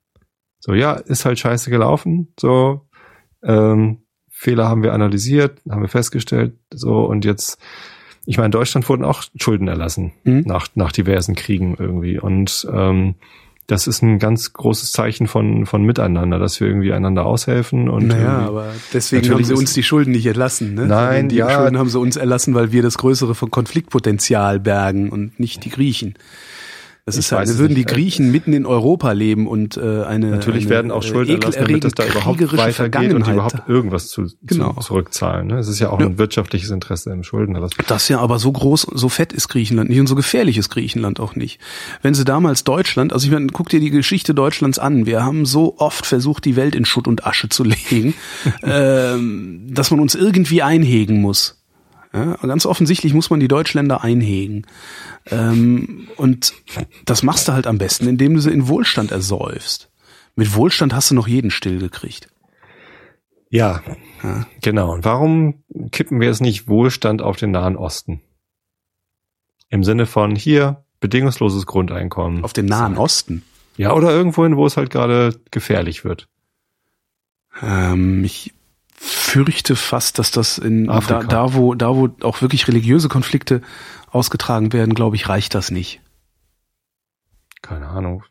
So, 0.60 0.74
ja, 0.74 0.94
ist 0.94 1.24
halt 1.24 1.38
scheiße 1.38 1.70
gelaufen. 1.70 2.34
So, 2.38 2.88
ähm, 3.42 3.98
Fehler 4.28 4.68
haben 4.68 4.82
wir 4.82 4.92
analysiert, 4.92 5.60
haben 5.70 5.82
wir 5.82 5.88
festgestellt. 5.88 6.54
So, 6.72 7.04
und 7.04 7.24
jetzt, 7.24 7.58
ich 8.26 8.36
meine, 8.36 8.46
in 8.46 8.52
Deutschland 8.52 8.88
wurden 8.88 9.04
auch 9.04 9.22
Schulden 9.36 9.68
erlassen 9.68 10.12
mhm. 10.24 10.42
nach, 10.46 10.68
nach 10.74 10.92
diversen 10.92 11.34
Kriegen 11.34 11.76
irgendwie. 11.78 12.18
Und 12.18 12.66
ähm, 12.72 13.14
das 13.68 13.86
ist 13.86 14.02
ein 14.02 14.18
ganz 14.18 14.54
großes 14.54 14.92
Zeichen 14.92 15.26
von, 15.26 15.66
von 15.66 15.82
Miteinander, 15.82 16.38
dass 16.38 16.58
wir 16.58 16.66
irgendwie 16.66 16.92
einander 16.92 17.26
aushelfen. 17.26 17.90
Und 17.90 18.06
naja, 18.06 18.38
aber 18.38 18.72
deswegen 18.94 19.30
haben 19.30 19.44
sie 19.44 19.54
uns 19.54 19.74
die 19.74 19.82
Schulden 19.82 20.12
nicht 20.12 20.24
erlassen. 20.24 20.74
Ne? 20.74 20.86
Nein, 20.86 21.28
die 21.28 21.36
ja. 21.36 21.50
Schulden 21.50 21.78
haben 21.78 21.90
sie 21.90 21.98
uns 21.98 22.16
erlassen, 22.16 22.54
weil 22.54 22.72
wir 22.72 22.82
das 22.82 22.96
größere 22.96 23.34
Konfliktpotenzial 23.34 24.58
bergen 24.58 25.10
und 25.10 25.38
nicht 25.38 25.64
die 25.66 25.70
Griechen. 25.70 26.14
Das 27.08 27.14
ich 27.14 27.20
ist 27.20 27.32
halt, 27.32 27.56
würden 27.56 27.74
die 27.74 27.86
Griechen 27.86 28.30
mitten 28.30 28.52
in 28.52 28.66
Europa 28.66 29.12
leben 29.12 29.46
und 29.46 29.78
äh, 29.78 30.02
eine 30.04 30.26
natürlich 30.26 30.64
eine, 30.64 30.70
werden 30.70 30.90
auch 30.90 31.02
Schulden 31.02 31.40
erlassen, 31.40 31.64
damit 31.66 31.82
es 31.86 31.94
da 31.94 32.04
überhaupt 32.04 32.54
weitergeht 32.54 33.14
und 33.14 33.26
überhaupt 33.26 33.66
irgendwas 33.66 34.08
zu, 34.08 34.26
genau. 34.42 34.74
zu 34.74 34.88
zurückzahlen. 34.88 35.46
Ne? 35.46 35.58
Es 35.58 35.68
ist 35.68 35.78
ja 35.78 35.88
auch 35.88 36.00
ja. 36.00 36.04
ein 36.04 36.18
wirtschaftliches 36.18 36.68
Interesse 36.68 37.10
im 37.10 37.24
Schuldenerlass. 37.24 37.70
Das 37.86 38.10
ja 38.10 38.18
aber 38.18 38.38
so 38.38 38.52
groß, 38.52 38.88
so 38.92 39.08
fett 39.08 39.32
ist 39.32 39.48
Griechenland 39.48 39.88
nicht 39.88 40.00
und 40.00 40.06
so 40.06 40.16
gefährlich 40.16 40.58
ist 40.58 40.68
Griechenland 40.68 41.18
auch 41.18 41.34
nicht. 41.34 41.60
Wenn 42.02 42.12
sie 42.12 42.26
damals 42.26 42.62
Deutschland, 42.64 43.14
also 43.14 43.26
ich 43.26 43.32
meine, 43.32 43.46
guck 43.46 43.70
dir 43.70 43.80
die 43.80 43.88
Geschichte 43.88 44.34
Deutschlands 44.34 44.78
an. 44.78 45.06
Wir 45.06 45.24
haben 45.24 45.46
so 45.46 45.78
oft 45.78 46.04
versucht, 46.04 46.44
die 46.44 46.56
Welt 46.56 46.74
in 46.74 46.84
Schutt 46.84 47.08
und 47.08 47.26
Asche 47.26 47.48
zu 47.48 47.64
legen, 47.64 48.12
ähm, 48.62 49.62
dass 49.70 49.90
man 49.90 50.00
uns 50.00 50.14
irgendwie 50.14 50.62
einhegen 50.62 51.22
muss. 51.22 51.57
Ja, 52.18 52.34
ganz 52.34 52.66
offensichtlich 52.66 53.14
muss 53.14 53.30
man 53.30 53.38
die 53.38 53.46
Deutschländer 53.46 54.02
einhegen. 54.02 54.66
Ähm, 55.26 56.08
und 56.16 56.52
das 57.04 57.22
machst 57.22 57.46
du 57.46 57.52
halt 57.52 57.68
am 57.68 57.78
besten, 57.78 58.08
indem 58.08 58.34
du 58.34 58.40
sie 58.40 58.50
in 58.50 58.66
Wohlstand 58.66 59.12
ersäufst. 59.12 59.88
Mit 60.34 60.54
Wohlstand 60.54 60.94
hast 60.94 61.12
du 61.12 61.14
noch 61.14 61.28
jeden 61.28 61.52
stillgekriegt. 61.52 62.28
Ja, 63.50 63.82
ja, 64.22 64.46
genau. 64.62 64.92
Und 64.92 65.04
warum 65.04 65.62
kippen 65.92 66.20
wir 66.20 66.30
es 66.30 66.40
nicht 66.40 66.66
Wohlstand 66.66 67.22
auf 67.22 67.36
den 67.36 67.52
Nahen 67.52 67.76
Osten? 67.76 68.20
Im 69.68 69.84
Sinne 69.84 70.06
von 70.06 70.34
hier 70.34 70.84
bedingungsloses 70.98 71.66
Grundeinkommen. 71.66 72.42
Auf 72.42 72.52
den 72.52 72.66
Nahen 72.66 72.98
Osten? 72.98 73.44
Ja, 73.76 73.94
oder 73.94 74.10
irgendwohin, 74.10 74.56
wo 74.56 74.66
es 74.66 74.76
halt 74.76 74.90
gerade 74.90 75.40
gefährlich 75.52 76.04
wird. 76.04 76.28
Ähm, 77.62 78.24
ich 78.24 78.54
fürchte 79.28 79.76
fast, 79.76 80.18
dass 80.18 80.30
das 80.30 80.58
in 80.58 80.86
da, 80.86 81.22
da, 81.22 81.54
wo 81.54 81.74
da 81.74 81.94
wo 81.94 82.08
auch 82.22 82.40
wirklich 82.40 82.66
religiöse 82.66 83.08
Konflikte 83.08 83.60
ausgetragen 84.10 84.72
werden, 84.72 84.94
glaube 84.94 85.16
ich, 85.16 85.28
reicht 85.28 85.54
das 85.54 85.70
nicht. 85.70 86.00
Keine 87.60 87.88
Ahnung. 87.88 88.24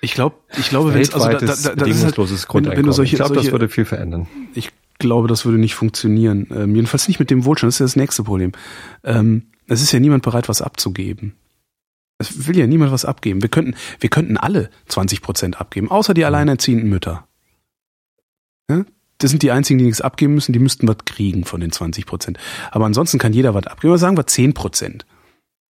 Ich 0.00 0.14
glaube, 0.14 0.36
ich 0.56 0.68
glaube, 0.68 0.94
wenn 0.94 1.00
es 1.00 1.12
also 1.12 1.28
da, 1.28 1.38
da, 1.38 1.54
da, 1.54 1.74
bedingungsloses 1.74 2.48
halt, 2.48 2.66
wenn, 2.66 2.76
wenn 2.76 2.86
du 2.86 2.92
solche, 2.92 3.16
ich 3.16 3.18
glaube, 3.18 3.34
das 3.34 3.50
würde 3.50 3.68
viel 3.68 3.84
verändern. 3.84 4.28
Ich 4.54 4.70
glaube, 4.98 5.28
das 5.28 5.44
würde 5.44 5.58
nicht 5.58 5.74
funktionieren. 5.74 6.48
Ähm, 6.50 6.74
jedenfalls 6.74 7.08
nicht 7.08 7.20
mit 7.20 7.30
dem 7.30 7.44
Wohlstand. 7.44 7.68
Das 7.68 7.76
ist 7.76 7.80
ja 7.80 7.86
das 7.86 7.96
nächste 7.96 8.24
Problem. 8.24 8.52
Ähm, 9.04 9.50
es 9.66 9.82
ist 9.82 9.92
ja 9.92 10.00
niemand 10.00 10.22
bereit, 10.22 10.48
was 10.48 10.62
abzugeben. 10.62 11.34
Es 12.18 12.48
will 12.48 12.56
ja 12.56 12.66
niemand 12.66 12.90
was 12.90 13.04
abgeben. 13.04 13.42
Wir 13.42 13.48
könnten, 13.48 13.74
wir 14.00 14.10
könnten 14.10 14.36
alle 14.36 14.70
20 14.86 15.22
Prozent 15.22 15.60
abgeben, 15.60 15.90
außer 15.90 16.14
die 16.14 16.24
alleinerziehenden 16.24 16.88
Mütter. 16.88 17.27
Ja? 18.70 18.84
Das 19.18 19.30
sind 19.30 19.42
die 19.42 19.50
einzigen, 19.50 19.78
die 19.78 19.84
nichts 19.86 20.00
abgeben 20.00 20.34
müssen. 20.34 20.52
Die 20.52 20.60
müssten 20.60 20.86
was 20.86 20.98
kriegen 21.04 21.44
von 21.44 21.60
den 21.60 21.72
20 21.72 22.06
Prozent. 22.06 22.38
Aber 22.70 22.86
ansonsten 22.86 23.18
kann 23.18 23.32
jeder 23.32 23.54
was 23.54 23.66
abgeben. 23.66 23.90
Aber 23.90 23.98
sagen 23.98 24.16
wir 24.16 24.26
10 24.26 24.54
Prozent. 24.54 25.06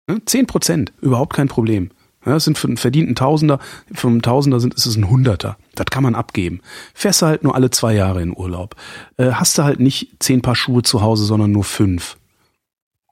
Ja? 0.08 0.16
10 0.24 0.46
Prozent, 0.46 0.92
überhaupt 1.00 1.34
kein 1.34 1.48
Problem. 1.48 1.90
Ja, 2.26 2.32
das 2.32 2.44
sind 2.44 2.58
für 2.58 2.66
einen 2.66 2.76
verdienten 2.76 3.14
Tausender, 3.14 3.60
für 3.92 4.08
einen 4.08 4.22
Tausender 4.22 4.60
sind, 4.60 4.74
ist 4.74 4.86
es 4.86 4.96
ein 4.96 5.08
Hunderter. 5.08 5.56
Das 5.76 5.86
kann 5.86 6.02
man 6.02 6.14
abgeben. 6.14 6.60
Fährst 6.92 7.22
du 7.22 7.26
halt 7.26 7.44
nur 7.44 7.54
alle 7.54 7.70
zwei 7.70 7.94
Jahre 7.94 8.20
in 8.20 8.36
Urlaub. 8.36 8.74
Äh, 9.16 9.30
hast 9.32 9.56
du 9.56 9.62
halt 9.62 9.78
nicht 9.80 10.16
zehn 10.18 10.42
Paar 10.42 10.56
Schuhe 10.56 10.82
zu 10.82 11.00
Hause, 11.00 11.24
sondern 11.24 11.52
nur 11.52 11.64
fünf. 11.64 12.16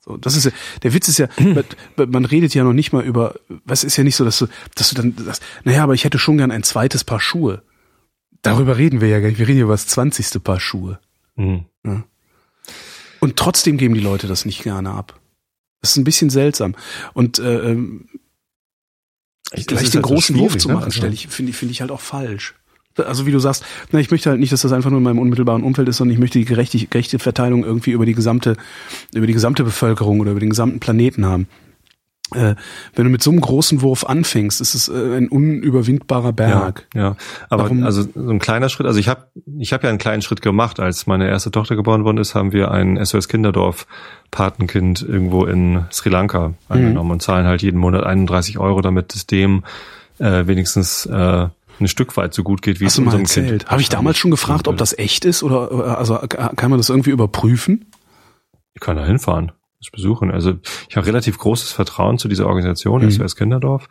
So, 0.05 0.17
das 0.17 0.37
ist 0.37 0.45
ja, 0.45 0.51
der 0.83 0.93
Witz 0.93 1.09
ist 1.09 1.19
ja, 1.19 1.29
man, 1.97 2.11
man 2.11 2.25
redet 2.25 2.55
ja 2.55 2.65
noch 2.65 2.73
nicht 2.73 2.93
mal 2.93 3.05
über, 3.05 3.37
was 3.65 3.85
ist 3.85 3.97
ja 3.97 4.05
nicht 4.05 4.17
so, 4.17 4.25
dass 4.25 4.39
du, 4.39 4.49
dass 4.75 4.91
du 4.91 4.97
dann, 4.97 5.15
das, 5.25 5.41
naja, 5.65 5.85
aber 5.85 5.95
ich 5.95 6.05
hätte 6.05 6.19
schon 6.19 6.39
gern 6.39 6.51
ein 6.51 6.65
zweites 6.65 7.05
Paar 7.05 7.21
Schuhe. 7.21 7.63
Darüber 8.47 8.77
reden 8.77 9.01
wir 9.01 9.09
ja 9.09 9.21
gar 9.21 9.29
nicht. 9.29 9.39
Wir 9.39 9.49
reden 9.49 9.59
ja 9.59 9.65
über 9.65 9.75
das 9.75 9.87
zwanzigste 9.87 10.41
Paar 10.41 10.61
Schuhe. 10.61 10.99
Mhm. 11.37 11.67
Ja. 11.85 12.05
Und 13.21 13.37
trotzdem 13.37 13.77
geben 13.77 13.95
die 13.95 14.01
Leute 14.01 14.27
das 14.27 14.45
nicht 14.45 14.63
gerne 14.63 14.91
ab. 14.91 15.19
Das 15.81 15.91
ist 15.91 15.97
ein 15.97 16.05
bisschen 16.05 16.31
seltsam. 16.31 16.75
Und 17.13 17.39
äh, 17.39 17.71
ähm, 17.71 18.09
ich, 19.53 19.67
gleich 19.67 19.91
den 19.91 20.03
halt 20.03 20.05
großen 20.05 20.37
Wurf 20.39 20.57
zu 20.57 20.69
ne? 20.69 20.75
machen, 20.75 20.87
ne? 20.87 20.93
stelle 20.93 21.15
ich, 21.15 21.29
finde 21.29 21.51
ich, 21.51 21.57
finde 21.57 21.73
ich 21.73 21.81
halt 21.81 21.91
auch 21.91 22.01
falsch. 22.01 22.55
Also 22.97 23.27
wie 23.27 23.31
du 23.31 23.39
sagst, 23.39 23.65
na, 23.93 24.01
ich 24.01 24.11
möchte 24.11 24.31
halt 24.31 24.41
nicht, 24.41 24.53
dass 24.53 24.63
das 24.63 24.73
einfach 24.73 24.91
nur 24.91 24.99
in 24.99 25.05
meinem 25.05 25.19
unmittelbaren 25.19 25.63
Umfeld 25.63 25.87
ist, 25.89 25.99
sondern 25.99 26.15
ich 26.15 26.19
möchte 26.19 26.39
die 26.39 26.47
gerechte, 26.47 26.79
gerechte 26.79 27.19
Verteilung 27.19 27.63
irgendwie 27.63 27.91
über 27.91 28.07
die 28.07 28.15
gesamte, 28.15 28.57
über 29.15 29.27
die 29.27 29.35
gesamte 29.35 29.65
Bevölkerung 29.65 30.21
oder 30.21 30.31
über 30.31 30.41
den 30.41 30.51
gesamten 30.51 30.81
Planeten 30.81 31.27
haben. 31.27 31.47
Äh, 32.35 32.57
wenn 32.95 33.05
du 33.05 33.11
mit 33.11 33.23
so 33.23 33.31
einem 33.31 33.41
großen 33.41 33.83
Wurf 33.83 34.05
anfängst, 34.05 34.61
ist 34.61 34.75
es 34.75 34.89
äh, 34.89 35.17
ein 35.17 35.29
unüberwindbarer 35.29 36.33
Berg. 36.33 36.89
Ja, 36.93 37.01
ja. 37.01 37.17
aber 37.51 37.65
Warum? 37.65 37.85
also 37.85 38.03
so 38.03 38.31
ein 38.31 38.41
kleiner 38.41 38.69
Schritt. 38.69 38.87
Also 38.89 38.99
ich 38.99 39.09
habe 39.09 39.29
ich 39.59 39.73
habe 39.73 39.85
ja 39.85 39.91
einen 39.91 39.99
kleinen 39.99 40.23
Schritt 40.23 40.43
gemacht, 40.43 40.81
als 40.81 41.07
meine 41.07 41.29
erste 41.29 41.53
Tochter 41.53 41.77
geboren 41.77 42.05
worden 42.05 42.19
ist, 42.19 42.35
haben 42.35 42.53
wir 42.53 42.73
ein 42.73 43.03
SOS 43.05 43.29
Kinderdorf 43.29 43.87
Patenkind 44.33 45.03
irgendwo 45.03 45.45
in 45.45 45.85
Sri 45.93 46.09
Lanka 46.09 46.55
angenommen 46.69 47.07
mhm. 47.07 47.13
und 47.13 47.23
zahlen 47.23 47.47
halt 47.47 47.63
jeden 47.63 47.79
Monat 47.79 48.03
31 48.03 48.59
Euro, 48.59 48.81
damit 48.81 49.15
es 49.15 49.29
dem 49.29 49.63
äh, 50.19 50.49
wenigstens 50.49 51.07
äh, 51.07 51.47
ein 51.79 51.89
Stück 51.89 52.17
weit 52.17 52.35
so 52.35 52.43
gut 52.43 52.61
geht, 52.61 52.81
wie 52.81 52.87
Hast 52.87 52.95
es 52.95 52.99
unserem 52.99 53.23
erzählt. 53.23 53.49
Kind. 53.49 53.71
Habe 53.71 53.81
ich 53.81 53.89
damals 53.89 54.19
schon 54.19 54.33
gefragt, 54.33 54.67
ob 54.67 54.77
das 54.77 54.99
echt 54.99 55.25
ist 55.25 55.45
oder 55.45 55.97
also 55.97 56.17
kann 56.17 56.71
man 56.71 56.79
das 56.79 56.89
irgendwie 56.89 57.11
überprüfen? 57.11 57.85
Ich 58.75 58.81
kann 58.81 58.97
da 58.97 59.07
hinfahren, 59.07 59.53
das 59.81 59.91
besuchen. 59.91 60.31
Also 60.31 60.55
ich 60.89 60.97
habe 60.97 61.07
relativ 61.07 61.39
großes 61.39 61.73
Vertrauen 61.73 62.19
zu 62.19 62.29
dieser 62.29 62.47
Organisation, 62.47 63.03
mhm. 63.03 63.11
SOS 63.11 63.37
Kinderdorf. 63.37 63.89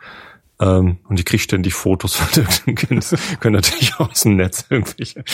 Ähm, 0.60 0.98
und 1.08 1.18
ich 1.18 1.26
kriege 1.26 1.42
ständig 1.42 1.74
Fotos 1.74 2.16
von 2.16 2.28
irgendeinem 2.44 2.74
Kind. 2.74 3.40
Können 3.40 3.56
natürlich 3.56 3.98
aus 3.98 4.22
dem 4.22 4.36
Netz 4.36 4.66
irgendwelche, 4.70 5.24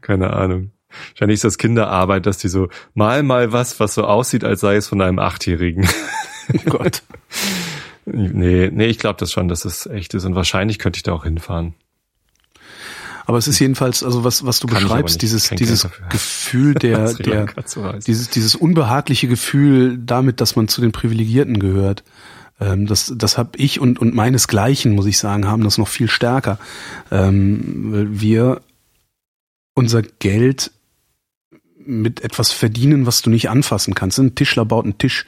keine 0.00 0.32
Ahnung. 0.32 0.72
Wahrscheinlich 1.10 1.36
ist 1.36 1.44
das 1.44 1.58
Kinderarbeit, 1.58 2.26
dass 2.26 2.38
die 2.38 2.48
so 2.48 2.68
mal 2.94 3.22
mal 3.22 3.52
was, 3.52 3.80
was 3.80 3.94
so 3.94 4.04
aussieht, 4.04 4.44
als 4.44 4.60
sei 4.60 4.76
es 4.76 4.88
von 4.88 5.00
einem 5.00 5.18
Achtjährigen. 5.18 5.88
Oh 6.52 6.70
Gott. 6.70 7.02
nee, 8.04 8.68
nee, 8.72 8.86
ich 8.86 8.98
glaube 8.98 9.18
das 9.18 9.32
schon, 9.32 9.48
dass 9.48 9.64
es 9.64 9.86
echt 9.86 10.12
ist. 10.14 10.24
Und 10.24 10.34
wahrscheinlich 10.34 10.78
könnte 10.78 10.98
ich 10.98 11.02
da 11.02 11.12
auch 11.12 11.24
hinfahren. 11.24 11.74
Aber 13.26 13.38
es 13.38 13.48
ist 13.48 13.58
jedenfalls, 13.58 14.02
also 14.02 14.24
was, 14.24 14.44
was 14.44 14.60
du 14.60 14.66
Kann 14.66 14.82
beschreibst, 14.82 15.22
dieses, 15.22 15.48
dieses 15.50 15.86
Gefühl 16.08 16.74
der, 16.74 17.14
der, 17.14 17.46
dieses, 18.06 18.30
dieses 18.30 18.54
unbehagliche 18.54 19.28
Gefühl 19.28 19.98
damit, 19.98 20.40
dass 20.40 20.56
man 20.56 20.68
zu 20.68 20.80
den 20.80 20.92
Privilegierten 20.92 21.58
gehört. 21.58 22.02
Ähm, 22.60 22.86
das, 22.86 23.12
das 23.16 23.38
habe 23.38 23.50
ich 23.56 23.80
und, 23.80 23.98
und 23.98 24.14
meinesgleichen, 24.14 24.94
muss 24.94 25.06
ich 25.06 25.18
sagen, 25.18 25.46
haben 25.46 25.64
das 25.64 25.78
noch 25.78 25.88
viel 25.88 26.08
stärker. 26.08 26.58
Ähm, 27.10 27.92
weil 27.92 28.20
wir 28.20 28.60
unser 29.74 30.02
Geld 30.02 30.70
mit 31.84 32.22
etwas 32.22 32.52
verdienen, 32.52 33.06
was 33.06 33.22
du 33.22 33.30
nicht 33.30 33.50
anfassen 33.50 33.94
kannst. 33.94 34.18
Ein 34.18 34.34
Tischler 34.34 34.64
baut 34.64 34.84
einen 34.84 34.98
Tisch, 34.98 35.26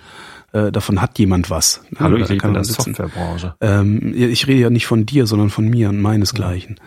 äh, 0.52 0.70
davon 0.70 1.00
hat 1.00 1.18
jemand 1.18 1.50
was. 1.50 1.80
Ne? 1.90 1.98
Hallo, 2.00 2.16
ich 2.16 2.30
rede 2.30 2.46
in 2.46 2.54
der 2.54 2.64
Softwarebranche. 2.64 3.54
Ähm, 3.60 4.14
ich 4.14 4.46
rede 4.46 4.60
ja 4.60 4.70
nicht 4.70 4.86
von 4.86 5.04
dir, 5.04 5.26
sondern 5.26 5.50
von 5.50 5.68
mir 5.68 5.88
und 5.88 6.00
meinesgleichen. 6.00 6.76
Ja. 6.78 6.84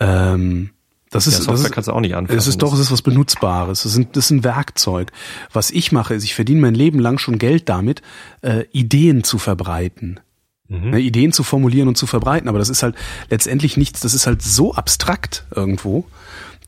Ähm, 0.00 0.70
das 1.10 1.26
ist, 1.26 1.34
ja, 1.34 1.38
Software 1.38 1.54
das 1.54 1.64
ist, 1.64 1.72
kannst 1.72 1.88
du 1.88 1.92
auch 1.92 2.00
nicht 2.00 2.14
anfassen. 2.14 2.38
Es 2.38 2.46
ist 2.46 2.60
doch, 2.60 2.74
es 2.74 2.80
ist 2.80 2.92
was 2.92 3.02
Benutzbares. 3.02 3.82
Das, 3.82 3.92
sind, 3.92 4.16
das 4.16 4.26
ist 4.26 4.30
ein 4.30 4.44
Werkzeug. 4.44 5.10
Was 5.52 5.70
ich 5.70 5.90
mache, 5.90 6.14
ist, 6.14 6.24
ich 6.24 6.34
verdiene 6.34 6.60
mein 6.60 6.74
Leben 6.74 6.98
lang 6.98 7.18
schon 7.18 7.38
Geld 7.38 7.68
damit, 7.68 8.02
äh, 8.42 8.64
Ideen 8.72 9.24
zu 9.24 9.38
verbreiten. 9.38 10.20
Mhm. 10.68 10.90
Ne, 10.90 11.00
Ideen 11.00 11.32
zu 11.32 11.42
formulieren 11.42 11.88
und 11.88 11.96
zu 11.96 12.06
verbreiten. 12.06 12.48
Aber 12.48 12.58
das 12.58 12.68
ist 12.68 12.82
halt 12.82 12.94
letztendlich 13.30 13.76
nichts, 13.76 14.00
das 14.00 14.12
ist 14.12 14.26
halt 14.26 14.42
so 14.42 14.74
abstrakt 14.74 15.46
irgendwo, 15.54 16.04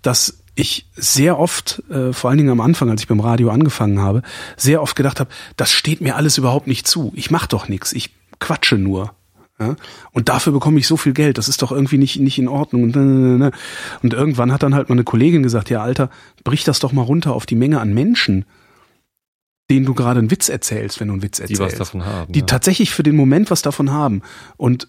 dass 0.01 0.39
ich 0.55 0.87
sehr 0.95 1.39
oft, 1.39 1.83
äh, 1.91 2.13
vor 2.13 2.31
allen 2.31 2.39
Dingen 2.39 2.51
am 2.51 2.61
Anfang, 2.61 2.91
als 2.91 3.03
ich 3.03 3.09
beim 3.09 3.21
Radio 3.21 3.51
angefangen 3.51 4.01
habe, 4.01 4.23
sehr 4.57 4.83
oft 4.83 4.97
gedacht 4.97 5.21
habe, 5.21 5.31
das 5.57 5.71
steht 5.71 6.01
mir 6.01 6.17
alles 6.17 6.39
überhaupt 6.39 6.67
nicht 6.67 6.87
zu. 6.87 7.13
Ich 7.15 7.31
mache 7.31 7.49
doch 7.49 7.69
nichts, 7.69 7.93
ich 7.93 8.11
quatsche 8.39 8.77
nur. 8.77 9.15
Ja? 9.61 9.77
Und 10.13 10.29
dafür 10.29 10.53
bekomme 10.53 10.79
ich 10.79 10.87
so 10.87 10.97
viel 10.97 11.13
Geld. 11.13 11.39
Das 11.39 11.49
ist 11.49 11.63
doch 11.63 11.71
irgendwie 11.71 11.99
nicht, 11.99 12.19
nicht 12.19 12.39
in 12.39 12.49
Ordnung. 12.49 12.85
Und, 12.85 12.97
und 14.03 14.15
irgendwann 14.15 14.53
hat 14.53 14.63
dann 14.63 14.75
halt 14.75 14.89
meine 14.89 15.05
Kollegin 15.05 15.43
gesagt, 15.43 15.71
ja, 15.71 15.83
Alter, 15.83 16.11
brich 16.45 16.65
das 16.65 16.81
doch 16.81 16.93
mal 16.93 17.03
runter 17.03 17.35
auf 17.35 17.47
die 17.47 17.57
Menge 17.57 17.81
an 17.81 17.93
Menschen, 17.93 18.47
denen 19.71 19.87
du 19.87 19.95
gerade 19.95 20.19
einen 20.19 20.31
Witz 20.31 20.49
erzählst, 20.49 20.99
wenn 20.99 21.09
du 21.09 21.15
einen 21.15 21.23
Witz 21.23 21.39
erzählst. 21.39 21.61
Die 21.61 21.65
was 21.65 21.75
davon 21.77 22.05
haben. 22.05 22.33
Die 22.33 22.41
ja. 22.41 22.47
tatsächlich 22.47 22.91
für 22.91 23.03
den 23.03 23.17
Moment 23.17 23.51
was 23.51 23.63
davon 23.63 23.91
haben. 23.93 24.23
Und 24.57 24.89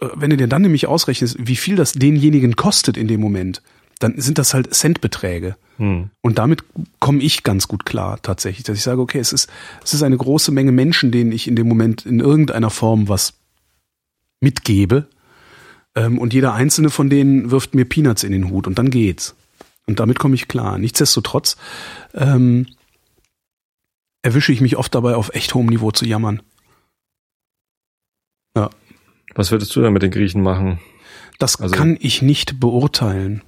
äh, 0.00 0.08
wenn 0.14 0.30
du 0.30 0.36
dir 0.36 0.48
dann 0.48 0.62
nämlich 0.62 0.86
ausrechnest, 0.86 1.36
wie 1.38 1.56
viel 1.56 1.76
das 1.76 1.92
denjenigen 1.92 2.56
kostet 2.56 2.96
in 2.96 3.08
dem 3.08 3.20
Moment, 3.20 3.62
dann 4.00 4.20
sind 4.20 4.38
das 4.38 4.54
halt 4.54 4.74
Centbeträge. 4.74 5.56
Hm. 5.78 6.10
Und 6.20 6.38
damit 6.38 6.64
komme 7.00 7.22
ich 7.22 7.42
ganz 7.42 7.68
gut 7.68 7.84
klar 7.84 8.20
tatsächlich, 8.22 8.64
dass 8.64 8.76
ich 8.76 8.82
sage, 8.82 9.00
okay, 9.00 9.18
es 9.18 9.32
ist, 9.32 9.48
es 9.82 9.94
ist 9.94 10.02
eine 10.02 10.16
große 10.16 10.52
Menge 10.52 10.72
Menschen, 10.72 11.10
denen 11.10 11.32
ich 11.32 11.48
in 11.48 11.56
dem 11.56 11.68
Moment 11.68 12.04
in 12.04 12.20
irgendeiner 12.20 12.70
Form 12.70 13.08
was 13.08 13.37
mitgebe. 14.40 15.08
Ähm, 15.94 16.18
und 16.18 16.34
jeder 16.34 16.54
einzelne 16.54 16.90
von 16.90 17.10
denen 17.10 17.50
wirft 17.50 17.74
mir 17.74 17.84
Peanuts 17.84 18.22
in 18.22 18.32
den 18.32 18.50
Hut 18.50 18.66
und 18.66 18.78
dann 18.78 18.90
geht's. 18.90 19.34
Und 19.86 20.00
damit 20.00 20.18
komme 20.18 20.34
ich 20.34 20.48
klar. 20.48 20.78
Nichtsdestotrotz 20.78 21.56
ähm, 22.14 22.66
erwische 24.22 24.52
ich 24.52 24.60
mich 24.60 24.76
oft 24.76 24.94
dabei, 24.94 25.14
auf 25.14 25.30
echt 25.34 25.54
hohem 25.54 25.66
Niveau 25.66 25.90
zu 25.90 26.04
jammern. 26.04 26.42
Ja. 28.54 28.70
Was 29.34 29.50
würdest 29.50 29.74
du 29.74 29.80
dann 29.80 29.92
mit 29.92 30.02
den 30.02 30.10
Griechen 30.10 30.42
machen? 30.42 30.78
Das 31.38 31.60
also, 31.60 31.74
kann 31.74 31.96
ich 32.00 32.22
nicht 32.22 32.60
beurteilen. 32.60 33.42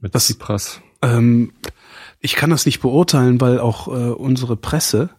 Mit 0.00 0.14
das, 0.14 0.26
Tsipras. 0.26 0.80
Ähm, 1.02 1.52
ich 2.20 2.36
kann 2.36 2.50
das 2.50 2.66
nicht 2.66 2.80
beurteilen, 2.80 3.40
weil 3.40 3.60
auch 3.60 3.88
äh, 3.88 3.90
unsere 3.90 4.56
Presse 4.56 5.10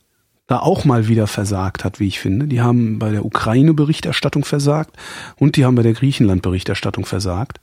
da 0.48 0.60
auch 0.60 0.86
mal 0.86 1.08
wieder 1.08 1.28
versagt 1.28 1.84
hat, 1.84 2.00
wie 2.00 2.08
ich 2.08 2.20
finde. 2.20 2.48
Die 2.48 2.62
haben 2.62 3.00
bei 3.00 3.12
der 3.12 3.26
Ukraine-Berichterstattung 3.26 4.46
versagt 4.46 4.96
und 5.38 5.56
die 5.56 5.66
haben 5.66 5.76
bei 5.76 5.84
der 5.84 5.94
Griechenland-Berichterstattung 5.94 7.06
versagt. 7.06 7.60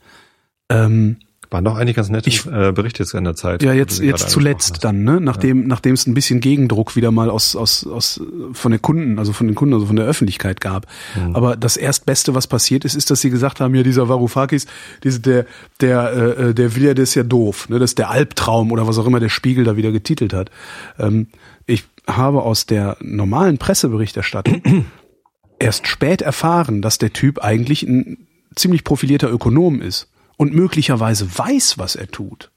Ähm, 0.69 1.19
waren 1.53 1.65
doch 1.65 1.77
eigentlich 1.77 1.97
ganz 1.97 2.09
nette 2.09 2.31
ich, 2.31 2.47
äh, 2.47 2.73
Berichte 2.73 3.03
jetzt 3.03 3.13
in 3.13 3.25
der 3.25 3.35
Zeit. 3.35 3.63
Ja, 3.63 3.75
jetzt, 3.75 4.01
jetzt 4.01 4.31
zuletzt 4.31 4.85
dann, 4.85 5.05
ne? 5.05 5.21
Nachdem, 5.21 5.63
ja. 5.63 5.69
nachdem 5.69 5.93
es 5.93 6.07
ein 6.07 6.15
bisschen 6.15 6.41
Gegendruck 6.41 6.97
wieder 6.97 7.11
mal 7.11 7.29
aus, 7.29 7.55
aus, 7.55 7.87
aus, 7.87 8.23
von 8.55 8.73
den 8.73 8.81
Kunden, 8.81 9.19
also 9.19 9.35
von 9.35 9.47
den 9.47 9.55
Kunden, 9.55 9.75
also 9.75 9.87
von 9.87 9.97
der 9.97 10.07
Öffentlichkeit 10.07 10.63
gab. 10.63 10.87
Mhm. 11.15 11.37
Aber 11.37 11.57
das 11.57 11.77
erstbeste, 11.77 12.35
was 12.35 12.47
passiert 12.47 12.87
ist, 12.87 12.95
ist, 12.95 13.11
dass 13.11 13.21
sie 13.21 13.29
gesagt 13.29 13.61
haben, 13.61 13.75
ja, 13.75 13.83
dieser 13.83 14.09
Varoufakis, 14.09 14.67
diese, 15.05 15.21
der, 15.21 15.47
der, 15.81 16.13
äh, 16.13 16.49
äh 16.49 16.55
der 16.55 16.75
Villa, 16.75 16.95
der 16.95 17.03
ist 17.03 17.15
ja 17.15 17.23
doof, 17.23 17.69
ne? 17.69 17.79
Das 17.79 17.91
ist 17.91 17.99
der 17.99 18.11
Albtraum 18.11 18.73
oder 18.73 18.89
was 18.89 18.99
auch 18.99 19.07
immer 19.07 19.21
der 19.21 19.29
Spiegel 19.29 19.65
da 19.65 19.77
wieder 19.77 19.93
getitelt 19.93 20.33
hat. 20.33 20.51
Ähm, 20.99 21.29
ich 21.67 21.85
habe 22.07 22.43
aus 22.43 22.67
der 22.67 22.97
normalen 23.01 23.59
Presseberichterstattung 23.59 24.63
erst 25.59 25.87
spät 25.87 26.23
erfahren, 26.23 26.83
dass 26.83 26.99
der 26.99 27.13
Typ 27.13 27.39
eigentlich 27.41 27.83
ein 27.85 28.27
ziemlich 28.55 28.85
profilierter 28.85 29.31
Ökonom 29.31 29.81
ist 29.81 30.11
und 30.37 30.55
möglicherweise 30.55 31.39
weiß, 31.39 31.79
was 31.79 31.97
er 31.97 32.11
tut. 32.11 32.51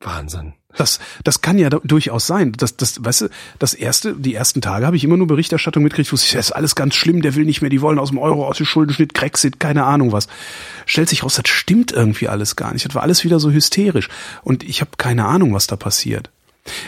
Wahnsinn. 0.00 0.54
Das, 0.76 1.00
das 1.24 1.40
kann 1.40 1.58
ja 1.58 1.68
durchaus 1.68 2.26
sein. 2.26 2.52
Das, 2.52 2.76
das, 2.76 3.04
weißt 3.04 3.22
du, 3.22 3.28
das 3.58 3.74
erste, 3.74 4.14
die 4.14 4.34
ersten 4.34 4.60
Tage 4.60 4.86
habe 4.86 4.96
ich 4.96 5.04
immer 5.04 5.16
nur 5.16 5.26
Berichterstattung 5.26 5.82
mitgekriegt, 5.82 6.12
wo 6.12 6.16
ich, 6.16 6.30
das 6.30 6.46
ist 6.46 6.52
alles 6.52 6.74
ganz 6.74 6.94
schlimm, 6.94 7.22
der 7.22 7.34
will 7.34 7.44
nicht 7.44 7.60
mehr, 7.60 7.70
die 7.70 7.82
wollen 7.82 7.98
aus 7.98 8.10
dem 8.10 8.18
Euro, 8.18 8.46
aus 8.46 8.58
dem 8.58 8.66
Schuldenschnitt, 8.66 9.12
Grexit, 9.12 9.58
keine 9.58 9.84
Ahnung 9.84 10.12
was. 10.12 10.28
Stellt 10.86 11.08
sich 11.08 11.24
raus, 11.24 11.34
das 11.34 11.50
stimmt 11.50 11.92
irgendwie 11.92 12.28
alles 12.28 12.54
gar 12.56 12.72
nicht. 12.72 12.86
Das 12.86 12.94
war 12.94 13.02
alles 13.02 13.24
wieder 13.24 13.40
so 13.40 13.50
hysterisch. 13.50 14.08
Und 14.42 14.62
ich 14.62 14.80
habe 14.80 14.92
keine 14.96 15.26
Ahnung, 15.26 15.52
was 15.54 15.66
da 15.66 15.76
passiert. 15.76 16.30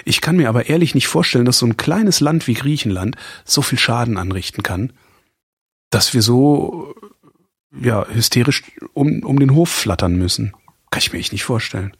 Ich 0.04 0.20
kann 0.20 0.36
mir 0.36 0.48
aber 0.48 0.68
ehrlich 0.68 0.94
nicht 0.94 1.08
vorstellen, 1.08 1.44
dass 1.44 1.58
so 1.58 1.66
ein 1.66 1.76
kleines 1.76 2.20
Land 2.20 2.46
wie 2.46 2.54
Griechenland 2.54 3.16
so 3.44 3.62
viel 3.62 3.78
Schaden 3.78 4.18
anrichten 4.18 4.62
kann, 4.62 4.92
dass 5.90 6.14
wir 6.14 6.22
so 6.22 6.94
ja, 7.74 8.06
hysterisch 8.08 8.62
um, 8.92 9.22
um 9.22 9.38
den 9.38 9.54
Hof 9.54 9.70
flattern 9.70 10.16
müssen. 10.16 10.54
Kann 10.90 11.00
ich 11.00 11.12
mir 11.12 11.18
echt 11.18 11.32
nicht 11.32 11.44
vorstellen. 11.44 11.96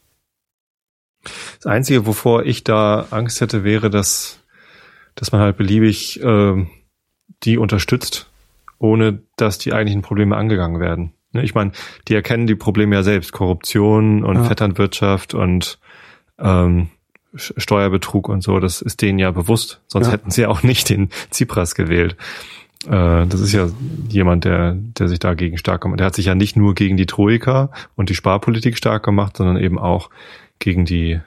Das 1.56 1.66
Einzige, 1.66 2.06
wovor 2.06 2.44
ich 2.44 2.64
da 2.64 3.06
Angst 3.10 3.40
hätte, 3.40 3.64
wäre, 3.64 3.88
dass, 3.88 4.40
dass 5.14 5.32
man 5.32 5.40
halt 5.40 5.56
beliebig 5.56 6.22
äh, 6.22 6.66
die 7.44 7.58
unterstützt 7.58 8.28
ohne 8.82 9.22
dass 9.36 9.58
die 9.58 9.72
eigentlichen 9.72 10.02
Probleme 10.02 10.36
angegangen 10.36 10.80
werden. 10.80 11.12
Ne, 11.32 11.44
ich 11.44 11.54
meine, 11.54 11.70
die 12.08 12.14
erkennen 12.14 12.46
die 12.46 12.56
Probleme 12.56 12.96
ja 12.96 13.02
selbst, 13.04 13.32
Korruption 13.32 14.24
und 14.24 14.36
ja. 14.36 14.44
Vetternwirtschaft 14.44 15.34
und 15.34 15.78
ähm, 16.38 16.90
Steuerbetrug 17.34 18.28
und 18.28 18.42
so, 18.42 18.60
das 18.60 18.82
ist 18.82 19.02
denen 19.02 19.18
ja 19.18 19.30
bewusst, 19.30 19.80
sonst 19.86 20.06
ja. 20.06 20.12
hätten 20.12 20.30
sie 20.30 20.42
ja 20.42 20.48
auch 20.48 20.62
nicht 20.62 20.88
den 20.90 21.08
Tsipras 21.30 21.74
gewählt. 21.74 22.16
Äh, 22.86 23.26
das 23.26 23.40
ist 23.40 23.52
ja 23.52 23.68
jemand, 24.08 24.44
der, 24.44 24.74
der 24.74 25.08
sich 25.08 25.18
dagegen 25.18 25.58
stark 25.58 25.82
gemacht. 25.82 26.00
Der 26.00 26.06
hat 26.06 26.14
sich 26.14 26.26
ja 26.26 26.34
nicht 26.34 26.56
nur 26.56 26.74
gegen 26.74 26.96
die 26.96 27.06
Troika 27.06 27.70
und 27.96 28.10
die 28.10 28.14
Sparpolitik 28.14 28.76
stark 28.76 29.04
gemacht, 29.04 29.36
sondern 29.36 29.56
eben 29.56 29.78
auch 29.78 30.10
gegen 30.58 30.84
die 30.84 31.20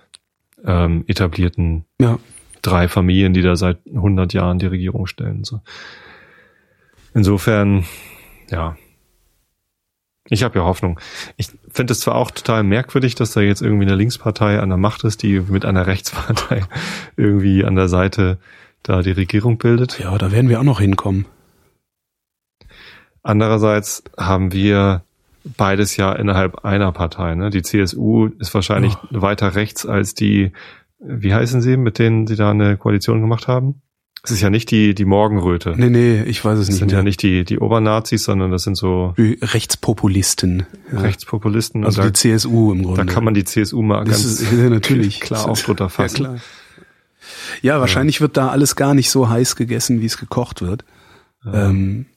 ähm, 0.65 1.03
etablierten 1.07 1.85
ja. 1.99 2.19
drei 2.61 2.87
Familien, 2.87 3.33
die 3.33 3.41
da 3.41 3.55
seit 3.55 3.79
100 3.87 4.33
Jahren 4.33 4.59
die 4.59 4.65
Regierung 4.67 5.07
stellen. 5.07 5.43
So. 5.43 5.61
Insofern, 7.13 7.85
ja, 8.49 8.75
ich 10.29 10.43
habe 10.43 10.57
ja 10.57 10.65
Hoffnung. 10.65 10.99
Ich 11.37 11.49
finde 11.71 11.93
es 11.93 11.99
zwar 11.99 12.15
auch 12.15 12.31
total 12.31 12.63
merkwürdig, 12.63 13.15
dass 13.15 13.33
da 13.33 13.41
jetzt 13.41 13.61
irgendwie 13.61 13.85
eine 13.85 13.95
Linkspartei 13.95 14.59
an 14.59 14.69
der 14.69 14.77
Macht 14.77 15.03
ist, 15.03 15.21
die 15.21 15.39
mit 15.39 15.65
einer 15.65 15.85
Rechtspartei 15.85 16.63
irgendwie 17.17 17.63
an 17.63 17.75
der 17.75 17.87
Seite 17.89 18.39
da 18.81 19.01
die 19.01 19.11
Regierung 19.11 19.57
bildet. 19.57 19.99
Ja, 19.99 20.17
da 20.17 20.31
werden 20.31 20.49
wir 20.49 20.59
auch 20.59 20.63
noch 20.63 20.79
hinkommen. 20.79 21.25
Andererseits 23.21 24.03
haben 24.17 24.51
wir 24.51 25.03
beides 25.43 25.95
ja 25.97 26.13
innerhalb 26.13 26.65
einer 26.65 26.91
Partei. 26.91 27.35
Ne? 27.35 27.49
Die 27.49 27.61
CSU 27.61 28.29
ist 28.39 28.53
wahrscheinlich 28.53 28.95
oh. 28.95 29.21
weiter 29.21 29.55
rechts 29.55 29.85
als 29.85 30.15
die, 30.15 30.51
wie 30.99 31.33
heißen 31.33 31.61
sie, 31.61 31.77
mit 31.77 31.99
denen 31.99 32.25
sie 32.25 32.35
da 32.35 32.51
eine 32.51 32.77
Koalition 32.77 33.21
gemacht 33.21 33.47
haben? 33.47 33.81
Es 34.25 34.31
ist 34.31 34.41
ja 34.41 34.49
nicht 34.49 34.71
die, 34.71 34.95
die 34.95 35.05
Morgenröte. 35.05 35.75
Nee, 35.77 35.89
nee, 35.89 36.23
ich 36.23 36.43
weiß 36.43 36.57
es 36.57 36.67
das 36.67 36.67
nicht. 36.67 36.75
Das 36.75 36.79
sind 36.79 36.87
mehr. 36.87 36.97
ja 36.97 37.03
nicht 37.03 37.21
die, 37.21 37.45
die 37.45 37.59
Obernazis, 37.59 38.23
sondern 38.23 38.51
das 38.51 38.63
sind 38.63 38.75
so. 38.75 39.13
Die 39.17 39.37
Rechtspopulisten. 39.41 40.65
Ja. 40.91 40.99
Rechtspopulisten. 40.99 41.85
Also 41.85 42.01
die 42.01 42.07
da, 42.07 42.13
CSU 42.13 42.71
im 42.71 42.83
Grunde. 42.83 43.05
Da 43.05 43.11
kann 43.11 43.23
man 43.23 43.33
die 43.33 43.43
CSU 43.43 43.81
mal 43.81 44.03
das 44.03 44.23
ganz 44.23 44.41
ist, 44.41 44.51
ja, 44.51 44.69
natürlich. 44.69 45.21
klar 45.21 45.47
auf 45.47 45.61
drunter 45.61 45.89
fassen. 45.89 46.23
Ja, 46.23 46.29
klar. 46.29 46.41
ja, 47.61 47.79
wahrscheinlich 47.79 48.15
ja. 48.15 48.21
wird 48.21 48.37
da 48.37 48.49
alles 48.49 48.75
gar 48.75 48.93
nicht 48.93 49.09
so 49.11 49.29
heiß 49.29 49.55
gegessen, 49.55 50.01
wie 50.01 50.05
es 50.05 50.17
gekocht 50.17 50.61
wird. 50.61 50.83
Ja. 51.45 51.69
Ähm, 51.69 52.07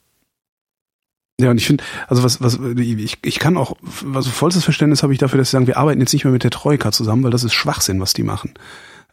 ja, 1.41 1.51
und 1.51 1.59
ich 1.59 1.67
finde, 1.67 1.85
also 2.09 2.25
was, 2.25 2.41
was, 2.41 2.59
ich, 2.79 3.19
ich 3.23 3.39
kann 3.39 3.57
auch, 3.57 3.77
also 4.13 4.31
vollstes 4.31 4.65
Verständnis 4.65 5.05
habe 5.05 5.13
ich 5.13 5.21
dafür, 5.21 5.39
dass 5.39 5.51
sie 5.51 5.53
sagen, 5.53 5.69
wir 5.69 5.77
arbeiten 5.77 6.01
jetzt 6.01 6.13
nicht 6.13 6.25
mehr 6.25 6.33
mit 6.33 6.43
der 6.43 6.51
Troika 6.51 6.91
zusammen, 6.91 7.23
weil 7.23 7.31
das 7.31 7.45
ist 7.45 7.55
Schwachsinn, 7.55 8.01
was 8.01 8.13
die 8.13 8.25
machen. 8.25 8.55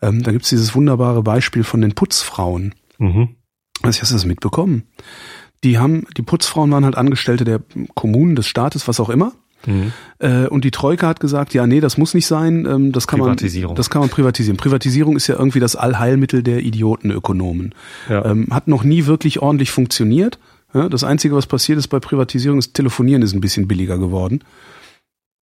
Ähm, 0.01 0.23
da 0.23 0.31
gibt's 0.31 0.49
dieses 0.49 0.73
wunderbare 0.73 1.21
Beispiel 1.21 1.63
von 1.63 1.81
den 1.81 1.93
Putzfrauen. 1.93 2.73
Mhm. 2.97 3.35
Also 3.81 4.01
hast 4.01 4.11
du 4.11 4.15
das 4.15 4.25
mitbekommen? 4.25 4.83
Die 5.63 5.77
haben, 5.77 6.05
die 6.17 6.21
Putzfrauen 6.21 6.71
waren 6.71 6.85
halt 6.85 6.95
Angestellte 6.95 7.43
der 7.43 7.61
Kommunen, 7.95 8.35
des 8.35 8.47
Staates, 8.47 8.87
was 8.87 8.99
auch 8.99 9.09
immer. 9.09 9.33
Mhm. 9.65 9.93
Äh, 10.19 10.47
und 10.47 10.63
die 10.63 10.71
Troika 10.71 11.07
hat 11.07 11.19
gesagt, 11.19 11.53
ja, 11.53 11.65
nee, 11.65 11.79
das 11.79 11.97
muss 11.97 12.13
nicht 12.13 12.27
sein, 12.27 12.65
ähm, 12.65 12.91
das 12.91 13.07
kann 13.07 13.19
man, 13.19 13.35
das 13.35 13.89
kann 13.89 14.01
man 14.01 14.09
privatisieren. 14.09 14.57
Privatisierung 14.57 15.15
ist 15.15 15.27
ja 15.27 15.37
irgendwie 15.37 15.59
das 15.59 15.75
Allheilmittel 15.75 16.43
der 16.43 16.59
Idiotenökonomen. 16.59 17.73
Ja. 18.09 18.25
Ähm, 18.25 18.47
hat 18.51 18.67
noch 18.67 18.83
nie 18.83 19.05
wirklich 19.05 19.41
ordentlich 19.41 19.71
funktioniert. 19.71 20.39
Ja, 20.73 20.89
das 20.89 21.03
Einzige, 21.03 21.35
was 21.35 21.47
passiert 21.47 21.79
ist 21.79 21.87
bei 21.87 21.99
Privatisierung, 21.99 22.59
ist 22.59 22.73
Telefonieren 22.73 23.21
ist 23.21 23.33
ein 23.33 23.41
bisschen 23.41 23.67
billiger 23.67 23.97
geworden. 23.97 24.43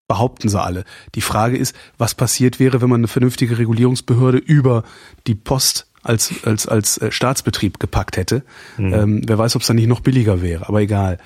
Behaupten 0.07 0.47
sie 0.47 0.61
alle. 0.61 0.83
Die 1.15 1.21
Frage 1.21 1.57
ist, 1.57 1.75
was 1.97 2.13
passiert 2.13 2.59
wäre, 2.59 2.81
wenn 2.81 2.89
man 2.89 2.99
eine 2.99 3.07
vernünftige 3.07 3.57
Regulierungsbehörde 3.57 4.37
über 4.37 4.83
die 5.27 5.35
Post 5.35 5.87
als, 6.03 6.33
als, 6.43 6.67
als 6.67 6.97
äh, 6.97 7.11
Staatsbetrieb 7.11 7.79
gepackt 7.79 8.17
hätte. 8.17 8.43
Mhm. 8.77 8.93
Ähm, 8.93 9.21
wer 9.25 9.37
weiß, 9.37 9.55
ob 9.55 9.61
es 9.61 9.67
dann 9.67 9.77
nicht 9.77 9.87
noch 9.87 10.01
billiger 10.01 10.41
wäre, 10.41 10.67
aber 10.67 10.81
egal. 10.81 11.17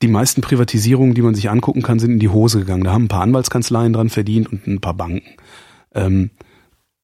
Die 0.00 0.08
meisten 0.08 0.40
Privatisierungen, 0.40 1.14
die 1.14 1.22
man 1.22 1.36
sich 1.36 1.48
angucken 1.48 1.82
kann, 1.82 2.00
sind 2.00 2.10
in 2.10 2.18
die 2.18 2.28
Hose 2.28 2.58
gegangen. 2.58 2.82
Da 2.82 2.92
haben 2.92 3.04
ein 3.04 3.08
paar 3.08 3.22
Anwaltskanzleien 3.22 3.92
dran 3.92 4.08
verdient 4.08 4.50
und 4.50 4.66
ein 4.66 4.80
paar 4.80 4.94
Banken. 4.94 5.22
Ähm, 5.94 6.30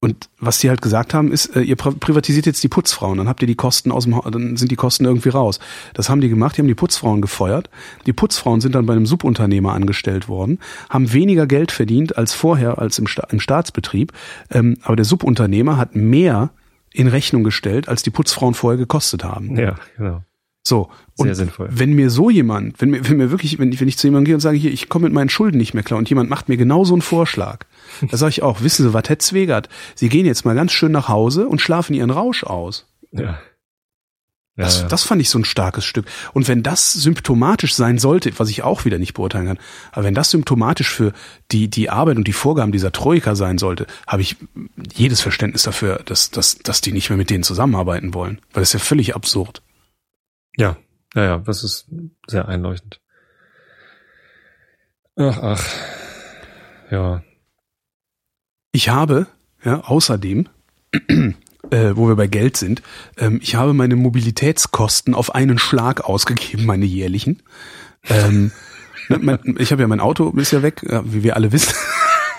und 0.01 0.29
was 0.39 0.59
die 0.59 0.69
halt 0.69 0.81
gesagt 0.81 1.13
haben, 1.13 1.31
ist, 1.31 1.55
äh, 1.57 1.61
ihr 1.61 1.75
privatisiert 1.75 2.45
jetzt 2.45 2.63
die 2.63 2.69
Putzfrauen, 2.69 3.17
dann 3.17 3.27
habt 3.27 3.41
ihr 3.41 3.47
die 3.47 3.55
Kosten 3.55 3.91
aus 3.91 4.05
dem, 4.05 4.19
dann 4.31 4.55
sind 4.55 4.71
die 4.71 4.77
Kosten 4.77 5.03
irgendwie 5.03 5.29
raus. 5.29 5.59
Das 5.93 6.09
haben 6.09 6.21
die 6.21 6.29
gemacht, 6.29 6.55
die 6.55 6.61
haben 6.61 6.69
die 6.69 6.75
Putzfrauen 6.75 7.19
gefeuert. 7.21 7.69
Die 8.05 8.13
Putzfrauen 8.13 8.61
sind 8.61 8.75
dann 8.75 8.85
bei 8.85 8.93
einem 8.93 9.05
Subunternehmer 9.05 9.73
angestellt 9.73 10.29
worden, 10.29 10.59
haben 10.89 11.11
weniger 11.11 11.47
Geld 11.47 11.73
verdient 11.73 12.17
als 12.17 12.33
vorher, 12.33 12.79
als 12.79 12.97
im, 12.97 13.07
Sta 13.07 13.27
im 13.29 13.41
Staatsbetrieb. 13.41 14.13
Ähm, 14.51 14.77
aber 14.83 14.95
der 14.95 15.05
Subunternehmer 15.05 15.75
hat 15.75 15.95
mehr 15.95 16.51
in 16.93 17.07
Rechnung 17.07 17.43
gestellt, 17.43 17.87
als 17.87 18.03
die 18.03 18.09
Putzfrauen 18.09 18.53
vorher 18.53 18.77
gekostet 18.77 19.23
haben. 19.23 19.55
Ja, 19.57 19.75
genau. 19.97 20.23
So. 20.67 20.89
Und 21.17 21.25
Sehr 21.27 21.35
sinnvoll. 21.35 21.67
wenn 21.71 21.93
mir 21.93 22.09
so 22.09 22.29
jemand, 22.29 22.79
wenn 22.81 22.91
mir, 22.91 23.07
wenn 23.09 23.17
mir 23.17 23.31
wirklich, 23.31 23.59
wenn 23.59 23.71
ich, 23.71 23.81
wenn 23.81 23.87
ich 23.87 23.97
zu 23.97 24.07
jemandem 24.07 24.25
gehe 24.25 24.35
und 24.35 24.41
sage, 24.41 24.57
hier, 24.57 24.71
ich 24.71 24.87
komme 24.87 25.05
mit 25.05 25.13
meinen 25.13 25.29
Schulden 25.29 25.57
nicht 25.57 25.73
mehr 25.73 25.83
klar 25.83 25.97
und 25.97 26.09
jemand 26.09 26.29
macht 26.29 26.47
mir 26.49 26.57
genau 26.57 26.85
so 26.85 26.93
einen 26.93 27.01
Vorschlag, 27.01 27.65
da 28.09 28.17
sage 28.17 28.29
ich 28.31 28.43
auch, 28.43 28.61
wissen 28.61 28.83
Sie, 28.85 28.93
was 28.93 29.03
Herr 29.07 29.19
Zwegert, 29.19 29.67
Sie 29.95 30.09
gehen 30.09 30.25
jetzt 30.25 30.45
mal 30.45 30.55
ganz 30.55 30.71
schön 30.71 30.91
nach 30.91 31.09
Hause 31.09 31.47
und 31.47 31.59
schlafen 31.61 31.93
Ihren 31.93 32.11
Rausch 32.11 32.43
aus. 32.43 32.87
Ja. 33.11 33.39
Ja, 34.59 34.65
das, 34.65 34.81
ja. 34.81 34.87
das 34.89 35.03
fand 35.03 35.21
ich 35.21 35.29
so 35.29 35.39
ein 35.39 35.45
starkes 35.45 35.85
Stück. 35.85 36.05
Und 36.33 36.49
wenn 36.49 36.63
das 36.63 36.91
symptomatisch 36.91 37.73
sein 37.75 37.97
sollte, 37.97 38.37
was 38.39 38.49
ich 38.49 38.61
auch 38.61 38.83
wieder 38.83 38.97
nicht 38.97 39.13
beurteilen 39.13 39.47
kann, 39.47 39.59
aber 39.93 40.03
wenn 40.03 40.13
das 40.13 40.31
symptomatisch 40.31 40.89
für 40.89 41.13
die, 41.49 41.69
die 41.69 41.89
Arbeit 41.89 42.17
und 42.17 42.27
die 42.27 42.33
Vorgaben 42.33 42.73
dieser 42.73 42.91
Troika 42.91 43.35
sein 43.35 43.57
sollte, 43.57 43.87
habe 44.05 44.21
ich 44.21 44.35
jedes 44.93 45.21
Verständnis 45.21 45.63
dafür, 45.63 46.01
dass, 46.03 46.29
dass, 46.31 46.57
dass 46.57 46.81
die 46.81 46.91
nicht 46.91 47.09
mehr 47.09 47.15
mit 47.15 47.29
denen 47.29 47.45
zusammenarbeiten 47.45 48.13
wollen. 48.13 48.41
Weil 48.51 48.61
das 48.61 48.69
ist 48.69 48.81
ja 48.81 48.85
völlig 48.85 49.15
absurd. 49.15 49.61
Ja, 50.57 50.75
ja, 51.15 51.23
ja, 51.23 51.37
das 51.37 51.63
ist 51.63 51.87
sehr 52.27 52.49
einleuchtend. 52.49 52.99
Ach, 55.15 55.37
ach. 55.41 55.65
Ja. 56.91 57.23
Ich 58.73 58.89
habe, 58.89 59.27
ja, 59.63 59.79
außerdem 59.85 60.49
äh, 61.71 61.91
wo 61.95 62.07
wir 62.07 62.15
bei 62.15 62.27
Geld 62.27 62.57
sind. 62.57 62.81
Ähm, 63.17 63.39
ich 63.41 63.55
habe 63.55 63.73
meine 63.73 63.95
Mobilitätskosten 63.95 65.13
auf 65.13 65.35
einen 65.35 65.57
Schlag 65.57 66.01
ausgegeben, 66.01 66.65
meine 66.65 66.85
jährlichen. 66.85 67.41
Ähm, 68.09 68.51
ne, 69.09 69.19
mein, 69.19 69.39
ich 69.59 69.71
habe 69.71 69.81
ja 69.81 69.87
mein 69.87 69.99
Auto 69.99 70.29
ist 70.37 70.51
ja 70.51 70.61
weg, 70.61 70.81
wie 71.05 71.23
wir 71.23 71.35
alle 71.35 71.51
wissen. 71.51 71.73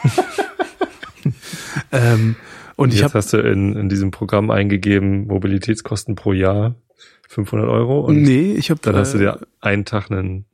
ähm, 1.93 2.37
und 2.77 2.91
Jetzt 2.91 2.97
ich 2.97 3.05
hab, 3.05 3.15
hast 3.15 3.33
du 3.35 3.39
in, 3.39 3.77
in 3.77 3.89
diesem 3.89 4.11
Programm 4.11 4.51
eingegeben 4.51 5.27
Mobilitätskosten 5.27 6.15
pro 6.15 6.33
Jahr 6.33 6.77
500 7.29 7.69
Euro. 7.69 8.01
Und 8.01 8.23
nee, 8.23 8.55
ich 8.55 8.71
habe 8.71 8.81
dann 8.83 8.97
hast 8.97 9.15
du 9.15 9.19
dir 9.19 9.39
äh, 9.41 9.47
einen 9.61 9.85
Tag 9.85 10.11
einen 10.11 10.47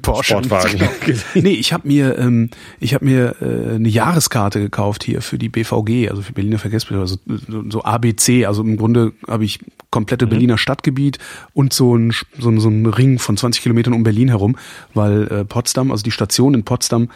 Porsche. 0.00 0.32
Sportwagen. 0.32 0.88
nee, 1.34 1.52
ich 1.52 1.72
habe 1.72 1.88
mir, 1.88 2.18
ähm, 2.18 2.50
ich 2.78 2.94
habe 2.94 3.04
mir 3.04 3.36
äh, 3.40 3.74
eine 3.74 3.88
Jahreskarte 3.88 4.60
gekauft 4.60 5.04
hier 5.04 5.22
für 5.22 5.38
die 5.38 5.48
BVG, 5.48 6.08
also 6.10 6.22
für 6.22 6.32
Berliner 6.32 6.58
Verkehrsbetriebe, 6.58 7.00
also 7.00 7.16
so, 7.48 7.64
so 7.68 7.82
ABC. 7.82 8.46
Also 8.46 8.62
im 8.62 8.76
Grunde 8.76 9.12
habe 9.28 9.44
ich 9.44 9.60
komplette 9.90 10.26
mhm. 10.26 10.30
Berliner 10.30 10.58
Stadtgebiet 10.58 11.18
und 11.52 11.72
so 11.72 11.96
ein, 11.96 12.12
so, 12.38 12.50
ein, 12.50 12.60
so 12.60 12.68
ein 12.68 12.86
Ring 12.86 13.18
von 13.18 13.36
20 13.36 13.62
Kilometern 13.62 13.92
um 13.92 14.02
Berlin 14.02 14.28
herum, 14.28 14.56
weil 14.94 15.26
äh, 15.28 15.44
Potsdam, 15.44 15.90
also 15.90 16.02
die 16.02 16.10
Station 16.10 16.54
in 16.54 16.64
Potsdam, 16.64 17.10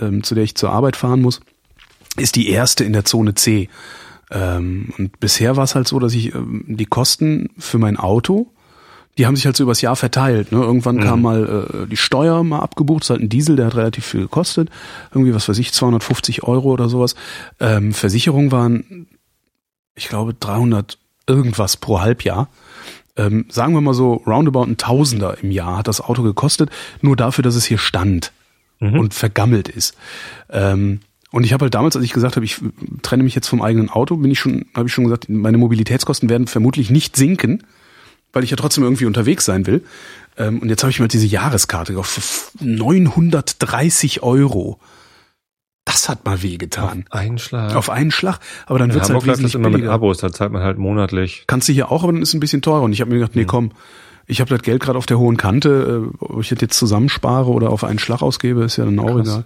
ähm, 0.00 0.22
zu 0.22 0.34
der 0.34 0.44
ich 0.44 0.54
zur 0.54 0.70
Arbeit 0.70 0.96
fahren 0.96 1.20
muss, 1.20 1.40
ist 2.16 2.36
die 2.36 2.48
erste 2.48 2.84
in 2.84 2.92
der 2.92 3.04
Zone 3.04 3.34
C. 3.34 3.68
Ähm, 4.30 4.92
und 4.98 5.20
bisher 5.20 5.56
war 5.56 5.64
es 5.64 5.74
halt 5.74 5.88
so, 5.88 5.98
dass 5.98 6.14
ich 6.14 6.34
ähm, 6.34 6.64
die 6.66 6.86
Kosten 6.86 7.50
für 7.58 7.78
mein 7.78 7.96
Auto 7.96 8.50
die 9.16 9.26
haben 9.26 9.36
sich 9.36 9.46
halt 9.46 9.56
so 9.56 9.62
übers 9.62 9.80
Jahr 9.80 9.96
verteilt. 9.96 10.52
Ne? 10.52 10.58
Irgendwann 10.58 10.96
mhm. 10.96 11.00
kam 11.00 11.22
mal 11.22 11.66
äh, 11.84 11.86
die 11.86 11.96
Steuer 11.96 12.42
mal 12.42 12.60
abgebucht, 12.60 13.02
das 13.02 13.06
ist 13.06 13.10
halt 13.10 13.22
ein 13.22 13.28
Diesel, 13.28 13.56
der 13.56 13.66
hat 13.66 13.76
relativ 13.76 14.04
viel 14.04 14.22
gekostet. 14.22 14.70
Irgendwie, 15.12 15.34
was 15.34 15.48
weiß 15.48 15.58
ich, 15.58 15.72
250 15.72 16.42
Euro 16.42 16.70
oder 16.70 16.88
sowas. 16.88 17.14
Ähm, 17.60 17.92
Versicherung 17.92 18.50
waren, 18.50 19.06
ich 19.94 20.08
glaube, 20.08 20.34
300 20.34 20.98
irgendwas 21.26 21.76
pro 21.76 22.00
Halbjahr. 22.00 22.48
Ähm, 23.16 23.46
sagen 23.48 23.74
wir 23.74 23.80
mal 23.80 23.94
so, 23.94 24.14
roundabout 24.26 24.64
ein 24.64 24.76
Tausender 24.76 25.38
im 25.40 25.52
Jahr 25.52 25.78
hat 25.78 25.88
das 25.88 26.00
Auto 26.00 26.22
gekostet, 26.22 26.70
nur 27.00 27.14
dafür, 27.14 27.42
dass 27.42 27.54
es 27.54 27.64
hier 27.64 27.78
stand 27.78 28.32
mhm. 28.80 28.98
und 28.98 29.14
vergammelt 29.14 29.68
ist. 29.68 29.96
Ähm, 30.50 31.00
und 31.30 31.44
ich 31.44 31.52
habe 31.52 31.64
halt 31.64 31.74
damals, 31.74 31.94
als 31.94 32.04
ich 32.04 32.12
gesagt 32.12 32.36
habe, 32.36 32.44
ich 32.44 32.60
trenne 33.02 33.22
mich 33.22 33.34
jetzt 33.34 33.48
vom 33.48 33.62
eigenen 33.62 33.90
Auto, 33.90 34.16
bin 34.16 34.30
ich 34.30 34.40
schon, 34.40 34.66
habe 34.74 34.88
ich 34.88 34.92
schon 34.92 35.04
gesagt, 35.04 35.28
meine 35.28 35.58
Mobilitätskosten 35.58 36.28
werden 36.28 36.48
vermutlich 36.48 36.90
nicht 36.90 37.16
sinken 37.16 37.62
weil 38.34 38.44
ich 38.44 38.50
ja 38.50 38.56
trotzdem 38.56 38.84
irgendwie 38.84 39.06
unterwegs 39.06 39.44
sein 39.44 39.66
will. 39.66 39.84
Ähm, 40.36 40.58
und 40.58 40.68
jetzt 40.68 40.82
habe 40.82 40.90
ich 40.90 41.00
mir 41.00 41.08
diese 41.08 41.26
Jahreskarte 41.26 41.92
gekauft 41.92 42.10
für 42.10 42.64
930 42.64 44.22
Euro. 44.22 44.78
Das 45.84 46.08
hat 46.08 46.24
mal 46.24 46.42
wehgetan. 46.42 47.04
Auf 47.10 47.20
einen 47.20 47.38
Schlag. 47.38 47.74
Auf 47.74 47.90
einen 47.90 48.10
Schlag. 48.10 48.38
Aber 48.66 48.78
dann 48.78 48.88
ja, 48.90 48.96
wird's 48.96 49.10
halt 49.10 49.24
wesentlich 49.24 49.52
das 49.52 49.54
immer 49.54 49.68
billiger. 49.70 49.88
mit 49.88 49.94
Abos, 49.94 50.18
da 50.18 50.32
zahlt 50.32 50.52
man 50.52 50.62
halt 50.62 50.78
monatlich. 50.78 51.44
Kannst 51.46 51.68
du 51.68 51.72
hier 51.72 51.90
auch, 51.90 52.02
aber 52.02 52.12
dann 52.12 52.22
ist 52.22 52.28
es 52.28 52.34
ein 52.34 52.40
bisschen 52.40 52.62
teurer. 52.62 52.82
Und 52.82 52.92
ich 52.92 53.00
habe 53.00 53.10
mir 53.10 53.18
gedacht, 53.18 53.36
nee, 53.36 53.44
komm, 53.44 53.72
ich 54.26 54.40
habe 54.40 54.50
das 54.50 54.62
Geld 54.62 54.82
gerade 54.82 54.98
auf 54.98 55.06
der 55.06 55.18
hohen 55.18 55.36
Kante, 55.36 56.10
äh, 56.10 56.24
ob 56.24 56.40
ich 56.40 56.48
das 56.48 56.60
jetzt 56.60 56.78
zusammenspare 56.78 57.50
oder 57.50 57.70
auf 57.70 57.84
einen 57.84 57.98
Schlag 57.98 58.22
ausgebe, 58.22 58.64
ist 58.64 58.76
ja 58.76 58.84
dann 58.84 58.98
auch 58.98 59.16
Krass. 59.16 59.28
egal. 59.28 59.44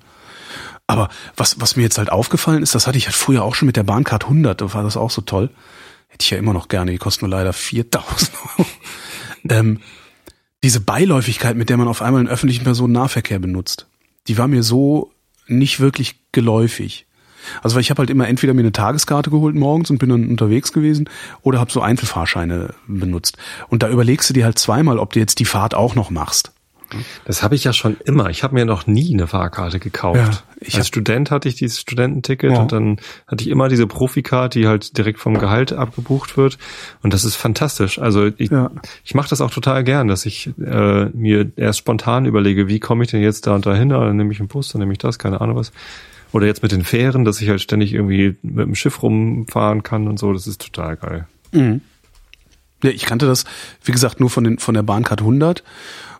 Aber 0.86 1.08
was, 1.36 1.60
was 1.60 1.76
mir 1.76 1.82
jetzt 1.82 1.98
halt 1.98 2.10
aufgefallen 2.10 2.62
ist, 2.62 2.74
das 2.74 2.86
hatte 2.86 2.96
ich 2.96 3.06
halt 3.06 3.16
früher 3.16 3.42
auch 3.42 3.54
schon 3.54 3.66
mit 3.66 3.76
der 3.76 3.82
Bahncard 3.82 4.24
100, 4.24 4.60
da 4.60 4.72
war 4.72 4.82
das 4.82 4.96
auch 4.96 5.10
so 5.10 5.20
toll. 5.20 5.50
Hätte 6.18 6.24
ich 6.24 6.30
ja 6.30 6.38
immer 6.38 6.52
noch 6.52 6.66
gerne, 6.66 6.90
die 6.90 6.98
kosten 6.98 7.26
nur 7.26 7.30
leider 7.30 7.52
4000 7.52 8.32
Euro. 8.58 8.68
ähm, 9.48 9.78
diese 10.64 10.80
Beiläufigkeit, 10.80 11.56
mit 11.56 11.68
der 11.68 11.76
man 11.76 11.86
auf 11.86 12.02
einmal 12.02 12.18
einen 12.18 12.28
öffentlichen 12.28 12.64
Personennahverkehr 12.64 13.38
benutzt, 13.38 13.86
die 14.26 14.36
war 14.36 14.48
mir 14.48 14.64
so 14.64 15.12
nicht 15.46 15.78
wirklich 15.78 16.16
geläufig. 16.32 17.06
Also 17.62 17.76
weil 17.76 17.82
ich 17.82 17.90
habe 17.90 18.00
halt 18.00 18.10
immer 18.10 18.26
entweder 18.26 18.52
mir 18.52 18.62
eine 18.62 18.72
Tageskarte 18.72 19.30
geholt 19.30 19.54
morgens 19.54 19.90
und 19.90 19.98
bin 19.98 20.08
dann 20.08 20.28
unterwegs 20.28 20.72
gewesen 20.72 21.08
oder 21.42 21.60
habe 21.60 21.70
so 21.70 21.80
Einzelfahrscheine 21.80 22.74
benutzt. 22.88 23.38
Und 23.68 23.84
da 23.84 23.88
überlegst 23.88 24.28
du 24.28 24.34
dir 24.34 24.44
halt 24.44 24.58
zweimal, 24.58 24.98
ob 24.98 25.12
du 25.12 25.20
jetzt 25.20 25.38
die 25.38 25.44
Fahrt 25.44 25.74
auch 25.74 25.94
noch 25.94 26.10
machst. 26.10 26.50
Das 27.24 27.42
habe 27.42 27.54
ich 27.54 27.64
ja 27.64 27.72
schon 27.72 27.96
immer. 28.04 28.30
Ich 28.30 28.42
habe 28.42 28.54
mir 28.54 28.64
noch 28.64 28.86
nie 28.86 29.12
eine 29.12 29.26
Fahrkarte 29.26 29.78
gekauft. 29.78 30.18
Ja, 30.18 30.30
ich 30.60 30.76
Als 30.76 30.88
Student 30.88 31.30
hatte 31.30 31.48
ich 31.48 31.54
dieses 31.54 31.80
Studententicket 31.80 32.52
ja. 32.52 32.58
und 32.58 32.72
dann 32.72 32.98
hatte 33.26 33.44
ich 33.44 33.50
immer 33.50 33.68
diese 33.68 33.86
Profikarte, 33.86 34.58
die 34.58 34.66
halt 34.66 34.96
direkt 34.96 35.18
vom 35.18 35.38
Gehalt 35.38 35.72
abgebucht 35.72 36.36
wird. 36.36 36.58
Und 37.02 37.12
das 37.12 37.24
ist 37.24 37.36
fantastisch. 37.36 37.98
Also 37.98 38.26
ich, 38.36 38.50
ja. 38.50 38.70
ich 39.04 39.14
mache 39.14 39.28
das 39.28 39.40
auch 39.40 39.50
total 39.50 39.84
gern, 39.84 40.08
dass 40.08 40.26
ich 40.26 40.50
äh, 40.58 41.06
mir 41.06 41.50
erst 41.56 41.80
spontan 41.80 42.26
überlege, 42.26 42.68
wie 42.68 42.80
komme 42.80 43.04
ich 43.04 43.10
denn 43.10 43.22
jetzt 43.22 43.46
da 43.46 43.54
und 43.54 43.66
da 43.66 43.74
hin? 43.74 43.90
Dann 43.90 44.16
nehme 44.16 44.32
ich 44.32 44.40
einen 44.40 44.48
Bus, 44.48 44.72
dann 44.72 44.80
nehme 44.80 44.92
ich 44.92 44.98
das, 44.98 45.18
keine 45.18 45.40
Ahnung 45.40 45.56
was. 45.56 45.72
Oder 46.32 46.46
jetzt 46.46 46.62
mit 46.62 46.72
den 46.72 46.84
Fähren, 46.84 47.24
dass 47.24 47.40
ich 47.40 47.48
halt 47.48 47.60
ständig 47.60 47.94
irgendwie 47.94 48.36
mit 48.42 48.66
dem 48.66 48.74
Schiff 48.74 49.02
rumfahren 49.02 49.82
kann 49.82 50.08
und 50.08 50.18
so. 50.18 50.32
Das 50.32 50.46
ist 50.46 50.60
total 50.60 50.96
geil. 50.96 51.26
Mhm. 51.52 51.80
Ja, 52.82 52.90
ich 52.90 53.06
kannte 53.06 53.26
das, 53.26 53.44
wie 53.82 53.92
gesagt, 53.92 54.20
nur 54.20 54.30
von, 54.30 54.44
den, 54.44 54.58
von 54.58 54.74
der 54.74 54.82
Bahncard 54.82 55.20
100 55.20 55.64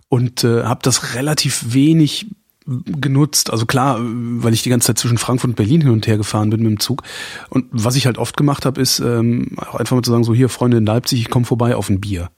und 0.09 0.45
äh, 0.45 0.65
habe 0.65 0.81
das 0.83 1.15
relativ 1.15 1.73
wenig 1.75 2.27
genutzt. 2.67 3.51
Also 3.51 3.67
klar, 3.67 3.99
weil 4.01 4.53
ich 4.53 4.63
die 4.63 4.71
ganze 4.71 4.89
Zeit 4.89 4.99
zwischen 4.99 5.19
Frankfurt 5.19 5.51
und 5.51 5.57
Berlin 5.57 5.81
hin 5.81 5.91
und 5.91 6.07
her 6.07 6.19
gefahren 6.19 6.51
bin 6.51 6.63
mit 6.63 6.71
dem 6.71 6.81
Zug. 6.81 7.03
Und 7.49 7.67
was 7.71 7.97
ich 7.97 8.07
halt 8.07 8.19
oft 8.19 8.37
gemacht 8.37 8.67
habe, 8.67 8.81
ist 8.81 9.01
ähm, 9.01 9.57
einfach 9.73 9.97
mal 9.97 10.03
zu 10.03 10.11
sagen, 10.11 10.25
so 10.25 10.35
hier 10.35 10.49
Freunde 10.49 10.77
in 10.77 10.87
Leipzig, 10.87 11.21
ich 11.21 11.31
komme 11.31 11.47
vorbei 11.47 11.75
auf 11.75 11.89
ein 11.89 12.01
Bier. 12.01 12.31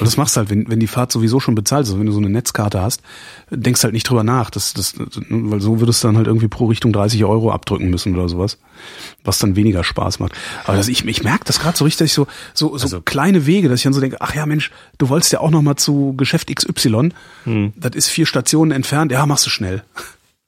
Und 0.00 0.06
das 0.06 0.16
machst 0.16 0.36
halt, 0.38 0.48
wenn, 0.48 0.68
wenn 0.70 0.80
die 0.80 0.86
Fahrt 0.86 1.12
sowieso 1.12 1.40
schon 1.40 1.54
bezahlt 1.54 1.84
ist, 1.84 1.90
also 1.90 1.98
wenn 1.98 2.06
du 2.06 2.12
so 2.12 2.18
eine 2.18 2.30
Netzkarte 2.30 2.80
hast, 2.80 3.02
denkst 3.50 3.82
halt 3.84 3.92
nicht 3.92 4.08
drüber 4.08 4.24
nach, 4.24 4.48
das, 4.48 4.72
das, 4.72 4.94
weil 5.28 5.60
so 5.60 5.80
würdest 5.80 6.02
du 6.02 6.08
dann 6.08 6.16
halt 6.16 6.26
irgendwie 6.26 6.48
pro 6.48 6.66
Richtung 6.66 6.90
30 6.92 7.22
Euro 7.24 7.52
abdrücken 7.52 7.90
müssen 7.90 8.14
oder 8.14 8.30
sowas, 8.30 8.58
was 9.24 9.38
dann 9.38 9.56
weniger 9.56 9.84
Spaß 9.84 10.20
macht. 10.20 10.32
Aber 10.64 10.78
das, 10.78 10.88
ich, 10.88 11.04
ich 11.04 11.22
merke 11.22 11.44
das 11.44 11.60
gerade 11.60 11.76
so 11.76 11.84
richtig, 11.84 12.12
so, 12.14 12.26
so, 12.54 12.78
so 12.78 12.84
also, 12.84 13.02
kleine 13.02 13.44
Wege, 13.44 13.68
dass 13.68 13.80
ich 13.80 13.84
dann 13.84 13.92
so 13.92 14.00
denke, 14.00 14.16
ach 14.20 14.34
ja 14.34 14.46
Mensch, 14.46 14.70
du 14.96 15.10
wolltest 15.10 15.32
ja 15.32 15.40
auch 15.40 15.50
noch 15.50 15.62
mal 15.62 15.76
zu 15.76 16.14
Geschäft 16.16 16.54
XY, 16.54 17.10
hm. 17.44 17.72
das 17.76 17.94
ist 17.94 18.08
vier 18.08 18.24
Stationen 18.24 18.70
entfernt, 18.70 19.12
ja, 19.12 19.26
machst 19.26 19.44
du 19.44 19.50
schnell. 19.50 19.82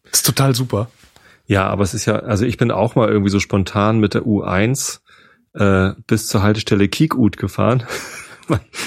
Das 0.05 0.13
ist 0.21 0.27
total 0.27 0.55
super. 0.55 0.91
Ja, 1.47 1.67
aber 1.67 1.83
es 1.83 1.93
ist 1.93 2.07
ja, 2.07 2.17
also 2.21 2.47
ich 2.47 2.57
bin 2.57 2.71
auch 2.71 2.95
mal 2.95 3.09
irgendwie 3.09 3.31
so 3.31 3.41
spontan 3.41 3.99
mit 4.01 4.15
der 4.15 4.23
U1 4.23 5.01
äh, 5.55 5.93
bis 6.07 6.29
zur 6.29 6.43
Haltestelle 6.43 6.89
Kiekut 6.89 7.37
gefahren. 7.37 7.85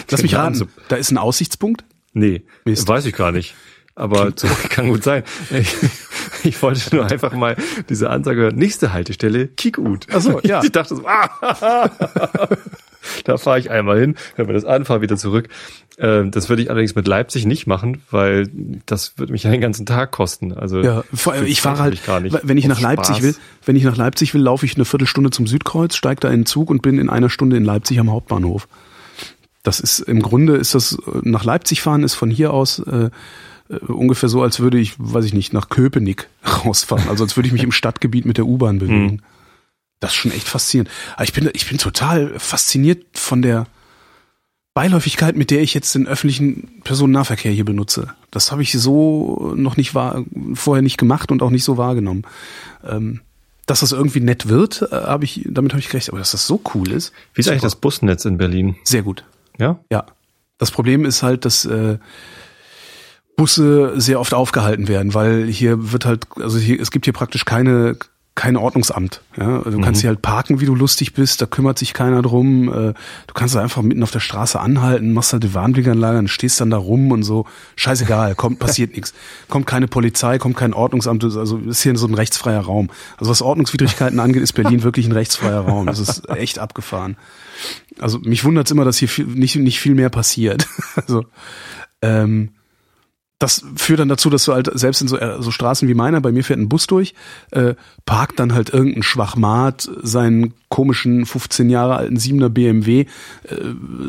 Lass 0.09 0.21
mich 0.21 0.35
raten, 0.35 0.55
so. 0.55 0.67
da 0.89 0.95
ist 0.95 1.11
ein 1.11 1.17
Aussichtspunkt? 1.17 1.83
Nee, 2.13 2.43
Mist. 2.65 2.87
weiß 2.87 3.05
ich 3.05 3.15
gar 3.15 3.31
nicht. 3.31 3.55
Aber 3.95 4.31
kann 4.69 4.89
gut 4.89 5.03
sein. 5.03 5.23
Ich, 5.51 5.75
ich, 6.43 6.61
wollte 6.61 6.95
nur 6.95 7.05
einfach 7.05 7.33
mal 7.33 7.55
diese 7.89 8.09
Ansage 8.09 8.41
hören. 8.41 8.55
Nächste 8.55 8.91
Haltestelle, 8.91 9.47
Kiekut. 9.47 10.07
Achso, 10.11 10.39
ja. 10.43 10.61
Ich 10.63 10.71
dachte 10.71 10.95
so, 10.95 11.05
ah, 11.05 11.89
da 13.25 13.37
fahre 13.37 13.59
ich 13.59 13.69
einmal 13.69 13.99
hin, 13.99 14.15
höre 14.35 14.47
mir 14.47 14.53
das 14.53 14.65
an, 14.65 14.85
fahre 14.85 15.01
wieder 15.01 15.17
zurück. 15.17 15.49
Ähm, 15.99 16.31
das 16.31 16.49
würde 16.49 16.63
ich 16.63 16.71
allerdings 16.71 16.95
mit 16.95 17.07
Leipzig 17.07 17.45
nicht 17.45 17.67
machen, 17.67 18.01
weil 18.09 18.49
das 18.87 19.19
würde 19.19 19.31
mich 19.31 19.43
den 19.43 19.61
ganzen 19.61 19.85
Tag 19.85 20.11
kosten. 20.11 20.53
Also 20.53 20.81
ja, 20.81 21.03
vor 21.13 21.33
allem 21.33 21.45
ich 21.45 21.61
fahre 21.61 21.83
halt, 21.83 22.03
gar 22.03 22.19
nicht 22.19 22.35
wenn 22.41 22.57
ich 22.57 22.67
nach 22.67 22.81
Leipzig 22.81 23.17
Spaß. 23.17 23.23
will, 23.23 23.35
wenn 23.65 23.75
ich 23.75 23.83
nach 23.83 23.97
Leipzig 23.97 24.33
will, 24.33 24.41
laufe 24.41 24.65
ich 24.65 24.75
eine 24.75 24.85
Viertelstunde 24.85 25.29
zum 25.29 25.45
Südkreuz, 25.45 25.95
steige 25.95 26.21
da 26.21 26.29
in 26.29 26.41
den 26.41 26.45
Zug 26.47 26.71
und 26.71 26.81
bin 26.81 26.97
in 26.97 27.09
einer 27.09 27.29
Stunde 27.29 27.57
in 27.57 27.63
Leipzig 27.63 27.99
am 27.99 28.11
Hauptbahnhof. 28.11 28.67
Das 29.63 29.79
ist 29.79 29.99
im 29.99 30.21
Grunde 30.21 30.57
ist 30.57 30.75
das 30.75 30.97
nach 31.21 31.45
Leipzig 31.45 31.81
fahren 31.81 32.03
ist 32.03 32.15
von 32.15 32.29
hier 32.29 32.53
aus 32.53 32.79
äh, 32.79 33.09
äh, 33.69 33.75
ungefähr 33.85 34.29
so, 34.29 34.41
als 34.41 34.59
würde 34.59 34.77
ich, 34.77 34.95
weiß 34.97 35.25
ich 35.25 35.33
nicht, 35.33 35.53
nach 35.53 35.69
Köpenick 35.69 36.27
rausfahren. 36.65 37.07
Also 37.09 37.23
als 37.23 37.35
würde 37.35 37.47
ich 37.47 37.53
mich 37.53 37.63
im 37.63 37.71
Stadtgebiet 37.71 38.25
mit 38.25 38.37
der 38.37 38.45
U-Bahn 38.45 38.79
bewegen. 38.79 39.05
Mhm. 39.05 39.19
Das 39.99 40.11
ist 40.11 40.17
schon 40.17 40.31
echt 40.31 40.47
faszinierend. 40.47 40.91
Aber 41.15 41.23
ich 41.23 41.33
bin, 41.33 41.49
ich 41.53 41.67
bin 41.67 41.77
total 41.77 42.37
fasziniert 42.37 43.05
von 43.13 43.41
der 43.41 43.67
Beiläufigkeit, 44.73 45.37
mit 45.37 45.51
der 45.51 45.61
ich 45.61 45.73
jetzt 45.73 45.95
den 45.95 46.07
öffentlichen 46.07 46.81
Personennahverkehr 46.83 47.51
hier 47.51 47.63
benutze. 47.63 48.13
Das 48.31 48.51
habe 48.51 48.63
ich 48.63 48.73
so 48.73 49.53
noch 49.55 49.77
nicht 49.77 49.95
wahr, 49.95 50.25
vorher 50.55 50.81
nicht 50.81 50.97
gemacht 50.97 51.31
und 51.31 51.41
auch 51.41 51.51
nicht 51.51 51.63
so 51.63 51.77
wahrgenommen. 51.77 52.23
Ähm, 52.83 53.21
dass 53.65 53.79
das 53.79 53.93
irgendwie 53.93 54.19
nett 54.19 54.49
wird, 54.49 54.81
äh, 54.91 54.95
habe 54.95 55.23
ich, 55.23 55.47
damit 55.49 55.71
habe 55.71 55.79
ich 55.79 55.87
gerechnet, 55.87 56.09
aber 56.09 56.19
dass 56.19 56.31
das 56.31 56.47
so 56.47 56.59
cool 56.73 56.91
ist. 56.91 57.13
Wie 57.33 57.39
ist 57.39 57.47
eigentlich 57.47 57.61
das 57.61 57.77
Busnetz 57.77 58.25
in 58.25 58.37
Berlin? 58.37 58.75
Sehr 58.83 59.03
gut. 59.03 59.23
Ja? 59.57 59.79
Ja. 59.91 60.05
Das 60.57 60.71
Problem 60.71 61.05
ist 61.05 61.23
halt, 61.23 61.45
dass 61.45 61.65
äh, 61.65 61.97
Busse 63.35 63.99
sehr 63.99 64.19
oft 64.19 64.33
aufgehalten 64.33 64.87
werden, 64.87 65.13
weil 65.13 65.45
hier 65.45 65.91
wird 65.91 66.05
halt, 66.05 66.27
also 66.39 66.57
hier, 66.57 66.79
es 66.79 66.91
gibt 66.91 67.05
hier 67.05 67.13
praktisch 67.13 67.45
keine 67.45 67.97
kein 68.35 68.57
Ordnungsamt. 68.57 69.21
Ja? 69.37 69.59
Du 69.59 69.79
kannst 69.79 69.99
mhm. 69.99 70.01
hier 70.01 70.09
halt 70.09 70.21
parken, 70.23 70.59
wie 70.59 70.65
du 70.65 70.73
lustig 70.73 71.13
bist, 71.13 71.41
da 71.41 71.45
kümmert 71.45 71.77
sich 71.77 71.93
keiner 71.93 72.21
drum. 72.23 72.67
Äh, 72.67 72.93
du 73.27 73.33
kannst 73.33 73.55
einfach 73.55 73.83
mitten 73.83 74.01
auf 74.01 74.09
der 74.09 74.21
Straße 74.21 74.59
anhalten, 74.59 75.13
machst 75.13 75.33
halt 75.33 75.43
die 75.43 75.53
Warnblinkanlage 75.53 76.17
und 76.17 76.29
stehst 76.29 76.59
dann 76.59 76.71
da 76.71 76.77
rum 76.77 77.11
und 77.11 77.23
so. 77.23 77.45
Scheißegal, 77.75 78.33
kommt, 78.35 78.57
passiert 78.57 78.93
nichts. 78.93 79.13
Kommt 79.49 79.67
keine 79.67 79.87
Polizei, 79.87 80.39
kommt 80.39 80.57
kein 80.57 80.73
Ordnungsamt, 80.73 81.23
also 81.23 81.57
ist 81.59 81.83
hier 81.83 81.95
so 81.95 82.07
ein 82.07 82.15
rechtsfreier 82.15 82.61
Raum. 82.61 82.89
Also 83.17 83.29
was 83.29 83.41
Ordnungswidrigkeiten 83.43 84.19
angeht, 84.19 84.41
ist 84.41 84.53
Berlin 84.53 84.81
wirklich 84.81 85.05
ein 85.05 85.11
rechtsfreier 85.11 85.61
Raum. 85.61 85.85
Das 85.85 85.99
ist 85.99 86.27
echt 86.29 86.57
abgefahren. 86.57 87.17
Also 87.99 88.17
mich 88.19 88.43
wundert 88.43 88.65
es 88.65 88.71
immer, 88.71 88.83
dass 88.83 88.97
hier 88.97 89.09
viel, 89.09 89.25
nicht, 89.25 89.55
nicht 89.57 89.79
viel 89.79 89.93
mehr 89.93 90.09
passiert. 90.09 90.67
also 90.95 91.23
ähm, 92.01 92.49
das 93.43 93.61
führt 93.75 93.99
dann 93.99 94.07
dazu, 94.07 94.29
dass 94.29 94.45
du 94.45 94.53
halt 94.53 94.71
selbst 94.73 95.01
in 95.01 95.09
so, 95.09 95.17
äh, 95.17 95.41
so 95.41 95.51
Straßen 95.51 95.89
wie 95.89 95.93
meiner, 95.93 96.21
bei 96.21 96.31
mir 96.31 96.45
fährt 96.45 96.59
ein 96.59 96.69
Bus 96.69 96.87
durch, 96.87 97.13
äh, 97.51 97.75
parkt 98.05 98.39
dann 98.39 98.53
halt 98.53 98.69
irgendein 98.69 99.03
Schwachmat 99.03 99.89
seinen 100.01 100.53
komischen 100.69 101.25
15 101.25 101.69
Jahre 101.69 101.97
alten 101.97 102.15
7er 102.15 102.47
BMW 102.47 103.01
äh, 103.01 103.05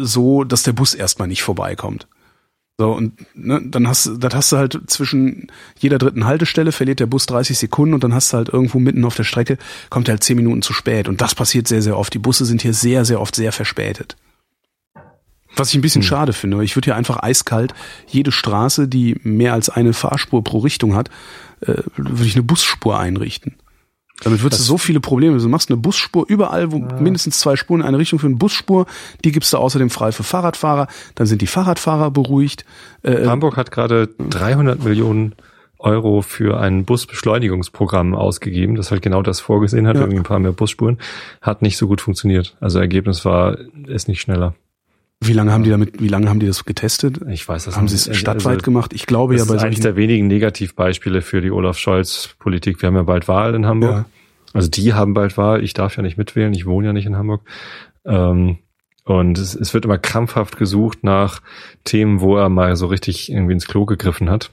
so, 0.00 0.44
dass 0.44 0.62
der 0.62 0.72
Bus 0.72 0.94
erstmal 0.94 1.26
nicht 1.26 1.42
vorbeikommt. 1.42 2.06
So, 2.78 2.92
und 2.92 3.14
ne, 3.34 3.60
dann 3.64 3.88
hast 3.88 4.06
du, 4.06 4.16
das 4.16 4.34
hast 4.34 4.52
du 4.52 4.56
halt 4.56 4.80
zwischen 4.86 5.48
jeder 5.78 5.98
dritten 5.98 6.26
Haltestelle 6.26 6.70
verliert 6.70 7.00
der 7.00 7.06
Bus 7.06 7.26
30 7.26 7.58
Sekunden 7.58 7.94
und 7.94 8.04
dann 8.04 8.14
hast 8.14 8.32
du 8.32 8.36
halt 8.36 8.50
irgendwo 8.50 8.78
mitten 8.78 9.04
auf 9.04 9.16
der 9.16 9.24
Strecke, 9.24 9.58
kommt 9.90 10.08
er 10.08 10.12
halt 10.12 10.22
10 10.22 10.36
Minuten 10.36 10.62
zu 10.62 10.72
spät. 10.72 11.08
Und 11.08 11.20
das 11.20 11.34
passiert 11.34 11.66
sehr, 11.66 11.82
sehr 11.82 11.98
oft. 11.98 12.14
Die 12.14 12.18
Busse 12.20 12.44
sind 12.44 12.62
hier 12.62 12.74
sehr, 12.74 13.04
sehr 13.04 13.20
oft 13.20 13.34
sehr 13.34 13.50
verspätet. 13.50 14.16
Was 15.56 15.70
ich 15.70 15.76
ein 15.76 15.82
bisschen 15.82 16.02
hm. 16.02 16.08
schade 16.08 16.32
finde, 16.32 16.56
weil 16.56 16.64
ich 16.64 16.76
würde 16.76 16.86
hier 16.86 16.96
einfach 16.96 17.22
eiskalt 17.22 17.74
jede 18.08 18.32
Straße, 18.32 18.88
die 18.88 19.16
mehr 19.22 19.52
als 19.52 19.68
eine 19.68 19.92
Fahrspur 19.92 20.42
pro 20.42 20.58
Richtung 20.58 20.94
hat, 20.94 21.08
äh, 21.60 21.82
würde 21.96 22.26
ich 22.26 22.34
eine 22.34 22.42
Busspur 22.42 22.98
einrichten. 22.98 23.56
Damit 24.22 24.42
würdest 24.42 24.62
du 24.62 24.64
so 24.64 24.78
viele 24.78 25.00
Probleme. 25.00 25.38
Du 25.38 25.48
machst 25.48 25.70
eine 25.70 25.76
Busspur 25.76 26.24
überall, 26.28 26.70
wo 26.70 26.78
ja. 26.78 27.00
mindestens 27.00 27.38
zwei 27.38 27.56
Spuren 27.56 27.80
in 27.80 27.86
eine 27.86 27.98
Richtung 27.98 28.18
für 28.18 28.26
eine 28.26 28.36
Busspur. 28.36 28.86
Die 29.24 29.32
gibst 29.32 29.52
du 29.52 29.58
außerdem 29.58 29.90
frei 29.90 30.12
für 30.12 30.22
Fahrradfahrer. 30.22 30.86
Dann 31.16 31.26
sind 31.26 31.42
die 31.42 31.46
Fahrradfahrer 31.46 32.10
beruhigt. 32.10 32.64
Äh, 33.02 33.26
Hamburg 33.26 33.56
hat 33.56 33.72
gerade 33.72 34.08
300 34.18 34.84
Millionen 34.84 35.34
Euro 35.78 36.22
für 36.22 36.58
ein 36.58 36.84
Busbeschleunigungsprogramm 36.84 38.14
ausgegeben, 38.14 38.76
das 38.76 38.90
halt 38.90 39.02
genau 39.02 39.20
das 39.20 39.40
vorgesehen 39.40 39.86
hat, 39.86 39.96
ja. 39.96 40.02
irgendwie 40.02 40.18
ein 40.18 40.24
paar 40.24 40.38
mehr 40.38 40.52
Busspuren. 40.52 40.98
Hat 41.42 41.60
nicht 41.60 41.76
so 41.76 41.88
gut 41.88 42.00
funktioniert. 42.00 42.56
Also 42.60 42.78
Ergebnis 42.78 43.24
war, 43.24 43.58
ist 43.86 44.08
nicht 44.08 44.20
schneller. 44.20 44.54
Wie 45.26 45.32
lange 45.32 45.52
haben 45.52 45.64
die 45.64 45.70
damit, 45.70 46.00
wie 46.00 46.08
lange 46.08 46.28
haben 46.28 46.40
die 46.40 46.46
das 46.46 46.64
getestet? 46.64 47.20
Ich 47.28 47.48
weiß 47.48 47.64
das 47.64 47.76
Haben 47.76 47.88
sie 47.88 47.96
es 47.96 48.08
also, 48.08 48.18
stadtweit 48.18 48.54
also, 48.54 48.64
gemacht? 48.64 48.92
Ich 48.92 49.06
glaube 49.06 49.34
ja 49.34 49.44
bei 49.44 49.54
Das 49.54 49.56
ist 49.56 49.64
eines 49.64 49.80
der 49.80 49.96
wenigen 49.96 50.26
Negativbeispiele 50.26 51.22
für 51.22 51.40
die 51.40 51.50
Olaf 51.50 51.78
Scholz 51.78 52.34
Politik. 52.38 52.82
Wir 52.82 52.88
haben 52.88 52.96
ja 52.96 53.02
bald 53.02 53.28
Wahl 53.28 53.54
in 53.54 53.66
Hamburg. 53.66 53.90
Ja. 53.90 54.04
Also 54.52 54.68
die 54.68 54.92
haben 54.92 55.14
bald 55.14 55.36
Wahl. 55.36 55.64
Ich 55.64 55.74
darf 55.74 55.96
ja 55.96 56.02
nicht 56.02 56.18
mitwählen. 56.18 56.52
Ich 56.52 56.66
wohne 56.66 56.88
ja 56.88 56.92
nicht 56.92 57.06
in 57.06 57.16
Hamburg. 57.16 57.42
Ähm, 58.04 58.58
und 59.04 59.38
es, 59.38 59.54
es 59.54 59.74
wird 59.74 59.84
immer 59.84 59.98
krampfhaft 59.98 60.56
gesucht 60.56 61.04
nach 61.04 61.40
Themen, 61.84 62.20
wo 62.20 62.36
er 62.36 62.48
mal 62.48 62.76
so 62.76 62.86
richtig 62.86 63.30
irgendwie 63.30 63.52
ins 63.52 63.66
Klo 63.66 63.84
gegriffen 63.84 64.30
hat. 64.30 64.52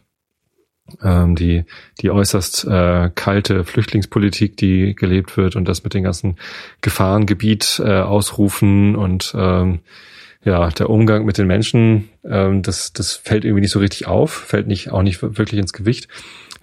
Ähm, 1.02 1.36
die, 1.36 1.64
die 2.02 2.12
äußerst 2.12 2.66
äh, 2.66 3.12
kalte 3.14 3.64
Flüchtlingspolitik, 3.64 4.58
die 4.58 4.94
gelebt 4.94 5.38
wird 5.38 5.56
und 5.56 5.66
das 5.66 5.84
mit 5.84 5.94
den 5.94 6.04
ganzen 6.04 6.38
Gefahrengebiet 6.82 7.82
äh, 7.84 8.02
ausrufen 8.02 8.96
und 8.96 9.34
ähm, 9.38 9.80
ja, 10.44 10.70
der 10.70 10.90
Umgang 10.90 11.26
mit 11.26 11.38
den 11.38 11.48
Menschen, 11.48 12.10
ähm, 12.24 12.62
das, 12.64 12.94
das 12.94 13.14
fällt 13.14 13.46
irgendwie 13.46 13.62
nicht 13.62 13.72
so 13.72 13.80
richtig 13.80 14.08
auf, 14.08 14.32
fällt 14.32 14.68
nicht 14.68 14.92
auch 14.92 15.04
nicht 15.04 15.22
wirklich 15.22 15.60
ins 15.60 15.74
Gewicht. 15.74 16.08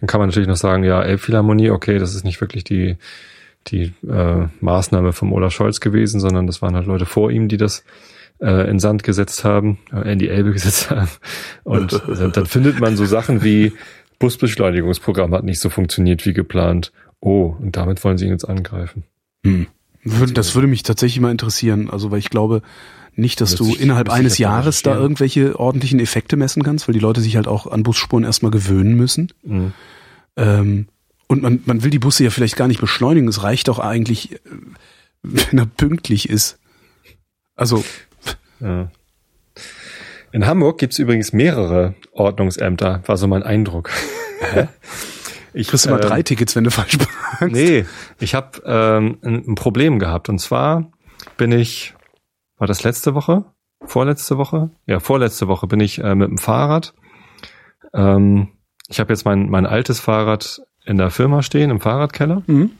Dann 0.00 0.08
kann 0.08 0.20
man 0.20 0.28
natürlich 0.28 0.48
noch 0.48 0.56
sagen, 0.56 0.84
ja, 0.84 1.02
Elbphilharmonie, 1.02 1.70
okay, 1.70 1.98
das 1.98 2.14
ist 2.14 2.24
nicht 2.24 2.40
wirklich 2.40 2.64
die, 2.64 2.96
die 3.68 3.92
äh, 4.08 4.48
Maßnahme 4.60 5.12
vom 5.12 5.32
Olaf 5.32 5.52
Scholz 5.52 5.80
gewesen, 5.80 6.20
sondern 6.20 6.46
das 6.46 6.62
waren 6.62 6.74
halt 6.74 6.86
Leute 6.86 7.06
vor 7.06 7.30
ihm, 7.30 7.48
die 7.48 7.56
das 7.56 7.84
äh, 8.40 8.68
in 8.68 8.78
Sand 8.78 9.02
gesetzt 9.02 9.44
haben, 9.44 9.78
äh, 9.92 10.12
in 10.12 10.18
die 10.18 10.28
Elbe 10.28 10.52
gesetzt 10.52 10.90
haben. 10.90 11.10
Und 11.64 11.92
äh, 11.92 12.30
dann 12.30 12.46
findet 12.46 12.80
man 12.80 12.96
so 12.96 13.04
Sachen 13.04 13.42
wie 13.42 13.72
Busbeschleunigungsprogramm 14.18 15.32
hat 15.34 15.44
nicht 15.44 15.60
so 15.60 15.70
funktioniert 15.70 16.26
wie 16.26 16.32
geplant. 16.32 16.92
Oh, 17.20 17.54
und 17.60 17.76
damit 17.76 18.02
wollen 18.04 18.18
sie 18.18 18.26
ihn 18.26 18.32
jetzt 18.32 18.48
angreifen. 18.48 19.04
Hm. 19.44 19.68
Das 20.32 20.54
würde 20.54 20.68
mich 20.68 20.82
tatsächlich 20.82 21.20
mal 21.20 21.30
interessieren. 21.30 21.90
Also, 21.90 22.10
weil 22.10 22.18
ich 22.18 22.30
glaube 22.30 22.62
nicht, 23.18 23.40
dass 23.40 23.58
Müsste 23.58 23.76
du 23.76 23.82
innerhalb 23.82 24.10
eines 24.10 24.38
Jahres 24.38 24.82
da 24.82 24.96
irgendwelche 24.96 25.58
ordentlichen 25.58 26.00
Effekte 26.00 26.36
messen 26.36 26.62
kannst, 26.62 26.88
weil 26.88 26.92
die 26.92 27.00
Leute 27.00 27.20
sich 27.20 27.36
halt 27.36 27.48
auch 27.48 27.66
an 27.66 27.82
Busspuren 27.82 28.24
erstmal 28.24 28.50
gewöhnen 28.50 28.94
müssen. 28.94 29.32
Mhm. 29.42 29.72
Ähm, 30.36 30.88
und 31.26 31.42
man, 31.42 31.60
man 31.66 31.82
will 31.82 31.90
die 31.90 31.98
Busse 31.98 32.24
ja 32.24 32.30
vielleicht 32.30 32.56
gar 32.56 32.68
nicht 32.68 32.80
beschleunigen. 32.80 33.28
Es 33.28 33.42
reicht 33.42 33.68
doch 33.68 33.78
eigentlich, 33.78 34.32
äh, 34.32 34.38
wenn 35.22 35.58
er 35.58 35.66
pünktlich 35.66 36.28
ist. 36.28 36.58
Also, 37.56 37.84
Ja. 38.60 38.90
In 40.30 40.46
Hamburg 40.46 40.78
gibt's 40.78 40.98
übrigens 40.98 41.32
mehrere 41.32 41.94
Ordnungsämter, 42.12 43.02
war 43.06 43.16
so 43.16 43.26
mein 43.26 43.42
Eindruck. 43.42 43.90
Ich, 45.54 45.68
kriegst 45.68 45.86
du 45.86 45.90
mal 45.90 46.00
ähm, 46.00 46.06
drei 46.06 46.22
Tickets, 46.22 46.54
wenn 46.54 46.64
du 46.64 46.70
falsch 46.70 46.98
parkst. 46.98 47.52
Nee, 47.52 47.86
ich 48.20 48.34
habe 48.34 48.62
ähm, 48.64 49.18
ein, 49.22 49.48
ein 49.48 49.54
Problem 49.54 49.98
gehabt. 49.98 50.28
Und 50.28 50.38
zwar 50.38 50.92
bin 51.36 51.50
ich, 51.50 51.94
war 52.58 52.66
das 52.66 52.82
letzte 52.82 53.14
Woche? 53.14 53.44
Vorletzte 53.84 54.36
Woche? 54.38 54.70
Ja, 54.86 55.00
vorletzte 55.00 55.48
Woche 55.48 55.66
bin 55.66 55.80
ich 55.80 56.02
äh, 56.02 56.14
mit 56.14 56.28
dem 56.28 56.38
Fahrrad. 56.38 56.94
Ähm, 57.94 58.48
ich 58.88 59.00
habe 59.00 59.12
jetzt 59.12 59.24
mein, 59.24 59.48
mein 59.48 59.66
altes 59.66 60.00
Fahrrad 60.00 60.62
in 60.84 60.96
der 60.96 61.10
Firma 61.10 61.42
stehen, 61.42 61.70
im 61.70 61.80
Fahrradkeller. 61.80 62.42
Mhm. 62.46 62.70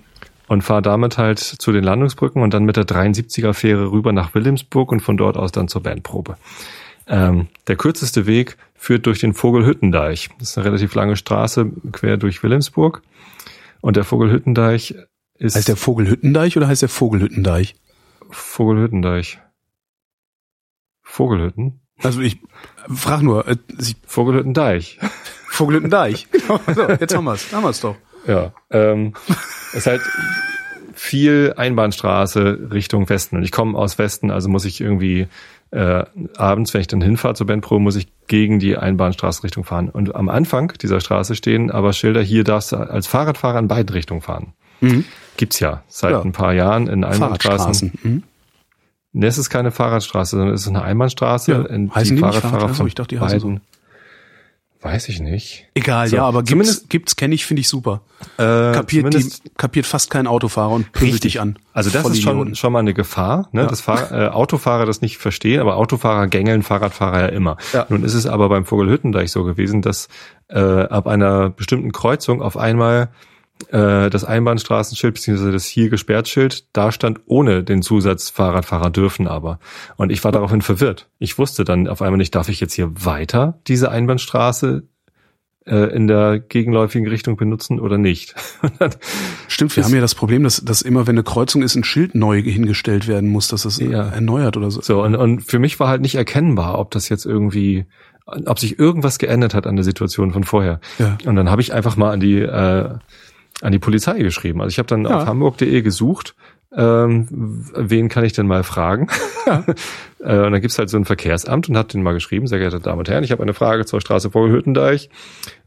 Und 0.48 0.62
fahre 0.62 0.80
damit 0.80 1.18
halt 1.18 1.38
zu 1.38 1.72
den 1.72 1.84
Landungsbrücken 1.84 2.42
und 2.42 2.54
dann 2.54 2.64
mit 2.64 2.76
der 2.76 2.86
73er 2.86 3.52
Fähre 3.52 3.92
rüber 3.92 4.12
nach 4.12 4.34
Wilhelmsburg 4.34 4.90
und 4.90 5.00
von 5.00 5.18
dort 5.18 5.36
aus 5.36 5.52
dann 5.52 5.68
zur 5.68 5.82
Bandprobe. 5.82 6.38
Ähm, 7.06 7.48
der 7.66 7.76
kürzeste 7.76 8.26
Weg 8.26 8.56
führt 8.74 9.04
durch 9.04 9.18
den 9.18 9.34
Vogelhüttendeich. 9.34 10.30
Das 10.38 10.50
ist 10.50 10.58
eine 10.58 10.66
relativ 10.66 10.94
lange 10.94 11.16
Straße 11.16 11.70
quer 11.92 12.16
durch 12.16 12.42
Wilhelmsburg. 12.42 13.02
Und 13.82 13.96
der 13.96 14.04
Vogelhüttendeich 14.04 14.94
ist 15.34 15.56
Heißt 15.56 15.68
der 15.68 15.76
Vogelhüttendeich 15.76 16.56
oder 16.56 16.66
heißt 16.66 16.82
der 16.82 16.88
Vogelhüttendeich? 16.88 17.76
Vogelhüttendeich. 18.30 19.38
Vogelhütten? 21.18 21.80
Also 22.00 22.20
ich 22.20 22.38
frag 22.94 23.22
nur, 23.22 23.48
äh, 23.48 23.56
Vogelhüttendeich. 24.06 25.00
Vogelhüttendeich. 25.48 26.28
so, 26.76 26.88
jetzt 26.88 27.16
haben 27.16 27.24
wir's. 27.24 27.52
Haben 27.52 27.64
wir's 27.64 27.80
doch. 27.80 27.96
Ja. 28.28 28.52
Ähm, 28.70 29.14
ist 29.72 29.88
halt 29.88 30.00
viel 30.94 31.54
Einbahnstraße 31.56 32.68
Richtung 32.72 33.08
Westen. 33.08 33.36
Und 33.38 33.42
ich 33.42 33.50
komme 33.50 33.76
aus 33.76 33.98
Westen, 33.98 34.30
also 34.30 34.48
muss 34.48 34.64
ich 34.64 34.80
irgendwie 34.80 35.26
äh, 35.72 36.04
abends, 36.36 36.72
wenn 36.72 36.82
ich 36.82 36.86
dann 36.86 37.00
hinfahre 37.00 37.34
zur 37.34 37.48
Bandprobe, 37.48 37.82
muss 37.82 37.96
ich 37.96 38.06
gegen 38.28 38.60
die 38.60 38.76
Einbahnstraße 38.76 39.42
Richtung 39.42 39.64
fahren. 39.64 39.88
Und 39.88 40.14
am 40.14 40.28
Anfang 40.28 40.72
dieser 40.80 41.00
Straße 41.00 41.34
stehen 41.34 41.72
aber 41.72 41.92
Schilder, 41.94 42.22
hier 42.22 42.44
darfst 42.44 42.70
du 42.70 42.76
als 42.76 43.08
Fahrradfahrer 43.08 43.58
in 43.58 43.66
beiden 43.66 43.92
Richtungen 43.92 44.20
fahren. 44.20 44.52
Mhm. 44.80 45.04
Gibt's 45.36 45.58
ja 45.58 45.82
seit 45.88 46.12
Ja. 46.12 46.20
ein 46.20 46.30
paar 46.30 46.52
Jahren 46.52 46.86
in 46.86 47.02
Einbahnstraßen. 47.02 47.92
Mhm. 48.04 48.22
Ne, 49.12 49.26
es 49.26 49.38
ist 49.38 49.50
keine 49.50 49.70
Fahrradstraße, 49.70 50.36
sondern 50.36 50.54
es 50.54 50.62
ist 50.62 50.68
eine 50.68 50.82
Einbahnstraße. 50.82 51.52
Ja. 51.52 51.62
in 51.62 51.94
Heißen 51.94 52.16
die 52.16 52.22
nicht 52.22 52.34
Fahrradfahrer 52.34 52.74
von 52.74 52.86
Ich 52.86 52.94
dachte, 52.94 53.14
die 53.14 53.20
heißen 53.20 53.40
so. 53.40 53.60
Weiß 54.80 55.08
ich 55.08 55.18
nicht. 55.18 55.66
Egal, 55.74 56.06
So, 56.06 56.16
ja, 56.16 56.24
aber 56.24 56.44
gibt's, 56.44 56.88
gibt's 56.88 57.16
kenne 57.16 57.34
ich, 57.34 57.44
finde 57.46 57.62
ich 57.62 57.68
super. 57.68 58.02
Äh, 58.36 58.44
Kapiert, 58.72 59.12
die, 59.12 59.28
kapiert 59.56 59.86
fast 59.86 60.08
kein 60.08 60.28
Autofahrer 60.28 60.70
und 60.70 60.92
pöbelt 60.92 61.24
dich 61.24 61.40
an. 61.40 61.58
Also 61.72 61.90
das 61.90 62.08
ist 62.08 62.22
schon, 62.22 62.54
schon 62.54 62.72
mal 62.72 62.78
eine 62.78 62.94
Gefahr, 62.94 63.48
ne? 63.50 63.62
Ja. 63.62 63.66
dass 63.66 63.80
Fahr 63.80 64.12
äh, 64.12 64.28
Autofahrer 64.28 64.86
das 64.86 65.00
nicht 65.00 65.18
verstehen, 65.18 65.60
aber 65.60 65.76
Autofahrer 65.76 66.28
gängeln 66.28 66.62
Fahrradfahrer 66.62 67.22
ja 67.22 67.26
immer. 67.26 67.56
Ja. 67.72 67.86
Nun 67.88 68.04
ist 68.04 68.14
es 68.14 68.26
aber 68.26 68.48
beim 68.48 68.64
Vogelhüttendeich 68.64 69.32
so 69.32 69.42
gewesen, 69.42 69.82
dass 69.82 70.08
äh, 70.46 70.60
ab 70.60 71.08
einer 71.08 71.50
bestimmten 71.50 71.90
Kreuzung 71.90 72.40
auf 72.40 72.56
einmal 72.56 73.08
äh, 73.70 74.10
das 74.10 74.24
Einbahnstraßenschild 74.24 75.14
bzw. 75.14 75.52
das 75.52 75.66
hier 75.66 75.90
gesperrt 75.90 76.28
Schild 76.28 76.64
da 76.76 76.92
stand 76.92 77.20
ohne 77.26 77.62
den 77.64 77.82
Zusatz 77.82 78.30
Fahrradfahrer 78.30 78.90
dürfen 78.90 79.26
aber. 79.26 79.58
Und 79.96 80.10
ich 80.10 80.22
war 80.24 80.32
daraufhin 80.32 80.62
verwirrt. 80.62 81.08
Ich 81.18 81.38
wusste 81.38 81.64
dann 81.64 81.88
auf 81.88 82.02
einmal 82.02 82.18
nicht, 82.18 82.34
darf 82.34 82.48
ich 82.48 82.60
jetzt 82.60 82.74
hier 82.74 82.90
weiter 83.04 83.58
diese 83.66 83.90
Einbahnstraße 83.90 84.84
äh, 85.66 85.94
in 85.94 86.06
der 86.06 86.38
gegenläufigen 86.38 87.06
Richtung 87.08 87.36
benutzen 87.36 87.78
oder 87.80 87.98
nicht? 87.98 88.34
Stimmt, 89.48 89.76
wir 89.76 89.84
haben 89.84 89.94
ja 89.94 90.00
das 90.00 90.14
Problem, 90.14 90.42
dass, 90.44 90.64
dass 90.64 90.82
immer, 90.82 91.06
wenn 91.06 91.16
eine 91.16 91.24
Kreuzung 91.24 91.62
ist, 91.62 91.74
ein 91.74 91.84
Schild 91.84 92.14
neu 92.14 92.40
hingestellt 92.42 93.06
werden 93.06 93.28
muss, 93.28 93.48
dass 93.48 93.64
es 93.64 93.78
Ja. 93.78 94.08
erneuert 94.08 94.56
oder 94.56 94.70
so. 94.70 94.80
So, 94.80 95.02
und, 95.02 95.14
und 95.14 95.42
für 95.42 95.58
mich 95.58 95.78
war 95.78 95.88
halt 95.88 96.00
nicht 96.00 96.14
erkennbar, 96.14 96.78
ob 96.78 96.90
das 96.90 97.08
jetzt 97.08 97.26
irgendwie, 97.26 97.86
ob 98.26 98.58
sich 98.58 98.78
irgendwas 98.78 99.18
geändert 99.18 99.54
hat 99.54 99.66
an 99.66 99.76
der 99.76 99.84
Situation 99.84 100.32
von 100.32 100.44
vorher. 100.44 100.80
Ja. 100.98 101.18
Und 101.26 101.36
dann 101.36 101.50
habe 101.50 101.60
ich 101.60 101.72
einfach 101.72 101.96
mal 101.96 102.12
an 102.12 102.20
die, 102.20 102.38
äh, 102.38 102.90
an 103.62 103.72
die 103.72 103.78
Polizei 103.78 104.18
geschrieben. 104.20 104.60
Also 104.60 104.70
ich 104.70 104.78
habe 104.78 104.86
dann 104.88 105.04
Ja. 105.04 105.18
auf 105.22 105.26
hamburg.de 105.26 105.82
gesucht, 105.82 106.34
ähm, 106.76 107.26
wen 107.74 108.08
kann 108.08 108.24
ich 108.24 108.34
denn 108.34 108.46
mal 108.46 108.62
fragen? 108.62 109.08
äh, 110.20 110.38
und 110.38 110.52
dann 110.52 110.60
gibt's 110.60 110.78
halt 110.78 110.90
so 110.90 110.96
ein 110.98 111.04
Verkehrsamt 111.06 111.68
und 111.68 111.76
hat 111.76 111.94
den 111.94 112.02
mal 112.02 112.12
geschrieben, 112.12 112.46
sehr 112.46 112.58
geehrte 112.58 112.80
Damen 112.80 112.98
und 112.98 113.08
Herren, 113.08 113.24
ich 113.24 113.32
habe 113.32 113.42
eine 113.42 113.54
Frage 113.54 113.86
zur 113.86 114.00
Straße 114.00 114.30
Vogelhüttendeich 114.30 115.08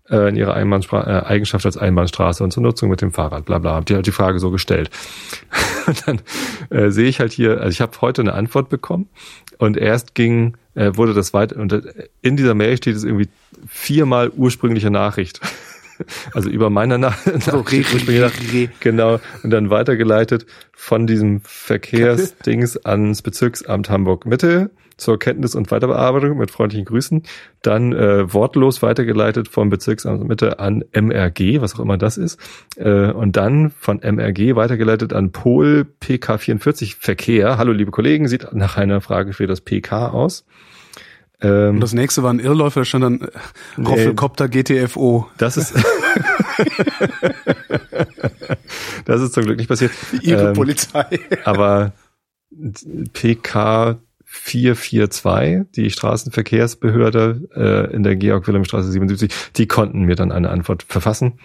äh, 0.10 0.30
in 0.30 0.36
ihrer 0.36 0.54
Einbahnspra 0.54 1.02
äh, 1.22 1.26
Eigenschaft 1.26 1.66
als 1.66 1.78
Einbahnstraße 1.78 2.44
und 2.44 2.52
zur 2.52 2.62
Nutzung 2.62 2.90
mit 2.90 3.02
dem 3.02 3.12
Fahrrad, 3.12 3.46
bla 3.46 3.58
bla. 3.58 3.74
Hab 3.74 3.86
die 3.88 3.96
halt 3.96 4.06
die 4.06 4.12
Frage 4.12 4.40
so 4.40 4.52
gestellt. 4.52 4.92
Und 5.88 6.08
dann 6.08 6.22
äh, 6.70 6.92
sehe 6.92 7.08
ich 7.08 7.20
halt 7.20 7.32
hier, 7.34 7.60
also 7.60 7.70
ich 7.70 7.82
habe 7.82 8.00
heute 8.02 8.22
eine 8.22 8.34
Antwort 8.34 8.70
bekommen 8.70 9.10
und 9.58 9.78
erst 9.78 10.14
ging, 10.14 10.56
äh, 10.76 10.92
wurde 10.94 11.16
das 11.16 11.34
weiter, 11.34 11.58
und 11.58 11.74
äh, 11.74 11.82
in 12.22 12.38
dieser 12.38 12.54
Mail 12.54 12.78
steht 12.78 12.96
es 12.96 13.04
irgendwie 13.04 13.30
viermal 13.68 14.30
ursprüngliche 14.30 14.92
Nachricht. 14.92 15.42
Also 16.34 16.50
über 16.50 16.70
meine 16.70 16.98
Na 16.98 17.12
So, 17.40 17.60
re, 17.60 17.82
Nachricht, 17.82 18.08
re, 18.08 18.24
re, 18.24 18.32
re. 18.54 18.70
Genau. 18.80 19.20
Und 19.44 19.50
dann 19.52 19.70
weitergeleitet 19.70 20.46
von 20.74 21.08
diesem 21.08 21.42
Verkehrsdings 21.44 22.78
ans 22.78 23.22
Bezirksamt 23.22 23.90
Hamburg 23.90 24.26
Mitte 24.26 24.72
zur 25.02 25.18
Kenntnis 25.18 25.56
und 25.56 25.72
Weiterbearbeitung 25.72 26.38
mit 26.38 26.52
freundlichen 26.52 26.86
Grüßen. 26.86 27.24
Dann 27.64 27.92
äh, 27.92 28.32
wortlos 28.32 28.82
weitergeleitet 28.82 29.48
vom 29.48 29.70
Bezirksamt 29.70 30.28
Mitte 30.28 30.60
an 30.60 30.84
MRG, 30.94 31.60
was 31.60 31.76
auch 31.76 31.80
immer 31.80 31.98
das 31.98 32.18
ist. 32.18 32.40
Äh, 32.78 33.12
und 33.12 33.36
dann 33.36 33.72
von 33.72 34.00
MRG 34.00 34.56
weitergeleitet 34.56 35.14
an 35.14 35.32
Pol 35.32 35.88
PK44 36.02 36.98
Verkehr. 37.00 37.58
Hallo 37.58 37.72
liebe 37.72 37.92
Kollegen, 37.92 38.28
sieht 38.28 38.54
nach 38.54 38.78
einer 38.78 39.02
Frage 39.02 39.34
für 39.34 39.48
das 39.48 39.62
PK 39.62 40.10
aus. 40.10 40.46
Ähm, 41.42 41.76
Und 41.76 41.80
das 41.82 41.94
nächste 41.94 42.22
war 42.24 42.32
ein 42.34 42.40
Irrläufer, 42.40 42.82
da 42.82 42.86
stand 42.86 43.04
dann 43.04 43.22
äh, 43.22 43.82
Roffelkopter 43.82 44.48
GTFO. 44.48 45.28
das 45.38 45.58
ist 45.58 45.74
das 49.06 49.22
ist 49.22 49.34
zum 49.34 49.44
Glück 49.46 49.58
nicht 49.58 49.68
passiert. 49.68 49.92
Ihre 50.22 50.50
Ähm, 50.50 50.54
Polizei. 50.54 51.06
aber 51.44 51.94
PK 53.14 53.98
442, 54.26 55.72
die 55.76 55.90
Straßenverkehrsbehörde 55.90 57.50
äh, 57.56 57.94
in 57.94 58.04
der 58.04 58.16
Georg-Wilhelm-Straße 58.16 58.90
77, 58.92 59.32
die 59.58 59.68
konnten 59.68 60.04
mir 60.04 60.16
dann 60.16 60.32
eine 60.32 60.50
Antwort 60.50 60.84
verfassen. 60.84 61.40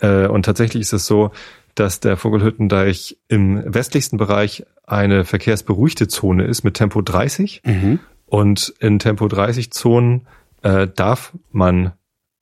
Äh, 0.00 0.26
und 0.26 0.44
tatsächlich 0.44 0.80
ist 0.82 0.92
es 0.92 1.06
so, 1.06 1.30
dass 1.74 2.00
der 2.00 2.16
Vogelhüttendeich 2.16 3.16
im 3.28 3.62
westlichsten 3.64 4.16
Bereich 4.18 4.64
eine 4.84 5.24
verkehrsberuhigte 5.24 6.08
Zone 6.08 6.44
ist 6.44 6.64
mit 6.64 6.74
Tempo 6.74 7.00
30. 7.00 7.62
Mhm. 7.64 7.98
Und 8.32 8.72
in 8.80 8.98
Tempo 8.98 9.28
30 9.28 9.72
Zonen 9.72 10.26
äh, 10.62 10.88
darf 10.88 11.34
man 11.50 11.92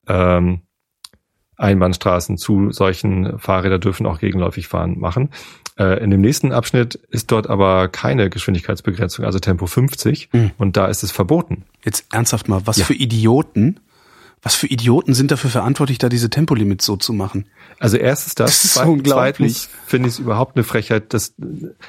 ähm, 0.07 0.61
Einbahnstraßen 1.57 2.38
zu 2.38 2.70
solchen 2.70 3.41
Fahrräder 3.41 3.80
dürfen 3.80 4.07
auch 4.07 4.20
gegenläufig 4.20 4.68
fahren 4.68 5.01
machen. 5.01 5.30
Äh, 5.76 6.01
in 6.03 6.11
dem 6.12 6.20
nächsten 6.20 6.53
Abschnitt 6.53 6.95
ist 6.95 7.32
dort 7.32 7.51
aber 7.51 7.88
keine 7.88 8.30
Geschwindigkeitsbegrenzung, 8.30 9.24
also 9.24 9.41
Tempo 9.41 9.66
50 9.66 10.28
Mhm. 10.32 10.53
und 10.59 10.76
da 10.76 10.86
ist 10.86 11.03
es 11.03 11.11
verboten. 11.11 11.64
Jetzt 11.84 12.07
ernsthaft 12.14 12.49
mal, 12.49 12.62
was 12.66 12.76
Ja. 12.76 12.84
für 12.84 12.95
Idioten, 12.95 13.80
was 14.43 14.55
für 14.55 14.66
Idioten 14.68 15.12
sind 15.14 15.30
dafür 15.30 15.51
verantwortlich, 15.51 15.99
da 15.99 16.09
diese 16.09 16.30
Tempolimits 16.30 16.86
so 16.86 16.97
zu 16.97 17.12
machen? 17.12 17.47
Also 17.78 17.97
erstens 17.99 18.34
das, 18.34 18.51
Das 18.51 18.64
ist 18.64 18.74
zweit- 18.74 18.86
unglaublich. 18.86 19.12
zweitens 19.36 19.68
finde 19.86 20.09
ich 20.09 20.14
es 20.14 20.18
überhaupt 20.20 20.57
eine 20.57 20.64
Frechheit, 20.64 21.12
das, 21.12 21.34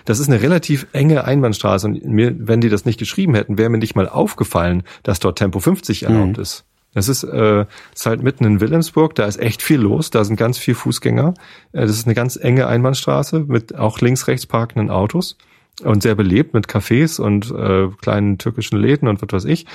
das 0.05 0.19
ist 0.19 0.27
eine 0.27 0.41
relativ 0.41 0.87
enge 0.91 1.23
Einbahnstraße 1.23 1.87
und 1.87 2.05
mir, 2.05 2.35
wenn 2.37 2.59
die 2.61 2.69
das 2.69 2.83
nicht 2.85 2.99
geschrieben 2.99 3.35
hätten, 3.35 3.57
wäre 3.57 3.69
mir 3.69 3.77
nicht 3.77 3.95
mal 3.95 4.09
aufgefallen, 4.09 4.83
dass 5.03 5.19
dort 5.19 5.37
Tempo 5.37 5.59
50 5.59 6.03
erlaubt 6.03 6.37
Mhm. 6.37 6.41
ist. 6.43 6.65
Das 6.93 7.07
ist, 7.07 7.23
äh, 7.23 7.65
ist 7.95 8.05
halt 8.05 8.21
mitten 8.21 8.43
in 8.43 8.59
Wilhelmsburg, 8.59 9.15
da 9.15 9.25
ist 9.25 9.39
echt 9.39 9.61
viel 9.61 9.79
los, 9.79 10.09
da 10.09 10.25
sind 10.25 10.35
ganz 10.35 10.57
viel 10.57 10.75
Fußgänger. 10.75 11.33
Äh, 11.71 11.81
das 11.83 11.91
ist 11.91 12.05
eine 12.05 12.15
ganz 12.15 12.35
enge 12.35 12.67
Einbahnstraße 12.67 13.45
mit 13.47 13.75
auch 13.77 13.99
links, 14.01 14.27
rechts 14.27 14.45
parkenden 14.45 14.89
Autos 14.89 15.37
und 15.85 16.03
sehr 16.03 16.15
belebt 16.15 16.53
mit 16.53 16.67
Cafés 16.67 17.21
und 17.21 17.49
äh, 17.49 17.87
kleinen 18.01 18.37
türkischen 18.39 18.77
Läden 18.77 19.07
und 19.07 19.21
was 19.21 19.29
weiß 19.31 19.45
ich. 19.45 19.67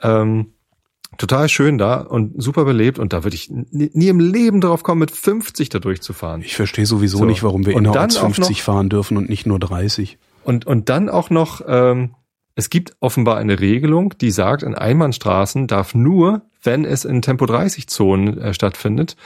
Ähm, 0.00 0.52
total 1.18 1.48
schön 1.48 1.78
da 1.78 2.00
und 2.00 2.40
super 2.42 2.64
belebt 2.64 2.98
und 2.98 3.12
da 3.12 3.24
würde 3.24 3.34
ich 3.34 3.50
nie, 3.50 4.08
im 4.08 4.20
Leben 4.20 4.60
drauf 4.60 4.82
kommen, 4.82 5.00
mit 5.00 5.10
50 5.10 5.68
da 5.68 5.78
durchzufahren. 5.78 6.42
Ich 6.42 6.56
verstehe 6.56 6.86
sowieso 6.86 7.18
So. 7.18 7.24
nicht, 7.24 7.42
warum 7.42 7.66
wir 7.66 7.74
Und 7.74 7.84
innerorts 7.84 8.14
dann 8.14 8.24
auch 8.24 8.34
50 8.34 8.62
fahren 8.62 8.88
dürfen 8.88 9.16
und 9.16 9.28
nicht 9.28 9.46
nur 9.46 9.58
30. 9.58 10.18
Und, 10.44 10.66
und 10.66 10.88
dann 10.88 11.08
auch 11.08 11.30
noch, 11.30 11.60
ähm, 11.66 12.14
es 12.54 12.70
gibt 12.70 12.96
offenbar 13.00 13.36
eine 13.36 13.60
Regelung, 13.60 14.14
die 14.20 14.30
sagt, 14.30 14.62
in 14.62 14.74
Einbahnstraßen 14.74 15.66
darf 15.66 15.94
nur, 15.94 16.42
wenn 16.62 16.84
es 16.84 17.04
in 17.04 17.22
Tempo 17.22 17.46
30 17.46 17.88
Zonen 17.88 18.38
äh, 18.38 18.54
stattfindet, 18.54 19.16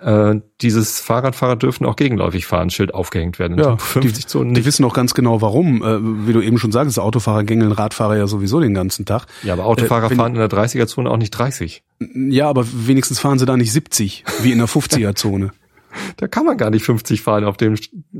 äh, 0.00 0.40
dieses 0.60 1.00
Fahrradfahrer 1.00 1.56
dürfen 1.56 1.86
auch 1.86 1.96
gegenläufig 1.96 2.46
fahren, 2.46 2.70
Schild 2.70 2.94
aufgehängt 2.94 3.38
werden. 3.38 3.58
Ja, 3.58 3.76
50 3.76 4.12
die, 4.12 4.26
Zonen 4.26 4.48
nicht. 4.48 4.58
die 4.58 4.64
wissen 4.64 4.84
auch 4.84 4.94
ganz 4.94 5.14
genau 5.14 5.40
warum. 5.42 5.82
Äh, 5.82 6.26
wie 6.26 6.32
du 6.32 6.40
eben 6.40 6.58
schon 6.58 6.72
sagst, 6.72 6.98
Autofahrer 6.98 7.44
gängeln 7.44 7.72
Radfahrer 7.72 8.16
ja 8.16 8.26
sowieso 8.26 8.60
den 8.60 8.74
ganzen 8.74 9.06
Tag. 9.06 9.26
Ja, 9.42 9.52
aber 9.54 9.66
Autofahrer 9.66 10.10
äh, 10.10 10.14
fahren 10.14 10.34
in 10.34 10.38
der 10.38 10.50
30er-Zone 10.50 11.10
auch 11.10 11.16
nicht 11.16 11.30
30. 11.30 11.82
Ja, 12.14 12.48
aber 12.48 12.64
wenigstens 12.72 13.18
fahren 13.18 13.38
sie 13.38 13.46
da 13.46 13.56
nicht 13.56 13.72
70, 13.72 14.24
wie 14.42 14.52
in 14.52 14.58
der 14.58 14.68
50er-Zone. 14.68 15.50
da 16.16 16.28
kann 16.28 16.44
man 16.44 16.56
gar 16.56 16.70
nicht 16.70 16.84
50 16.84 17.20
fahren 17.20 17.44
auf 17.44 17.56
dem 17.56 17.76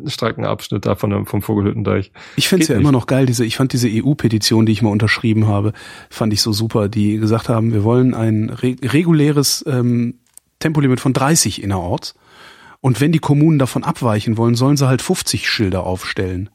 Streckenabschnitt 0.07 0.87
da 0.87 0.95
von, 0.95 1.27
vom 1.27 1.43
Vogelhüttendeich. 1.43 2.13
Ich 2.37 2.49
finde 2.49 2.63
es 2.63 2.69
ja 2.69 2.77
nicht. 2.77 2.83
immer 2.83 2.93
noch 2.93 3.07
geil, 3.07 3.27
diese, 3.27 3.45
ich 3.45 3.57
fand 3.57 3.73
diese 3.73 3.89
EU-Petition, 3.91 4.67
die 4.67 4.73
ich 4.73 4.83
mal 4.83 4.91
unterschrieben 4.91 5.47
habe, 5.47 5.73
fand 6.11 6.33
ich 6.33 6.43
so 6.43 6.53
super, 6.53 6.89
die 6.89 7.19
gesagt 7.19 7.49
haben, 7.49 7.73
wir 7.73 7.85
wollen 7.85 8.15
ein 8.15 8.51
re 8.51 8.77
reguläres 8.83 9.65
ähm, 9.67 10.15
Tempolimit 10.59 11.01
von 11.01 11.13
30 11.13 11.63
innerorts. 11.63 12.15
Und 12.81 13.01
wenn 13.01 13.13
die 13.13 13.19
Kommunen 13.19 13.59
davon 13.59 13.85
abweichen 13.85 14.37
wollen, 14.37 14.55
sollen 14.55 14.77
sie 14.77 14.87
halt 14.87 15.03
50 15.03 15.49
Schilder 15.49 15.85
aufstellen. 15.85 16.51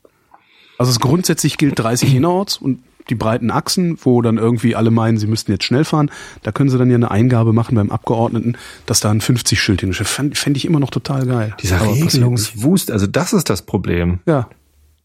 Also 0.77 0.91
es 0.91 0.99
grundsätzlich 0.99 1.57
gilt 1.57 1.77
30 1.77 2.15
innerorts 2.15 2.57
und 2.57 2.79
die 3.09 3.15
breiten 3.15 3.51
Achsen, 3.51 3.97
wo 4.01 4.21
dann 4.21 4.37
irgendwie 4.37 4.75
alle 4.75 4.91
meinen, 4.91 5.17
sie 5.17 5.27
müssten 5.27 5.51
jetzt 5.51 5.65
schnell 5.65 5.83
fahren, 5.83 6.09
da 6.41 6.51
können 6.51 6.69
sie 6.69 6.77
dann 6.77 6.89
ja 6.89 6.95
eine 6.95 7.11
Eingabe 7.11 7.51
machen 7.53 7.75
beim 7.75 7.91
Abgeordneten, 7.91 8.57
dass 8.85 9.01
da 9.01 9.11
ein 9.11 9.19
50-Schild 9.19 9.81
hinsteht. 9.81 10.07
Fände 10.07 10.57
ich 10.57 10.65
immer 10.65 10.79
noch 10.79 10.89
total 10.89 11.25
geil. 11.25 11.55
Dieser 11.61 11.81
Regelungswust, 11.81 12.91
also 12.91 13.07
das 13.07 13.33
ist 13.33 13.49
das 13.49 13.61
Problem. 13.63 14.19
Ja. 14.25 14.47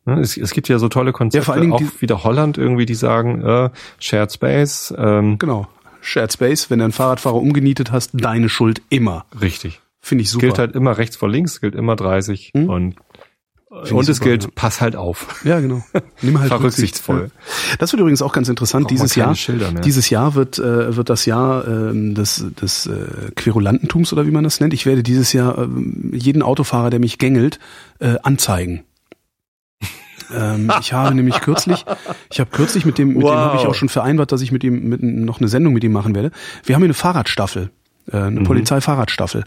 Ne, 0.04 0.20
es, 0.20 0.36
es 0.36 0.52
gibt 0.52 0.68
ja 0.68 0.78
so 0.78 0.88
tolle 0.88 1.12
Konzepte, 1.12 1.38
ja, 1.38 1.44
vor 1.44 1.54
allen 1.54 1.62
Dingen 1.62 1.72
auch 1.74 2.00
wieder 2.00 2.24
Holland 2.24 2.56
irgendwie, 2.56 2.86
die 2.86 2.94
sagen, 2.94 3.42
äh, 3.42 3.70
Shared 3.98 4.32
Space. 4.32 4.94
Ähm, 4.96 5.38
genau. 5.38 5.66
Shared 6.00 6.32
Space, 6.32 6.70
wenn 6.70 6.78
du 6.78 6.84
einen 6.86 6.92
Fahrradfahrer 6.92 7.36
umgenietet 7.36 7.92
hast, 7.92 8.10
deine 8.14 8.48
Schuld 8.48 8.82
immer. 8.88 9.26
Richtig. 9.40 9.80
Finde 10.00 10.22
ich 10.22 10.30
super. 10.30 10.46
Gilt 10.46 10.58
halt 10.58 10.74
immer 10.74 10.96
rechts 10.96 11.16
vor 11.16 11.28
links, 11.28 11.60
gilt 11.60 11.74
immer 11.74 11.96
30 11.96 12.52
hm? 12.54 12.68
und 12.68 12.96
Find 13.70 13.92
und 13.92 14.08
es 14.08 14.20
gilt, 14.20 14.44
ja. 14.44 14.50
pass 14.54 14.80
halt 14.80 14.96
auf. 14.96 15.42
Ja, 15.44 15.60
genau. 15.60 15.82
Nimm 16.22 16.40
halt 16.40 16.50
Rücksichtsvoll. 16.60 17.30
Das 17.78 17.92
wird 17.92 18.00
übrigens 18.00 18.22
auch 18.22 18.32
ganz 18.32 18.48
interessant. 18.48 18.84
Braucht 18.84 18.92
dieses 18.92 19.14
Jahr, 19.14 19.34
dieses 19.84 20.08
Jahr 20.08 20.34
wird, 20.34 20.58
äh, 20.58 20.96
wird 20.96 21.10
das 21.10 21.26
Jahr 21.26 21.68
äh, 21.68 22.14
des, 22.14 22.46
des 22.58 22.86
äh, 22.86 23.30
Querulantentums 23.36 24.10
oder 24.14 24.26
wie 24.26 24.30
man 24.30 24.42
das 24.42 24.60
nennt. 24.60 24.72
Ich 24.72 24.86
werde 24.86 25.02
dieses 25.02 25.34
Jahr 25.34 25.58
äh, 25.58 25.68
jeden 26.16 26.40
Autofahrer, 26.40 26.88
der 26.88 26.98
mich 26.98 27.18
gängelt, 27.18 27.58
äh, 27.98 28.14
anzeigen. 28.22 28.84
Ähm, 30.34 30.70
ich 30.80 30.92
habe 30.92 31.14
nämlich 31.14 31.40
kürzlich, 31.40 31.84
ich 32.30 32.40
habe 32.40 32.50
kürzlich 32.50 32.84
mit 32.84 32.98
dem, 32.98 33.08
mit 33.08 33.22
wow. 33.22 33.30
dem 33.30 33.38
habe 33.38 33.56
ich 33.56 33.66
auch 33.66 33.74
schon 33.74 33.88
vereinbart, 33.88 34.32
dass 34.32 34.40
ich 34.40 34.52
mit 34.52 34.64
ihm 34.64 34.88
mit, 34.88 35.02
noch 35.02 35.40
eine 35.40 35.48
Sendung 35.48 35.72
mit 35.72 35.84
ihm 35.84 35.92
machen 35.92 36.14
werde. 36.14 36.30
Wir 36.64 36.74
haben 36.74 36.82
hier 36.82 36.86
eine 36.86 36.94
Fahrradstaffel 36.94 37.70
eine 38.12 38.40
mhm. 38.40 38.44
Polizeifahrradstaffel. 38.44 39.44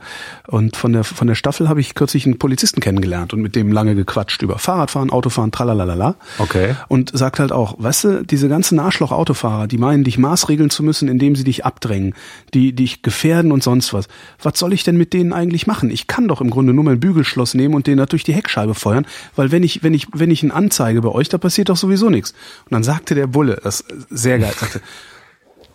Und 0.47 0.75
von 0.75 0.93
der, 0.93 1.03
von 1.03 1.27
der 1.27 1.35
Staffel 1.35 1.69
habe 1.69 1.79
ich 1.79 1.95
kürzlich 1.95 2.25
einen 2.25 2.37
Polizisten 2.37 2.81
kennengelernt 2.81 3.33
und 3.33 3.41
mit 3.41 3.55
dem 3.55 3.71
lange 3.71 3.95
gequatscht 3.95 4.41
über 4.41 4.59
Fahrradfahren, 4.59 5.09
Autofahren, 5.09 5.51
tralalala. 5.51 6.15
Okay. 6.37 6.75
Und 6.87 7.11
sagt 7.17 7.39
halt 7.39 7.51
auch, 7.51 7.75
weißt 7.77 8.03
du, 8.03 8.23
diese 8.23 8.49
ganzen 8.49 8.79
Arschloch-Autofahrer, 8.79 9.67
die 9.67 9.77
meinen, 9.77 10.03
dich 10.03 10.17
maßregeln 10.17 10.69
zu 10.69 10.83
müssen, 10.83 11.07
indem 11.07 11.35
sie 11.35 11.43
dich 11.43 11.65
abdrängen, 11.65 12.13
die 12.53 12.73
dich 12.73 13.01
gefährden 13.01 13.51
und 13.51 13.63
sonst 13.63 13.93
was. 13.93 14.07
Was 14.41 14.57
soll 14.57 14.73
ich 14.73 14.83
denn 14.83 14.97
mit 14.97 15.13
denen 15.13 15.33
eigentlich 15.33 15.67
machen? 15.67 15.89
Ich 15.89 16.07
kann 16.07 16.27
doch 16.27 16.41
im 16.41 16.49
Grunde 16.49 16.73
nur 16.73 16.83
mein 16.83 16.99
Bügelschloss 16.99 17.53
nehmen 17.53 17.75
und 17.75 17.87
den 17.87 17.97
da 17.97 18.05
durch 18.05 18.23
die 18.23 18.33
Heckscheibe 18.33 18.75
feuern, 18.75 19.05
weil 19.35 19.51
wenn 19.51 19.63
ich, 19.63 19.83
wenn 19.83 19.93
ich, 19.93 20.07
wenn 20.13 20.31
ich 20.31 20.43
einen 20.43 20.51
anzeige 20.51 21.01
bei 21.01 21.09
euch, 21.09 21.29
da 21.29 21.37
passiert 21.37 21.69
doch 21.69 21.77
sowieso 21.77 22.09
nichts. 22.09 22.31
Und 22.65 22.73
dann 22.73 22.83
sagte 22.83 23.15
der 23.15 23.27
Bulle, 23.27 23.59
das 23.63 23.83
sehr 24.09 24.39
geil, 24.39 24.53
sagte, 24.57 24.81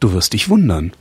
du 0.01 0.13
wirst 0.13 0.33
dich 0.33 0.49
wundern. 0.49 0.93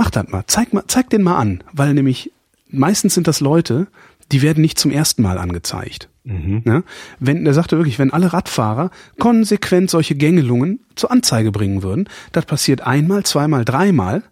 Mach 0.00 0.08
das 0.08 0.28
mal, 0.28 0.44
zeig 0.46 0.72
mal, 0.72 0.84
zeig 0.86 1.10
den 1.10 1.22
mal 1.22 1.36
an, 1.36 1.62
weil 1.74 1.92
nämlich 1.92 2.32
meistens 2.70 3.12
sind 3.12 3.26
das 3.26 3.40
Leute, 3.40 3.86
die 4.32 4.40
werden 4.40 4.62
nicht 4.62 4.78
zum 4.78 4.90
ersten 4.90 5.20
Mal 5.20 5.36
angezeigt. 5.36 6.08
Mhm. 6.24 6.62
Ja? 6.64 6.82
Wenn, 7.18 7.44
er 7.44 7.52
sagte 7.52 7.76
wirklich, 7.76 7.98
wenn 7.98 8.10
alle 8.10 8.32
Radfahrer 8.32 8.92
konsequent 9.18 9.90
solche 9.90 10.14
Gängelungen 10.14 10.80
zur 10.94 11.10
Anzeige 11.10 11.52
bringen 11.52 11.82
würden, 11.82 12.08
das 12.32 12.46
passiert 12.46 12.80
einmal, 12.80 13.24
zweimal, 13.24 13.66
dreimal, 13.66 14.22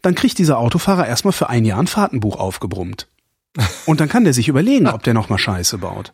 dann 0.00 0.16
kriegt 0.16 0.38
dieser 0.38 0.58
Autofahrer 0.58 1.06
erstmal 1.06 1.30
für 1.30 1.48
ein 1.48 1.64
Jahr 1.64 1.78
ein 1.78 1.86
Fahrtenbuch 1.86 2.40
aufgebrummt. 2.40 3.06
Und 3.86 4.00
dann 4.00 4.08
kann 4.08 4.24
der 4.24 4.32
sich 4.32 4.48
überlegen, 4.48 4.88
ob 4.88 5.04
der 5.04 5.14
nochmal 5.14 5.38
Scheiße 5.38 5.78
baut. 5.78 6.12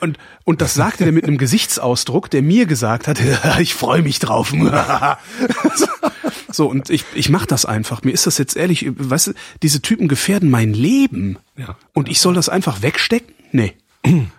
Und, 0.00 0.16
und 0.44 0.60
das 0.62 0.74
sagte 0.74 1.04
er 1.04 1.12
mit 1.12 1.24
einem 1.24 1.38
Gesichtsausdruck, 1.38 2.30
der 2.30 2.40
mir 2.40 2.66
gesagt 2.66 3.08
hat, 3.08 3.20
ich 3.58 3.74
freue 3.74 4.00
mich 4.00 4.20
drauf. 4.20 4.52
so, 6.50 6.66
und 6.68 6.90
ich, 6.90 7.04
ich 7.14 7.28
mache 7.28 7.46
das 7.46 7.64
einfach. 7.64 8.02
Mir 8.02 8.12
ist 8.12 8.26
das 8.26 8.38
jetzt 8.38 8.56
ehrlich, 8.56 8.86
weißt 8.96 9.28
du, 9.28 9.32
diese 9.62 9.82
Typen 9.82 10.08
gefährden 10.08 10.50
mein 10.50 10.72
Leben. 10.72 11.38
Ja. 11.56 11.76
Und 11.92 12.08
ich 12.08 12.20
soll 12.20 12.34
das 12.34 12.48
einfach 12.48 12.82
wegstecken? 12.82 13.34
Nee. 13.52 13.74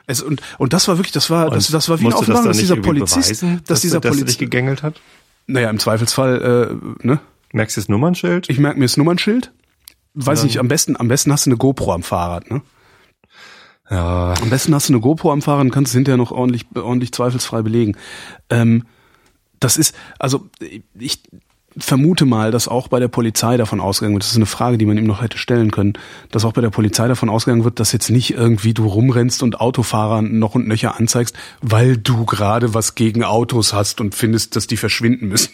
Es, 0.08 0.22
und, 0.24 0.42
und 0.58 0.74
das 0.74 0.88
war 0.88 0.98
wirklich, 0.98 1.12
das 1.12 1.30
war, 1.30 1.50
das, 1.50 1.68
das 1.68 1.90
war 1.90 2.00
wie 2.00 2.06
eine 2.06 2.16
Aufnahme, 2.16 2.48
dass 2.48 2.58
dieser 2.58 2.78
Polizist, 2.78 3.42
beweisen, 3.42 3.58
dass, 3.58 3.68
dass 3.68 3.82
dieser 3.82 4.00
Polizist 4.00 4.30
dich 4.30 4.38
gegängelt 4.38 4.84
hat. 4.84 5.00
Naja, 5.48 5.70
im 5.70 5.80
Zweifelsfall, 5.80 6.80
äh, 7.02 7.06
ne? 7.06 7.20
Merkst 7.52 7.78
du 7.78 7.82
das 7.82 7.90
Nummernschild? 7.90 8.50
Ich 8.50 8.60
merke 8.60 8.78
mir 8.78 8.86
das 8.86 8.98
Nummernschild. 8.98 9.52
Weiß 10.14 10.44
nicht, 10.44 10.60
am 10.60 10.68
besten, 10.68 10.98
am 10.98 11.08
besten 11.08 11.32
hast 11.32 11.46
du 11.46 11.50
eine 11.50 11.58
GoPro 11.58 11.94
am 11.94 12.04
Fahrrad, 12.04 12.52
ne? 12.52 12.62
Ja. 13.90 14.34
Am 14.40 14.50
besten 14.50 14.76
hast 14.76 14.90
du 14.90 14.94
eine 14.94 15.02
GoPro 15.02 15.32
am 15.32 15.42
Fahrrad 15.42 15.62
und 15.62 15.72
kannst 15.72 15.92
es 15.92 15.96
hinterher 15.96 16.18
noch 16.18 16.32
ordentlich, 16.32 16.66
ordentlich 16.76 17.12
zweifelsfrei 17.12 17.64
belegen. 17.64 17.98
Ähm, 18.50 18.86
das 19.60 19.78
ist, 19.78 19.96
also 20.20 20.50
ich 20.98 21.24
vermute 21.78 22.26
mal, 22.26 22.52
dass 22.52 22.68
auch 22.68 22.88
bei 22.88 23.00
der 23.00 23.08
Polizei 23.08 23.58
davon 23.58 23.80
ausgegangen 23.80 24.16
wird, 24.16 24.24
das 24.24 24.32
ist 24.32 24.38
eine 24.38 24.46
Frage, 24.46 24.78
die 24.78 24.86
man 24.86 24.98
ihm 24.98 25.06
noch 25.06 25.22
hätte 25.22 25.38
stellen 25.38 25.72
können, 25.72 25.94
dass 26.32 26.46
auch 26.46 26.54
bei 26.54 26.62
der 26.62 26.70
Polizei 26.70 27.08
davon 27.08 27.30
ausgegangen 27.30 27.64
wird, 27.64 27.80
dass 27.80 27.92
jetzt 27.92 28.10
nicht 28.10 28.32
irgendwie 28.32 28.74
du 28.74 28.88
rumrennst 28.88 29.44
und 29.44 29.60
Autofahrer 29.60 30.22
noch 30.22 30.56
und 30.56 30.68
nöcher 30.68 30.98
anzeigst, 30.98 31.36
weil 31.62 31.98
du 31.98 32.26
gerade 32.26 32.74
was 32.74 32.96
gegen 32.96 33.24
Autos 33.24 33.74
hast 33.74 34.02
und 34.02 34.16
findest, 34.16 34.56
dass 34.56 34.68
die 34.68 34.78
verschwinden 34.78 35.28
müssen. 35.28 35.52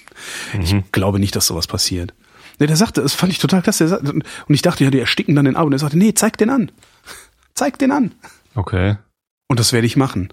Mhm. 0.53 0.61
Ich 0.61 0.91
glaube 0.91 1.19
nicht, 1.19 1.35
dass 1.35 1.47
sowas 1.47 1.67
passiert. 1.67 2.13
Nee, 2.59 2.67
der 2.67 2.77
sagte, 2.77 3.01
das 3.01 3.13
fand 3.13 3.33
ich 3.33 3.39
total 3.39 3.61
klasse. 3.61 3.99
Und 3.99 4.23
ich 4.53 4.61
dachte, 4.61 4.83
ja, 4.85 4.89
die 4.89 4.99
ersticken 4.99 5.35
dann 5.35 5.45
den 5.45 5.57
Auto. 5.57 5.67
Und 5.67 5.73
er 5.73 5.79
sagte, 5.79 5.97
nee, 5.97 6.13
zeig 6.13 6.37
den 6.37 6.49
an. 6.49 6.71
Zeig 7.53 7.77
den 7.79 7.91
an. 7.91 8.13
Okay. 8.55 8.95
Und 9.47 9.59
das 9.59 9.73
werde 9.73 9.87
ich 9.87 9.97
machen. 9.97 10.29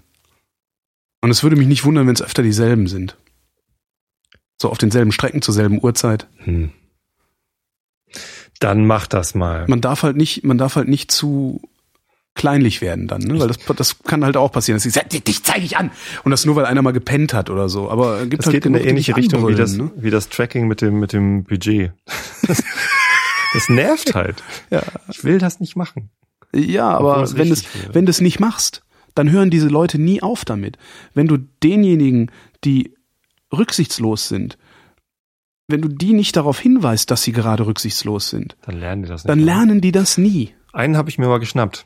Und 1.21 1.29
es 1.29 1.43
würde 1.43 1.55
mich 1.55 1.67
nicht 1.67 1.83
wundern, 1.83 2.07
wenn 2.07 2.15
es 2.15 2.21
öfter 2.21 2.43
dieselben 2.43 2.87
sind. 2.87 3.17
So 4.61 4.69
auf 4.69 4.77
denselben 4.77 5.11
Strecken 5.11 5.41
zur 5.41 5.53
selben 5.53 5.83
Uhrzeit. 5.83 6.27
Hm. 6.37 6.71
Dann 8.59 8.85
mach 8.85 9.07
das 9.07 9.35
mal. 9.35 9.65
Man 9.67 9.81
darf 9.81 10.03
halt 10.03 10.15
nicht, 10.15 10.43
man 10.43 10.57
darf 10.57 10.75
halt 10.75 10.87
nicht 10.87 11.11
zu 11.11 11.61
kleinlich 12.35 12.81
werden 12.81 13.07
dann, 13.07 13.21
ne? 13.21 13.39
weil 13.39 13.47
das, 13.47 13.57
das 13.75 13.99
kann 14.03 14.25
halt 14.25 14.37
auch 14.37 14.51
passieren. 14.51 14.77
Dass 14.81 14.83
sie 14.83 15.21
dich 15.21 15.43
zeige 15.43 15.65
ich 15.65 15.77
an 15.77 15.91
und 16.23 16.31
das 16.31 16.45
nur 16.45 16.55
weil 16.55 16.65
einer 16.65 16.81
mal 16.81 16.91
gepennt 16.91 17.33
hat 17.33 17.49
oder 17.49 17.69
so. 17.69 17.89
Aber 17.89 18.25
gibt 18.25 18.39
das 18.39 18.47
halt 18.47 18.55
geht 18.55 18.65
in 18.65 18.75
eine 18.75 18.85
ähnliche 18.85 19.15
Richtung 19.15 19.47
wie 19.47 19.55
das, 19.55 19.73
ne? 19.73 19.91
wie 19.95 20.09
das 20.09 20.29
Tracking 20.29 20.67
mit 20.67 20.81
dem 20.81 20.99
mit 20.99 21.13
dem 21.13 21.43
Budget. 21.43 21.91
Das, 22.45 22.61
das 23.53 23.69
nervt 23.69 24.15
halt. 24.15 24.43
Ja. 24.69 24.81
Ich 25.09 25.23
will 25.23 25.37
das 25.37 25.61
nicht 25.61 25.77
machen. 25.77 26.09
Ja, 26.53 26.89
aber 26.89 27.31
wenn 27.37 27.49
du 27.49 27.55
wenn 27.93 28.05
du 28.05 28.09
es 28.09 28.19
nicht 28.19 28.41
machst, 28.41 28.83
dann 29.15 29.31
hören 29.31 29.49
diese 29.49 29.67
Leute 29.67 29.97
nie 29.97 30.21
auf 30.21 30.43
damit. 30.43 30.77
Wenn 31.13 31.27
du 31.27 31.37
denjenigen, 31.37 32.31
die 32.65 32.95
rücksichtslos 33.55 34.27
sind, 34.27 34.57
wenn 35.67 35.81
du 35.81 35.87
die 35.87 36.13
nicht 36.13 36.35
darauf 36.35 36.59
hinweist, 36.59 37.09
dass 37.09 37.23
sie 37.23 37.31
gerade 37.31 37.65
rücksichtslos 37.65 38.29
sind, 38.29 38.57
dann 38.65 38.79
lernen 38.79 39.03
die 39.03 39.09
das 39.09 39.23
nicht. 39.23 39.29
Dann 39.29 39.39
lernen 39.39 39.81
die 39.81 39.91
das 39.91 40.17
nie. 40.17 40.53
Einen 40.73 40.97
habe 40.97 41.09
ich 41.09 41.17
mir 41.17 41.27
mal 41.27 41.39
geschnappt. 41.39 41.85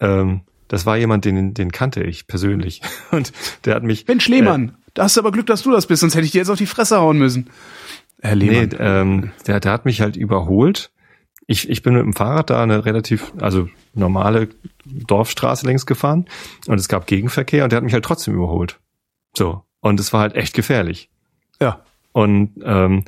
Ähm, 0.00 0.42
das 0.68 0.86
war 0.86 0.96
jemand, 0.96 1.24
den, 1.24 1.54
den 1.54 1.72
kannte 1.72 2.02
ich 2.02 2.26
persönlich. 2.26 2.82
Und 3.10 3.32
der 3.64 3.74
hat 3.74 3.82
mich. 3.82 4.06
Mensch 4.06 4.28
Lehmann, 4.28 4.68
äh, 4.68 4.72
da 4.94 5.04
hast 5.04 5.16
du 5.16 5.20
aber 5.20 5.32
Glück, 5.32 5.46
dass 5.46 5.62
du 5.62 5.72
das 5.72 5.86
bist, 5.86 6.00
sonst 6.00 6.14
hätte 6.14 6.26
ich 6.26 6.32
dir 6.32 6.38
jetzt 6.38 6.50
auf 6.50 6.58
die 6.58 6.66
Fresse 6.66 6.98
hauen 6.98 7.18
müssen. 7.18 7.50
Herr 8.20 8.34
Lehmann. 8.34 8.68
Nee, 8.68 8.76
ähm, 8.78 9.32
der, 9.46 9.60
der 9.60 9.72
hat 9.72 9.84
mich 9.84 10.00
halt 10.00 10.16
überholt 10.16 10.90
ich, 11.46 11.68
ich 11.68 11.82
bin 11.82 11.94
mit 11.94 12.02
dem 12.02 12.12
Fahrrad 12.12 12.50
da 12.50 12.62
eine 12.62 12.84
relativ, 12.84 13.32
also 13.40 13.68
normale 13.94 14.48
Dorfstraße 14.84 15.66
längs 15.66 15.86
gefahren 15.86 16.26
und 16.66 16.78
es 16.78 16.88
gab 16.88 17.06
Gegenverkehr 17.06 17.64
und 17.64 17.70
der 17.70 17.78
hat 17.78 17.84
mich 17.84 17.92
halt 17.92 18.04
trotzdem 18.04 18.34
überholt. 18.34 18.80
So. 19.36 19.62
Und 19.80 20.00
es 20.00 20.12
war 20.12 20.20
halt 20.20 20.34
echt 20.34 20.54
gefährlich. 20.54 21.10
Ja. 21.60 21.82
Und 22.12 22.52
ähm, 22.64 23.04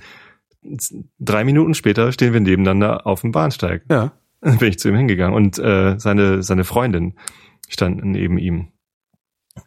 drei 1.18 1.44
Minuten 1.44 1.74
später 1.74 2.12
stehen 2.12 2.32
wir 2.32 2.40
nebeneinander 2.40 3.06
auf 3.06 3.22
dem 3.22 3.32
Bahnsteig. 3.32 3.82
Ja. 3.90 4.12
Dann 4.40 4.58
bin 4.58 4.68
ich 4.68 4.78
zu 4.78 4.88
ihm 4.88 4.96
hingegangen 4.96 5.34
und 5.34 5.58
äh, 5.58 5.98
seine, 5.98 6.42
seine 6.42 6.64
Freundin 6.64 7.14
stand 7.68 8.04
neben 8.04 8.38
ihm. 8.38 8.68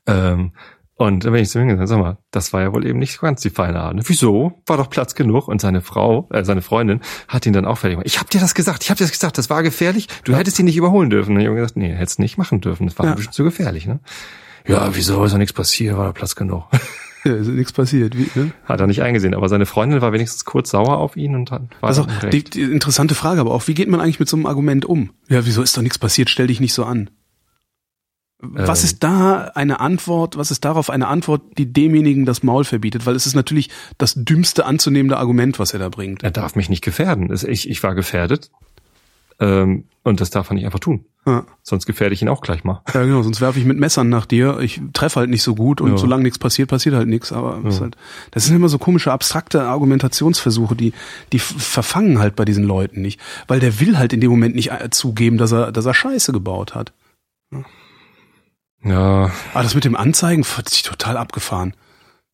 Ähm, 0.06 0.54
und 0.95 1.26
dann 1.26 1.34
bin 1.34 1.41
ich 1.41 1.49
zu 1.49 1.58
ihm 1.58 1.62
hingegangen, 1.62 1.88
sag 1.88 1.97
mal, 1.97 2.20
das 2.30 2.54
war 2.54 2.62
ja 2.62 2.74
wohl 2.74 2.86
eben 2.86 2.99
nicht 2.99 3.20
ganz 3.20 3.41
die 3.41 3.49
feine 3.49 3.80
Art. 3.80 3.97
Wieso? 4.04 4.62
War 4.68 4.78
doch 4.78 4.89
Platz 4.89 5.16
genug. 5.16 5.47
Und 5.47 5.60
seine 5.60 5.82
Frau, 5.82 6.30
äh, 6.32 6.45
seine 6.45 6.62
Freundin, 6.62 7.02
hat 7.28 7.45
ihn 7.47 7.54
dann 7.54 7.66
auch 7.66 7.80
fertig 7.80 7.95
gemacht. 7.95 8.08
Ich 8.08 8.20
hab 8.20 8.30
dir 8.30 8.39
das 8.39 8.54
gesagt, 8.54 8.84
ich 8.84 8.91
hab 8.91 8.97
dir 8.97 9.06
das 9.06 9.12
gesagt, 9.12 9.39
das 9.39 9.49
war 9.49 9.64
gefährlich. 9.64 10.08
Du 10.26 10.34
ja. 10.34 10.38
hättest 10.38 10.60
ihn 10.60 10.66
nicht 10.66 10.78
überholen 10.78 11.10
dürfen. 11.10 11.36
Und 11.36 11.41
ich 11.41 11.47
habe 11.47 11.56
gesagt, 11.56 11.76
nee, 11.76 11.91
hättest 11.91 12.20
nicht 12.20 12.38
machen 12.38 12.62
dürfen. 12.62 12.86
Das 12.86 12.99
war 12.99 13.08
ja. 13.08 13.14
ein 13.14 13.16
bisschen 13.16 13.34
zu 13.34 13.43
gefährlich, 13.43 13.88
ne? 13.88 13.99
Ja, 14.68 14.89
wieso 14.95 15.24
ist 15.24 15.34
doch 15.34 15.38
nichts 15.38 15.53
passiert, 15.53 15.97
war 15.97 16.05
da 16.05 16.12
Platz 16.12 16.36
genug. 16.36 16.66
Ja, 17.24 17.36
ist 17.36 17.49
nichts 17.49 17.72
passiert. 17.72 18.18
Wie, 18.18 18.28
ne? 18.34 18.51
Hat 18.66 18.80
er 18.82 18.88
nicht 18.88 19.03
eingesehen, 19.03 19.36
aber 19.36 19.47
seine 19.47 19.68
Freundin 19.68 20.01
war 20.01 20.12
wenigstens 20.12 20.43
kurz 20.43 20.72
sauer 20.72 20.97
auf 20.97 21.16
ihn 21.16 21.36
und 21.36 21.51
hat, 21.51 21.62
war 21.80 21.89
Also 21.89 22.05
dann 22.05 22.32
die, 22.32 22.38
recht. 22.38 22.55
die 22.55 22.64
interessante 22.64 23.14
Frage, 23.14 23.41
aber 23.41 23.51
auch, 23.53 23.68
wie 23.68 23.76
geht 23.76 23.89
man 23.89 24.01
eigentlich 24.01 24.20
mit 24.20 24.28
so 24.28 24.36
einem 24.36 24.47
Argument 24.47 24.86
um? 24.86 25.12
Ja, 25.30 25.45
wieso 25.45 25.62
ist 25.62 25.78
doch 25.78 25.84
nichts 25.84 25.99
passiert? 25.99 26.32
Stell 26.32 26.47
dich 26.47 26.59
nicht 26.59 26.74
so 26.74 26.84
an. 26.84 27.12
Was 28.39 28.82
Ähm. 28.82 28.86
ist 28.86 29.03
da 29.03 29.51
eine 29.53 29.80
Antwort, 29.82 30.36
was 30.36 30.49
ist 30.49 30.66
darauf 30.66 30.89
eine 30.89 31.09
Antwort, 31.09 31.43
die 31.59 31.72
demjenigen 31.72 32.26
das 32.26 32.41
Maul 32.41 32.64
verbietet? 32.64 33.05
Weil 33.05 33.16
es 33.16 33.28
ist 33.28 33.36
natürlich 33.36 33.70
das 33.99 34.16
dümmste 34.16 34.66
anzunehmende 34.66 35.18
Argument, 35.18 35.59
was 35.59 35.74
er 35.74 35.80
da 35.80 35.89
bringt. 35.89 36.24
Er 36.24 36.32
darf 36.32 36.55
mich 36.55 36.70
nicht 36.70 36.84
gefährden. 36.84 37.32
Ich, 37.47 37.70
ich 37.70 37.84
war 37.84 37.93
gefährdet. 37.93 38.49
Ähm, 39.41 39.83
und 40.03 40.21
das 40.21 40.29
darf 40.29 40.49
er 40.49 40.53
nicht 40.53 40.65
einfach 40.65 40.79
tun. 40.79 41.05
Ja, 41.27 41.43
Sonst 41.61 41.85
gefährde 41.85 42.13
ich 42.15 42.21
ihn 42.23 42.29
auch 42.29 42.41
gleich 42.41 42.63
mal. 42.63 42.81
ja 42.93 43.03
genau, 43.03 43.21
sonst 43.21 43.41
werfe 43.41 43.59
ich 43.59 43.65
mit 43.65 43.77
Messern 43.79 44.09
nach 44.09 44.25
dir. 44.25 44.59
Ich 44.59 44.81
treffe 44.93 45.19
halt 45.19 45.29
nicht 45.29 45.43
so 45.43 45.53
gut 45.53 45.79
und 45.81 45.91
Ja. 45.91 45.97
solange 45.97 46.23
nichts 46.23 46.39
passiert, 46.39 46.69
passiert 46.69 46.95
halt 46.95 47.07
nichts. 47.07 47.31
Aber 47.31 47.59
ist 47.67 47.81
halt, 47.81 47.95
das 48.31 48.45
sind 48.45 48.55
immer 48.55 48.69
so 48.69 48.79
komische, 48.79 49.11
abstrakte 49.11 49.63
Argumentationsversuche, 49.63 50.75
die, 50.75 50.93
die 51.33 51.37
verfangen 51.39 52.17
halt 52.19 52.35
bei 52.35 52.45
diesen 52.45 52.63
Leuten 52.63 53.01
nicht. 53.01 53.19
Weil 53.47 53.59
der 53.59 53.79
will 53.79 53.97
halt 53.99 54.13
in 54.13 54.21
dem 54.21 54.31
Moment 54.31 54.55
nicht 54.55 54.71
äh, 54.71 54.89
zugeben, 54.89 55.37
dass 55.37 55.51
er, 55.51 55.71
dass 55.71 55.85
er 55.85 55.93
Scheiße 55.93 56.31
gebaut 56.31 56.73
hat. 56.73 56.93
Ja, 58.83 59.31
Ah, 59.53 59.61
das 59.61 59.75
mit 59.75 59.83
dem 59.85 59.95
Anzeigen 59.95 60.43
fand 60.43 60.71
ich 60.71 60.81
total 60.83 61.17
abgefahren. 61.17 61.73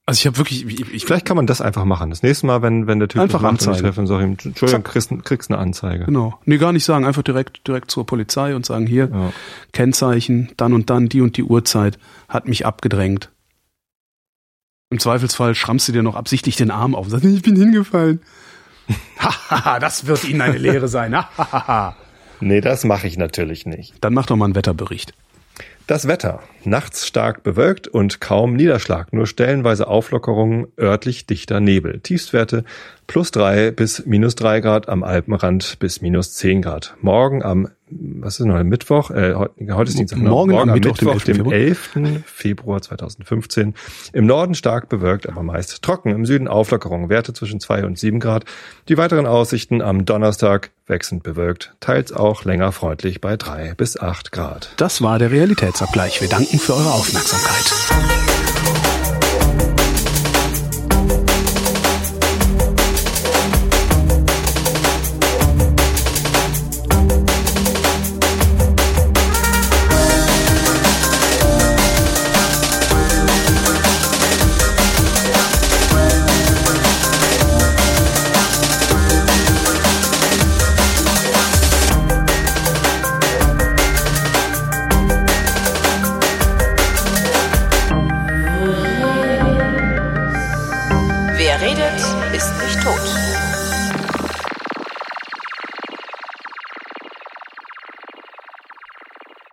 Also 0.09 0.19
ich 0.19 0.25
habe 0.25 0.37
wirklich, 0.37 0.65
ich, 0.65 0.93
ich, 0.93 1.05
vielleicht 1.05 1.25
kann 1.25 1.35
man 1.35 1.47
das 1.47 1.59
einfach 1.59 1.83
machen. 1.83 2.09
Das 2.09 2.23
nächste 2.23 2.47
Mal, 2.47 2.61
wenn, 2.61 2.87
wenn 2.87 2.97
der 2.99 3.09
Typ 3.09 3.19
Einfach 3.21 3.41
macht 3.41 3.51
anzeigen. 3.51 3.79
treffe 3.79 3.99
und 3.99 4.07
sage 4.07 4.23
ihm, 4.23 4.37
Entschuldigung, 4.41 4.83
kriegst, 4.83 5.11
kriegst 5.25 5.51
eine 5.51 5.59
Anzeige. 5.59 6.05
genau. 6.05 6.39
Nee, 6.45 6.57
gar 6.57 6.71
nicht 6.71 6.85
sagen, 6.85 7.03
einfach 7.03 7.23
direkt 7.23 7.67
direkt 7.67 7.91
zur 7.91 8.05
Polizei 8.05 8.55
und 8.55 8.65
sagen 8.65 8.87
hier 8.87 9.09
Ja. 9.11 9.33
Kennzeichen, 9.73 10.49
dann 10.55 10.71
und 10.71 10.89
dann 10.89 11.09
die 11.09 11.19
und 11.19 11.35
die 11.35 11.43
Uhrzeit 11.43 11.99
hat 12.29 12.47
mich 12.47 12.65
abgedrängt. 12.65 13.31
Im 14.89 14.99
Zweifelsfall 14.99 15.53
schrammst 15.55 15.89
du 15.89 15.91
dir 15.91 16.03
noch 16.03 16.15
absichtlich 16.15 16.55
den 16.55 16.71
Arm 16.71 16.95
auf 16.95 17.07
und 17.07 17.11
sagst, 17.11 17.25
ich 17.25 17.41
bin 17.41 17.57
hingefallen. 17.57 18.21
Hahaha, 19.19 19.79
das 19.79 20.07
wird 20.07 20.23
Ihnen 20.23 20.39
eine 20.39 20.57
Lehre 20.57 20.87
sein. 20.87 21.13
Nee, 22.39 22.61
das 22.61 22.83
mache 22.83 23.07
ich 23.07 23.17
natürlich 23.17 23.65
nicht. 23.65 23.95
Dann 24.01 24.13
mach 24.13 24.27
doch 24.27 24.35
mal 24.35 24.45
einen 24.45 24.53
Wetterbericht. 24.53 25.13
Das 25.87 26.05
Wetter. 26.05 26.41
Nachts 26.65 27.07
stark 27.07 27.43
bewölkt 27.43 27.87
und 27.87 28.19
kaum 28.19 28.57
Niederschlag, 28.57 29.13
nur 29.13 29.25
stellenweise 29.25 29.87
Auflockerungen, 29.87 30.67
örtlich 30.77 31.27
dichter 31.27 31.61
Nebel. 31.61 32.01
Tiefstwerte 32.01 32.65
plus 33.07 33.31
drei 33.31 33.71
bis 33.71 34.05
minus 34.05 34.35
drei 34.35 34.59
Grad, 34.59 34.89
am 34.89 35.01
Alpenrand 35.01 35.79
bis 35.79 36.01
minus 36.01 36.33
zehn 36.33 36.61
Grad. 36.61 36.97
Morgen 36.99 37.41
am, 37.41 37.69
was 37.89 38.39
ist 38.39 38.45
noch, 38.45 38.61
Mittwoch, 38.63 39.11
äh, 39.11 39.33
heute, 39.33 39.75
heute 39.75 39.89
ist 39.89 39.97
Dienstag, 39.97 40.19
Morgen 40.19 40.57
am 40.57 40.71
Mittwoch, 40.71 40.97
dem 40.97 41.07
Mittwoch, 41.07 41.23
dem 41.23 41.51
11. 41.51 41.95
11. 41.95 42.23
Februar 42.25 42.81
2015. 42.81 43.75
Im 44.13 44.25
Norden 44.25 44.55
stark 44.55 44.89
bewölkt, 44.89 45.27
aber 45.27 45.43
meist 45.43 45.81
trocken. 45.81 46.09
Im 46.09 46.25
Süden 46.25 46.47
Auflockerungen, 46.47 47.09
Werte 47.09 47.33
zwischen 47.33 47.59
zwei 47.59 47.85
und 47.85 47.97
sieben 47.97 48.19
Grad. 48.19 48.45
Die 48.89 48.97
weiteren 48.97 49.25
Aussichten 49.25 49.81
am 49.81 50.05
Donnerstag 50.05 50.71
wechselnd 50.85 51.23
bewölkt, 51.23 51.75
teils 51.79 52.11
auch 52.11 52.45
länger 52.45 52.71
freundlich 52.71 53.21
bei 53.21 53.37
drei 53.37 53.73
bis 53.75 53.97
acht 53.97 54.31
Grad. 54.31 54.71
Das 54.77 55.01
war 55.01 55.19
der 55.19 55.31
Realitätsabgleich. 55.31 56.21
Wir 56.21 56.29
danken 56.29 56.59
für 56.59 56.73
eure 56.73 56.91
Aufmerksamkeit. 56.91 58.36